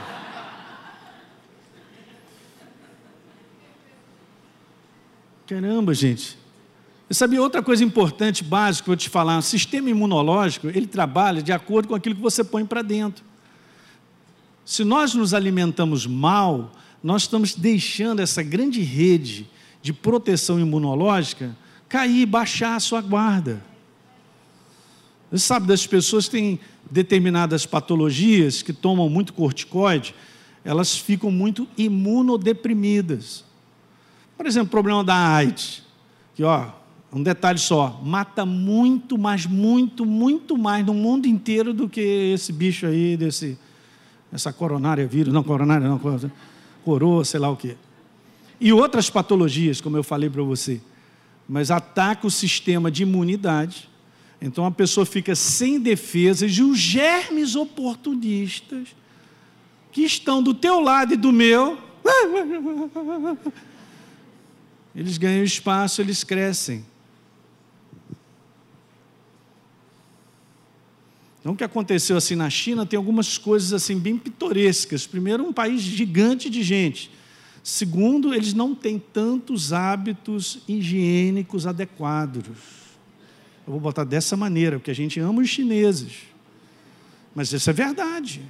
Caramba, 5.48 5.94
gente. 5.94 6.45
Eu 7.08 7.14
sabia 7.14 7.42
outra 7.42 7.62
coisa 7.62 7.84
importante, 7.84 8.44
básica, 8.44 8.88
vou 8.88 8.96
te 8.96 9.10
falar. 9.10 9.38
O 9.38 9.42
sistema 9.42 9.90
imunológico, 9.90 10.68
ele 10.68 10.88
trabalha 10.88 11.42
de 11.42 11.52
acordo 11.52 11.90
com 11.90 11.96
aquilo 11.96 12.16
que 12.16 12.22
você 12.22 12.44
põe 12.44 12.66
para 12.66 12.82
dentro. 12.82 13.24
Se 14.66 14.84
nós 14.84 15.14
nos 15.14 15.34
alimentamos 15.34 16.08
mal, 16.08 16.72
nós 17.04 17.24
estamos 17.24 17.54
deixando 17.54 18.22
essa 18.22 18.42
grande 18.42 18.82
rede 18.82 19.48
de 19.84 19.94
proteção 19.94 20.60
imunológica 20.60 21.56
cair, 21.88 22.26
baixar 22.26 22.76
a 22.76 22.80
sua 22.80 23.02
guarda. 23.02 23.64
Você 25.30 25.46
sabe 25.46 25.68
das 25.68 25.86
pessoas 25.86 26.26
que 26.26 26.32
têm 26.32 26.60
determinadas 26.90 27.66
patologias 27.66 28.64
que 28.64 28.74
tomam 28.74 29.08
muito 29.08 29.34
corticoide, 29.34 30.16
elas 30.64 30.98
ficam 30.98 31.30
muito 31.30 31.68
imunodeprimidas. 31.78 33.46
Por 34.36 34.48
exemplo, 34.48 34.68
o 34.68 34.72
problema 34.72 35.04
da 35.04 35.16
AIDS, 35.16 35.84
que 36.34 36.44
ó, 36.44 36.70
um 37.16 37.24
detalhe 37.24 37.58
só, 37.58 38.02
mata 38.04 38.46
muito, 38.46 39.18
mas 39.18 39.46
muito, 39.46 40.06
muito 40.06 40.58
mais 40.58 40.86
no 40.86 40.94
mundo 40.94 41.28
inteiro 41.28 41.74
do 41.74 41.88
que 41.88 42.02
esse 42.02 42.52
bicho 42.52 42.86
aí, 42.86 43.16
desse, 43.16 43.58
essa 44.34 44.52
coronária 44.52 45.08
vírus, 45.08 45.34
não 45.34 45.42
coronária 45.42 45.88
não, 45.88 45.98
coroa, 46.84 47.24
sei 47.24 47.40
lá 47.40 47.50
o 47.50 47.56
quê. 47.56 47.78
E 48.60 48.74
outras 48.74 49.10
patologias, 49.10 49.80
como 49.80 49.96
eu 49.96 50.04
falei 50.04 50.30
para 50.30 50.44
você. 50.44 50.82
Mas 51.48 51.72
ataca 51.72 52.28
o 52.28 52.32
sistema 52.32 52.92
de 52.92 53.04
imunidade, 53.04 53.90
então 54.42 54.66
a 54.66 54.72
pessoa 54.72 55.06
fica 55.06 55.36
sem 55.36 55.80
defesas 55.80 56.52
e 56.52 56.62
os 56.62 56.78
germes 56.78 57.56
oportunistas 57.56 58.90
que 59.90 60.02
estão 60.02 60.44
do 60.44 60.54
teu 60.54 60.82
lado 60.82 61.14
e 61.14 61.18
do 61.18 61.32
meu, 61.32 61.78
eles 64.94 65.18
ganham 65.18 65.46
espaço, 65.46 66.02
eles 66.02 66.22
crescem. 66.22 66.84
Então, 71.46 71.54
o 71.54 71.56
que 71.56 71.64
aconteceu 71.64 72.18
assim 72.18 72.36
na 72.36 72.50
China 72.50 72.88
tem 72.88 72.98
algumas 72.98 73.38
coisas 73.38 73.72
assim 73.72 74.00
bem 74.00 74.18
pitorescas. 74.18 75.06
Primeiro, 75.06 75.44
um 75.44 75.54
país 75.54 75.80
gigante 75.80 76.50
de 76.50 76.64
gente. 76.64 77.12
Segundo, 77.64 78.34
eles 78.34 78.52
não 78.52 78.74
têm 78.74 78.98
tantos 78.98 79.72
hábitos 79.72 80.58
higiênicos 80.68 81.68
adequados. 81.68 82.48
Eu 82.48 83.74
vou 83.74 83.80
botar 83.80 84.04
dessa 84.04 84.36
maneira, 84.36 84.80
porque 84.80 84.90
a 84.90 84.96
gente 84.96 85.20
ama 85.20 85.44
os 85.44 85.48
chineses. 85.48 86.14
Mas 87.36 87.54
isso 87.54 87.70
é 87.70 87.74
verdade. 87.74 88.42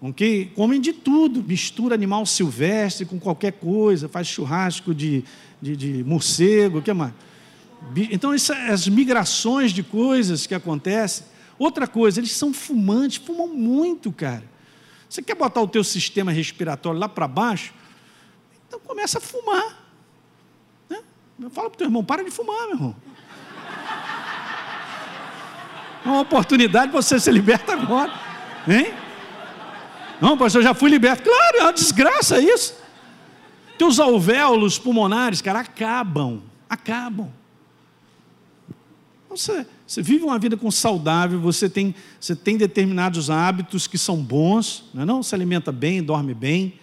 Okay? 0.00 0.50
Comem 0.54 0.80
de 0.80 0.94
tudo, 0.94 1.42
mistura 1.42 1.94
animal 1.94 2.24
silvestre 2.24 3.04
com 3.04 3.20
qualquer 3.20 3.52
coisa, 3.52 4.08
faz 4.08 4.28
churrasco 4.28 4.94
de, 4.94 5.22
de, 5.60 5.76
de 5.76 6.04
morcego, 6.04 6.78
o 6.78 6.82
que 6.82 6.90
mais? 6.94 7.12
Então, 8.10 8.32
essa, 8.32 8.56
as 8.72 8.88
migrações 8.88 9.72
de 9.72 9.82
coisas 9.82 10.46
que 10.46 10.54
acontecem. 10.54 11.28
Outra 11.60 11.86
coisa, 11.86 12.18
eles 12.18 12.32
são 12.32 12.54
fumantes, 12.54 13.18
fumam 13.18 13.46
muito, 13.46 14.10
cara. 14.10 14.44
Você 15.06 15.20
quer 15.20 15.34
botar 15.34 15.60
o 15.60 15.68
teu 15.68 15.84
sistema 15.84 16.32
respiratório 16.32 16.98
lá 16.98 17.06
para 17.06 17.28
baixo? 17.28 17.74
Então 18.66 18.80
começa 18.80 19.18
a 19.18 19.20
fumar. 19.20 19.78
Né? 20.88 21.02
Fala 21.50 21.68
para 21.68 21.74
o 21.74 21.76
teu 21.76 21.86
irmão, 21.86 22.02
para 22.02 22.24
de 22.24 22.30
fumar, 22.30 22.66
meu 22.68 22.76
irmão. 22.76 22.96
É 26.02 26.08
uma 26.08 26.20
oportunidade 26.20 26.90
para 26.90 27.02
você 27.02 27.20
ser 27.20 27.32
liberto 27.32 27.70
agora. 27.70 28.10
Hein? 28.66 28.94
Não, 30.18 30.38
pastor, 30.38 30.62
eu 30.62 30.64
já 30.66 30.72
fui 30.72 30.88
liberto. 30.88 31.24
Claro, 31.24 31.58
é 31.58 31.62
uma 31.64 31.74
desgraça 31.74 32.40
isso. 32.40 32.74
Teus 33.76 34.00
alvéolos 34.00 34.78
pulmonares, 34.78 35.42
cara, 35.42 35.60
acabam. 35.60 36.42
Acabam. 36.70 37.30
Você, 39.28 39.66
você 39.90 40.02
vive 40.02 40.22
uma 40.22 40.38
vida 40.38 40.56
com 40.56 40.70
saudável, 40.70 41.40
você 41.40 41.68
tem, 41.68 41.92
você 42.20 42.36
tem 42.36 42.56
determinados 42.56 43.28
hábitos 43.28 43.88
que 43.88 43.98
são 43.98 44.22
bons, 44.22 44.84
não 44.94 45.02
é 45.02 45.04
não? 45.04 45.20
Você 45.20 45.34
alimenta 45.34 45.72
bem, 45.72 46.00
dorme 46.00 46.32
bem, 46.32 46.74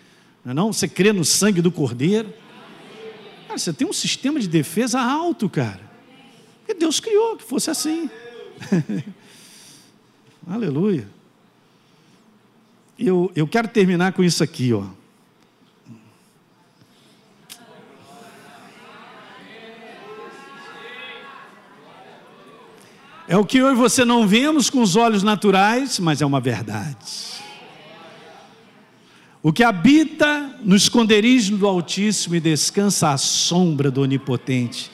não 0.43 0.51
é 0.51 0.53
não? 0.53 0.73
Você 0.73 0.89
crê 0.89 1.13
no 1.13 1.23
sangue 1.23 1.61
do 1.61 1.71
cordeiro. 1.71 2.33
Cara, 3.47 3.57
você 3.57 3.71
tem 3.71 3.87
um 3.87 3.93
sistema 3.93 4.41
de 4.41 4.47
defesa 4.49 4.99
alto, 4.99 5.49
cara. 5.49 5.79
E 6.67 6.73
Deus 6.73 6.99
criou 6.99 7.37
que 7.37 7.45
fosse 7.45 7.69
assim. 7.69 8.09
Aleluia. 10.45 11.07
Eu, 12.99 13.31
eu 13.33 13.47
quero 13.47 13.69
terminar 13.69 14.11
com 14.11 14.21
isso 14.21 14.43
aqui, 14.43 14.73
ó. 14.73 14.83
É 23.27 23.35
o 23.35 23.43
que 23.43 23.57
eu 23.57 23.69
e 23.71 23.75
você 23.75 24.05
não 24.05 24.25
vemos 24.25 24.69
com 24.69 24.81
os 24.81 24.95
olhos 24.95 25.21
naturais, 25.21 25.99
mas 25.99 26.21
é 26.21 26.25
uma 26.25 26.39
verdade. 26.39 26.95
O 29.43 29.51
que 29.51 29.63
habita 29.63 30.57
no 30.63 30.75
esconderijo 30.75 31.57
do 31.57 31.67
Altíssimo 31.67 32.35
e 32.35 32.39
descansa 32.39 33.09
à 33.11 33.17
sombra 33.17 33.91
do 33.91 34.01
Onipotente, 34.01 34.89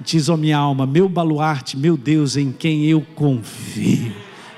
diz 0.00 0.30
a 0.30 0.36
minha 0.36 0.56
alma, 0.56 0.86
meu 0.86 1.08
baluarte, 1.08 1.76
meu 1.76 1.96
Deus, 1.96 2.36
em 2.36 2.50
quem 2.50 2.86
eu 2.86 3.02
confio, 3.14 4.14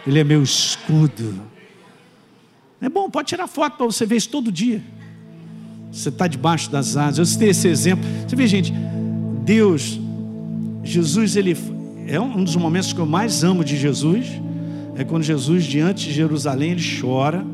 Ele 0.07 0.21
é 0.21 0.25
meu 0.25 0.43
escudo. 0.43 1.43
É 2.81 2.89
bom, 2.89 3.11
pode 3.11 3.29
tirar 3.29 3.49
foto 3.49 3.77
para 3.77 3.87
você 3.87 4.07
ver 4.07 4.17
isso 4.17 4.29
todo 4.29 4.53
dia. 4.53 4.83
Você 5.91 6.11
está 6.11 6.29
debaixo 6.29 6.71
das 6.71 6.97
asas. 6.97 7.19
Eu 7.19 7.27
citei 7.27 7.49
esse 7.49 7.67
exemplo. 7.67 8.09
Você 8.27 8.37
vê, 8.37 8.47
gente, 8.47 8.73
Deus, 9.45 9.99
Jesus, 10.85 11.35
ele 11.35 11.57
é 12.09 12.19
um 12.19 12.43
dos 12.43 12.57
momentos 12.57 12.93
que 12.93 12.99
eu 12.99 13.07
mais 13.07 13.45
amo 13.45 13.63
de 13.63 13.77
Jesus. 13.77 14.27
É 14.97 15.05
quando 15.05 15.23
Jesus, 15.23 15.65
diante 15.65 16.07
de 16.07 16.15
Jerusalém, 16.15 16.73
ele 16.73 16.83
chora. 17.01 17.45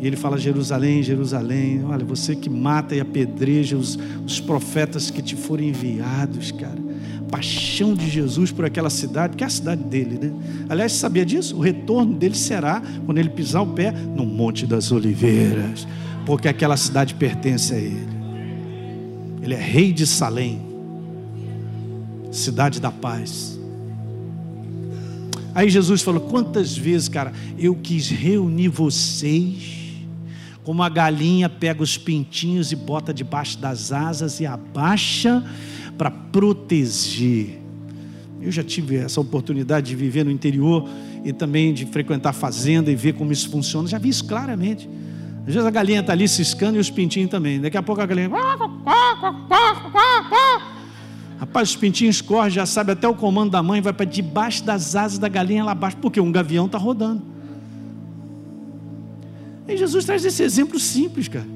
E 0.00 0.06
ele 0.06 0.16
fala: 0.16 0.36
Jerusalém, 0.36 1.02
Jerusalém, 1.02 1.84
olha, 1.84 2.04
você 2.04 2.34
que 2.34 2.50
mata 2.50 2.94
e 2.94 3.00
apedreja 3.00 3.76
os, 3.76 3.98
os 4.26 4.40
profetas 4.40 5.10
que 5.10 5.22
te 5.22 5.36
foram 5.36 5.64
enviados, 5.64 6.50
cara. 6.52 6.88
Paixão 7.30 7.94
de 7.94 8.08
Jesus 8.08 8.50
por 8.50 8.64
aquela 8.64 8.90
cidade, 8.90 9.36
que 9.36 9.44
é 9.44 9.46
a 9.46 9.50
cidade 9.50 9.84
dele, 9.84 10.18
né? 10.20 10.32
Aliás, 10.68 10.92
sabia 10.92 11.24
disso? 11.24 11.56
O 11.56 11.60
retorno 11.60 12.14
dele 12.14 12.34
será 12.34 12.82
quando 13.04 13.18
ele 13.18 13.28
pisar 13.28 13.62
o 13.62 13.66
pé 13.66 13.92
no 13.92 14.24
Monte 14.24 14.66
das 14.66 14.90
Oliveiras, 14.90 15.86
porque 16.24 16.48
aquela 16.48 16.76
cidade 16.76 17.14
pertence 17.14 17.74
a 17.74 17.78
ele. 17.78 18.08
Ele 19.42 19.54
é 19.54 19.60
rei 19.60 19.92
de 19.92 20.06
Salém, 20.06 20.60
cidade 22.30 22.80
da 22.80 22.90
paz. 22.90 23.57
Aí 25.58 25.68
Jesus 25.68 26.02
falou: 26.02 26.20
quantas 26.20 26.78
vezes, 26.78 27.08
cara, 27.08 27.32
eu 27.58 27.74
quis 27.74 28.08
reunir 28.08 28.68
vocês 28.68 29.76
como 30.62 30.84
a 30.84 30.88
galinha 30.88 31.48
pega 31.48 31.82
os 31.82 31.98
pintinhos 31.98 32.70
e 32.70 32.76
bota 32.76 33.12
debaixo 33.12 33.58
das 33.58 33.90
asas 33.90 34.38
e 34.38 34.46
abaixa 34.46 35.42
para 35.96 36.12
proteger. 36.12 37.60
Eu 38.40 38.52
já 38.52 38.62
tive 38.62 38.98
essa 38.98 39.20
oportunidade 39.20 39.88
de 39.88 39.96
viver 39.96 40.24
no 40.24 40.30
interior 40.30 40.88
e 41.24 41.32
também 41.32 41.74
de 41.74 41.86
frequentar 41.86 42.32
fazenda 42.32 42.88
e 42.88 42.94
ver 42.94 43.14
como 43.14 43.32
isso 43.32 43.50
funciona. 43.50 43.88
Já 43.88 43.98
vi 43.98 44.10
isso 44.10 44.26
claramente. 44.26 44.88
Às 45.40 45.54
vezes 45.54 45.66
a 45.66 45.70
galinha 45.72 45.98
está 45.98 46.12
ali 46.12 46.28
ciscando 46.28 46.76
e 46.76 46.78
os 46.78 46.88
pintinhos 46.88 47.32
também. 47.32 47.60
Daqui 47.60 47.76
a 47.76 47.82
pouco 47.82 48.00
a 48.00 48.06
galinha. 48.06 48.30
Rapaz, 51.38 51.70
os 51.70 51.76
pintinhos 51.76 52.20
correm, 52.20 52.50
já 52.50 52.66
sabe 52.66 52.92
até 52.92 53.06
o 53.06 53.14
comando 53.14 53.52
da 53.52 53.62
mãe, 53.62 53.80
vai 53.80 53.92
para 53.92 54.04
debaixo 54.04 54.64
das 54.64 54.96
asas 54.96 55.18
da 55.18 55.28
galinha 55.28 55.64
lá 55.64 55.72
abaixo, 55.72 55.96
porque 55.98 56.20
um 56.20 56.32
gavião 56.32 56.66
está 56.66 56.78
rodando. 56.78 57.22
E 59.68 59.76
Jesus 59.76 60.04
traz 60.04 60.24
esse 60.24 60.42
exemplo 60.42 60.80
simples, 60.80 61.28
cara. 61.28 61.46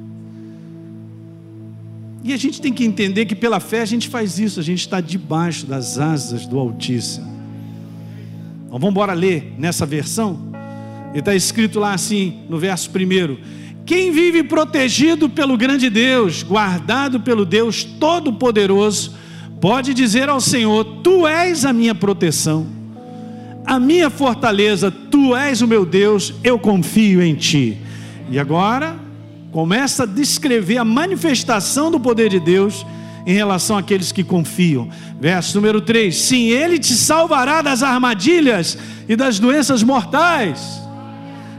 E 2.23 2.33
a 2.33 2.37
gente 2.37 2.61
tem 2.61 2.73
que 2.73 2.85
entender 2.85 3.27
que 3.27 3.35
pela 3.35 3.59
fé 3.59 3.81
a 3.81 3.85
gente 3.85 4.09
faz 4.09 4.39
isso, 4.39 4.61
a 4.61 4.63
gente 4.63 4.81
está 4.81 5.01
debaixo 5.01 5.67
das 5.67 5.99
asas 5.99 6.47
do 6.47 6.57
Altíssimo. 6.59 7.27
Então 8.67 8.79
vamos 8.79 8.91
embora 8.91 9.13
ler 9.13 9.55
nessa 9.59 9.85
versão. 9.85 10.39
E 11.13 11.19
está 11.19 11.35
escrito 11.35 11.81
lá 11.81 11.93
assim, 11.93 12.43
no 12.49 12.59
verso 12.59 12.91
primeiro: 12.91 13.41
Quem 13.85 14.13
vive 14.13 14.45
protegido 14.45 15.29
pelo 15.29 15.57
grande 15.57 15.91
Deus, 15.91 16.45
guardado 16.45 17.19
pelo 17.21 17.45
Deus 17.45 17.83
Todo-Poderoso, 17.83 19.15
pode 19.63 19.95
dizer 19.95 20.29
ao 20.29 20.41
Senhor: 20.41 20.85
Tu 21.05 21.25
és 21.25 21.65
a 21.65 21.73
minha 21.73 21.95
proteção, 21.95 22.67
a 23.65 23.79
minha 23.79 24.11
fortaleza, 24.11 24.91
Tu 24.91 25.37
és 25.37 25.63
o 25.63 25.69
meu 25.69 25.87
Deus, 25.87 26.35
eu 26.43 26.59
confio 26.59 27.23
em 27.23 27.37
Ti. 27.37 27.79
E 28.29 28.41
agora 28.41 28.97
começa 29.53 30.03
a 30.03 30.07
descrever 30.07 30.79
a 30.79 30.85
manifestação 30.85 31.93
do 31.93 32.01
poder 32.01 32.29
de 32.29 32.41
Deus 32.41 32.85
em 33.25 33.35
relação 33.35 33.79
àqueles 33.79 34.11
que 34.11 34.25
confiam. 34.25 34.89
Verso 35.21 35.57
número 35.57 35.81
3: 35.81 36.15
Sim, 36.15 36.49
Ele 36.49 36.77
te 36.77 36.95
salvará 36.95 37.63
das 37.63 37.85
armadilhas 37.85 38.77
e 39.09 39.15
das 39.15 39.39
doenças 39.39 39.85
mortais. 39.85 40.83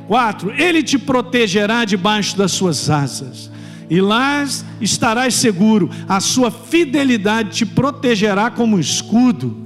4: 0.10 0.51
Ele 0.62 0.84
te 0.84 0.99
protegerá 0.99 1.86
debaixo 1.86 2.36
das 2.36 2.51
suas 2.51 2.89
asas, 2.89 3.49
e 3.89 4.01
lá 4.01 4.45
estarás 4.79 5.36
seguro, 5.36 5.89
a 6.07 6.19
sua 6.19 6.49
fidelidade 6.49 7.51
te 7.51 7.65
protegerá 7.65 8.49
como 8.49 8.79
escudo. 8.79 9.57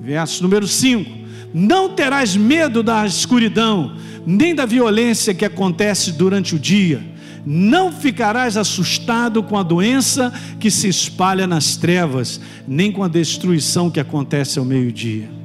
Verso 0.00 0.42
número 0.42 0.66
5: 0.66 1.10
Não 1.52 1.90
terás 1.90 2.36
medo 2.36 2.82
da 2.82 3.06
escuridão 3.06 3.96
nem 4.26 4.54
da 4.54 4.66
violência 4.66 5.32
que 5.32 5.44
acontece 5.44 6.12
durante 6.12 6.54
o 6.54 6.58
dia. 6.58 7.02
Não 7.46 7.90
ficarás 7.90 8.58
assustado 8.58 9.42
com 9.42 9.56
a 9.56 9.62
doença 9.62 10.30
que 10.60 10.70
se 10.70 10.86
espalha 10.86 11.46
nas 11.46 11.76
trevas, 11.76 12.38
nem 12.66 12.92
com 12.92 13.02
a 13.02 13.08
destruição 13.08 13.90
que 13.90 13.98
acontece 13.98 14.58
ao 14.58 14.66
meio-dia. 14.66 15.37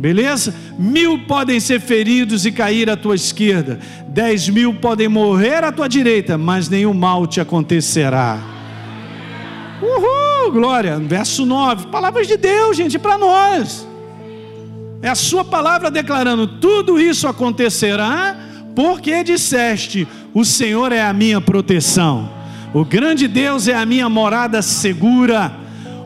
Beleza? 0.00 0.54
Mil 0.78 1.26
podem 1.26 1.60
ser 1.60 1.78
feridos 1.78 2.46
e 2.46 2.50
cair 2.50 2.88
à 2.88 2.96
tua 2.96 3.14
esquerda, 3.14 3.78
dez 4.08 4.48
mil 4.48 4.72
podem 4.72 5.08
morrer 5.08 5.62
à 5.62 5.70
tua 5.70 5.90
direita, 5.90 6.38
mas 6.38 6.70
nenhum 6.70 6.94
mal 6.94 7.26
te 7.26 7.38
acontecerá. 7.38 8.38
Uhul, 9.82 10.52
glória. 10.52 10.98
Verso 10.98 11.44
9, 11.44 11.88
palavras 11.88 12.26
de 12.26 12.38
Deus, 12.38 12.78
gente, 12.78 12.98
para 12.98 13.18
nós. 13.18 13.86
É 15.02 15.10
a 15.10 15.14
sua 15.14 15.44
palavra 15.44 15.90
declarando: 15.90 16.46
tudo 16.46 16.98
isso 16.98 17.28
acontecerá, 17.28 18.34
porque 18.74 19.22
disseste: 19.22 20.08
o 20.32 20.46
Senhor 20.46 20.92
é 20.92 21.02
a 21.02 21.12
minha 21.12 21.42
proteção, 21.42 22.30
o 22.72 22.86
grande 22.86 23.28
Deus 23.28 23.68
é 23.68 23.74
a 23.74 23.84
minha 23.84 24.08
morada 24.08 24.62
segura. 24.62 25.59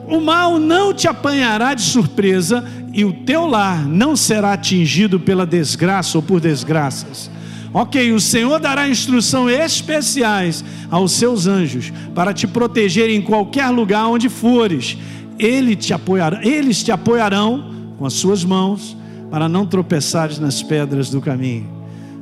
O 0.07 0.21
mal 0.21 0.59
não 0.59 0.93
te 0.93 1.09
apanhará 1.09 1.75
de 1.75 1.83
surpresa 1.83 2.65
e 2.93 3.05
o 3.05 3.13
teu 3.13 3.47
lar 3.47 3.87
não 3.87 4.15
será 4.15 4.53
atingido 4.53 5.19
pela 5.19 5.47
desgraça 5.47 6.19
ou 6.19 6.23
por 6.23 6.41
desgraças. 6.41 7.31
Ok, 7.73 8.13
o 8.13 8.21
Senhor 8.21 8.61
dará 8.61 8.89
instrução 8.89 9.51
especiais 9.51 10.65
aos 10.91 11.13
seus 11.13 11.47
anjos 11.47 11.93
para 12.15 12.33
te 12.33 12.47
proteger 12.47 13.11
em 13.11 13.21
qualquer 13.21 13.69
lugar 13.71 14.07
onde 14.07 14.29
fores. 14.29 14.97
Ele 15.39 15.75
te 15.75 15.93
apoiará, 15.93 16.45
eles 16.47 16.85
te 16.85 16.93
apoiarão 16.93 17.73
com 17.99 18.07
as 18.07 18.13
suas 18.13 18.45
mãos 18.45 18.97
para 19.29 19.49
não 19.49 19.67
tropeçares 19.67 20.39
nas 20.39 20.63
pedras 20.63 21.11
do 21.11 21.21
caminho. 21.21 21.69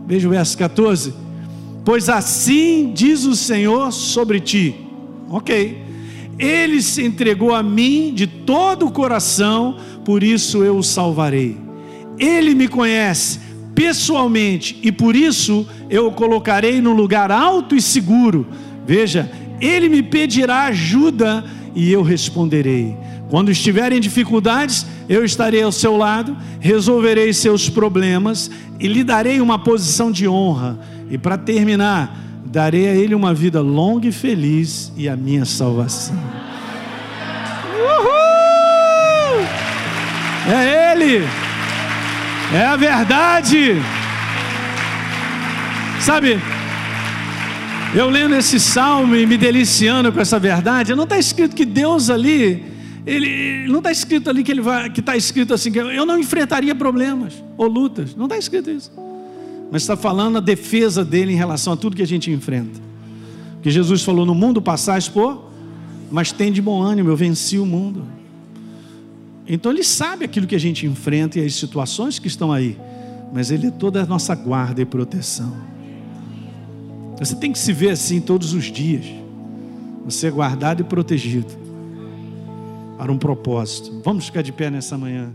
Veja 0.06 0.26
o 0.26 0.30
verso 0.30 0.56
14. 0.56 1.12
Pois 1.84 2.08
assim 2.08 2.92
diz 2.94 3.24
o 3.26 3.36
Senhor 3.36 3.92
sobre 3.92 4.40
ti. 4.40 4.74
Ok. 5.28 5.91
Ele 6.38 6.80
se 6.80 7.04
entregou 7.04 7.54
a 7.54 7.62
mim 7.62 8.12
de 8.14 8.26
todo 8.26 8.86
o 8.86 8.90
coração 8.90 9.76
por 10.04 10.22
isso 10.22 10.62
eu 10.62 10.78
o 10.78 10.82
salvarei. 10.82 11.56
Ele 12.18 12.54
me 12.54 12.68
conhece 12.68 13.40
pessoalmente 13.74 14.78
e 14.82 14.92
por 14.92 15.16
isso 15.16 15.66
eu 15.88 16.08
o 16.08 16.12
colocarei 16.12 16.80
no 16.80 16.92
lugar 16.92 17.30
alto 17.30 17.74
e 17.74 17.82
seguro. 17.82 18.46
Veja, 18.86 19.30
ele 19.60 19.88
me 19.88 20.02
pedirá 20.02 20.64
ajuda 20.64 21.44
e 21.74 21.90
eu 21.90 22.02
responderei. 22.02 22.96
Quando 23.30 23.50
estiver 23.50 23.92
em 23.92 24.00
dificuldades, 24.00 24.84
eu 25.08 25.24
estarei 25.24 25.62
ao 25.62 25.72
seu 25.72 25.96
lado, 25.96 26.36
resolverei 26.60 27.32
seus 27.32 27.68
problemas 27.68 28.50
e 28.78 28.86
lhe 28.86 29.02
darei 29.02 29.40
uma 29.40 29.58
posição 29.58 30.12
de 30.12 30.28
honra. 30.28 30.78
E 31.10 31.16
para 31.16 31.38
terminar, 31.38 32.14
darei 32.52 32.86
a 32.86 32.94
ele 32.94 33.14
uma 33.14 33.32
vida 33.32 33.62
longa 33.62 34.06
e 34.06 34.12
feliz 34.12 34.92
e 34.94 35.08
a 35.08 35.16
minha 35.16 35.46
salvação. 35.46 36.14
É 40.46 40.92
Ele, 40.92 41.24
é 42.52 42.66
a 42.66 42.76
verdade. 42.76 43.76
Sabe, 45.98 46.38
eu 47.94 48.10
lendo 48.10 48.34
esse 48.34 48.60
salmo 48.60 49.16
e 49.16 49.24
me 49.24 49.38
deliciando 49.38 50.12
com 50.12 50.20
essa 50.20 50.38
verdade, 50.38 50.94
não 50.94 51.04
está 51.04 51.18
escrito 51.18 51.56
que 51.56 51.64
Deus 51.64 52.10
ali, 52.10 52.66
ele 53.06 53.66
não 53.66 53.78
está 53.78 53.90
escrito 53.90 54.28
ali 54.28 54.42
que 54.42 54.52
ele 54.52 54.60
vai, 54.60 54.90
que 54.90 55.00
está 55.00 55.16
escrito 55.16 55.54
assim 55.54 55.72
que 55.72 55.78
eu 55.78 56.04
não 56.04 56.18
enfrentaria 56.18 56.74
problemas 56.74 57.32
ou 57.56 57.66
lutas, 57.66 58.14
não 58.14 58.24
está 58.24 58.36
escrito 58.36 58.68
isso. 58.68 58.92
Mas 59.72 59.84
está 59.84 59.96
falando 59.96 60.36
a 60.36 60.40
defesa 60.40 61.02
dele 61.02 61.32
em 61.32 61.36
relação 61.36 61.72
a 61.72 61.76
tudo 61.76 61.96
que 61.96 62.02
a 62.02 62.06
gente 62.06 62.30
enfrenta. 62.30 62.78
Que 63.62 63.70
Jesus 63.70 64.02
falou: 64.02 64.26
no 64.26 64.34
mundo 64.34 64.60
passais 64.60 65.08
por, 65.08 65.50
mas 66.10 66.30
tem 66.30 66.52
de 66.52 66.60
bom 66.60 66.82
ânimo, 66.82 67.08
eu 67.08 67.16
venci 67.16 67.58
o 67.58 67.64
mundo. 67.64 68.04
Então 69.48 69.72
ele 69.72 69.82
sabe 69.82 70.26
aquilo 70.26 70.46
que 70.46 70.54
a 70.54 70.60
gente 70.60 70.84
enfrenta 70.84 71.38
e 71.38 71.44
as 71.44 71.54
situações 71.54 72.18
que 72.18 72.28
estão 72.28 72.52
aí, 72.52 72.78
mas 73.32 73.50
ele 73.50 73.68
é 73.68 73.70
toda 73.70 74.02
a 74.02 74.06
nossa 74.06 74.34
guarda 74.34 74.82
e 74.82 74.84
proteção. 74.84 75.56
Você 77.18 77.34
tem 77.34 77.50
que 77.50 77.58
se 77.58 77.72
ver 77.72 77.90
assim 77.90 78.20
todos 78.20 78.52
os 78.52 78.64
dias. 78.64 79.06
Você 80.04 80.26
é 80.26 80.30
guardado 80.30 80.82
e 80.82 80.84
protegido 80.84 81.50
para 82.98 83.10
um 83.10 83.16
propósito. 83.16 84.02
Vamos 84.04 84.26
ficar 84.26 84.42
de 84.42 84.52
pé 84.52 84.68
nessa 84.68 84.98
manhã. 84.98 85.32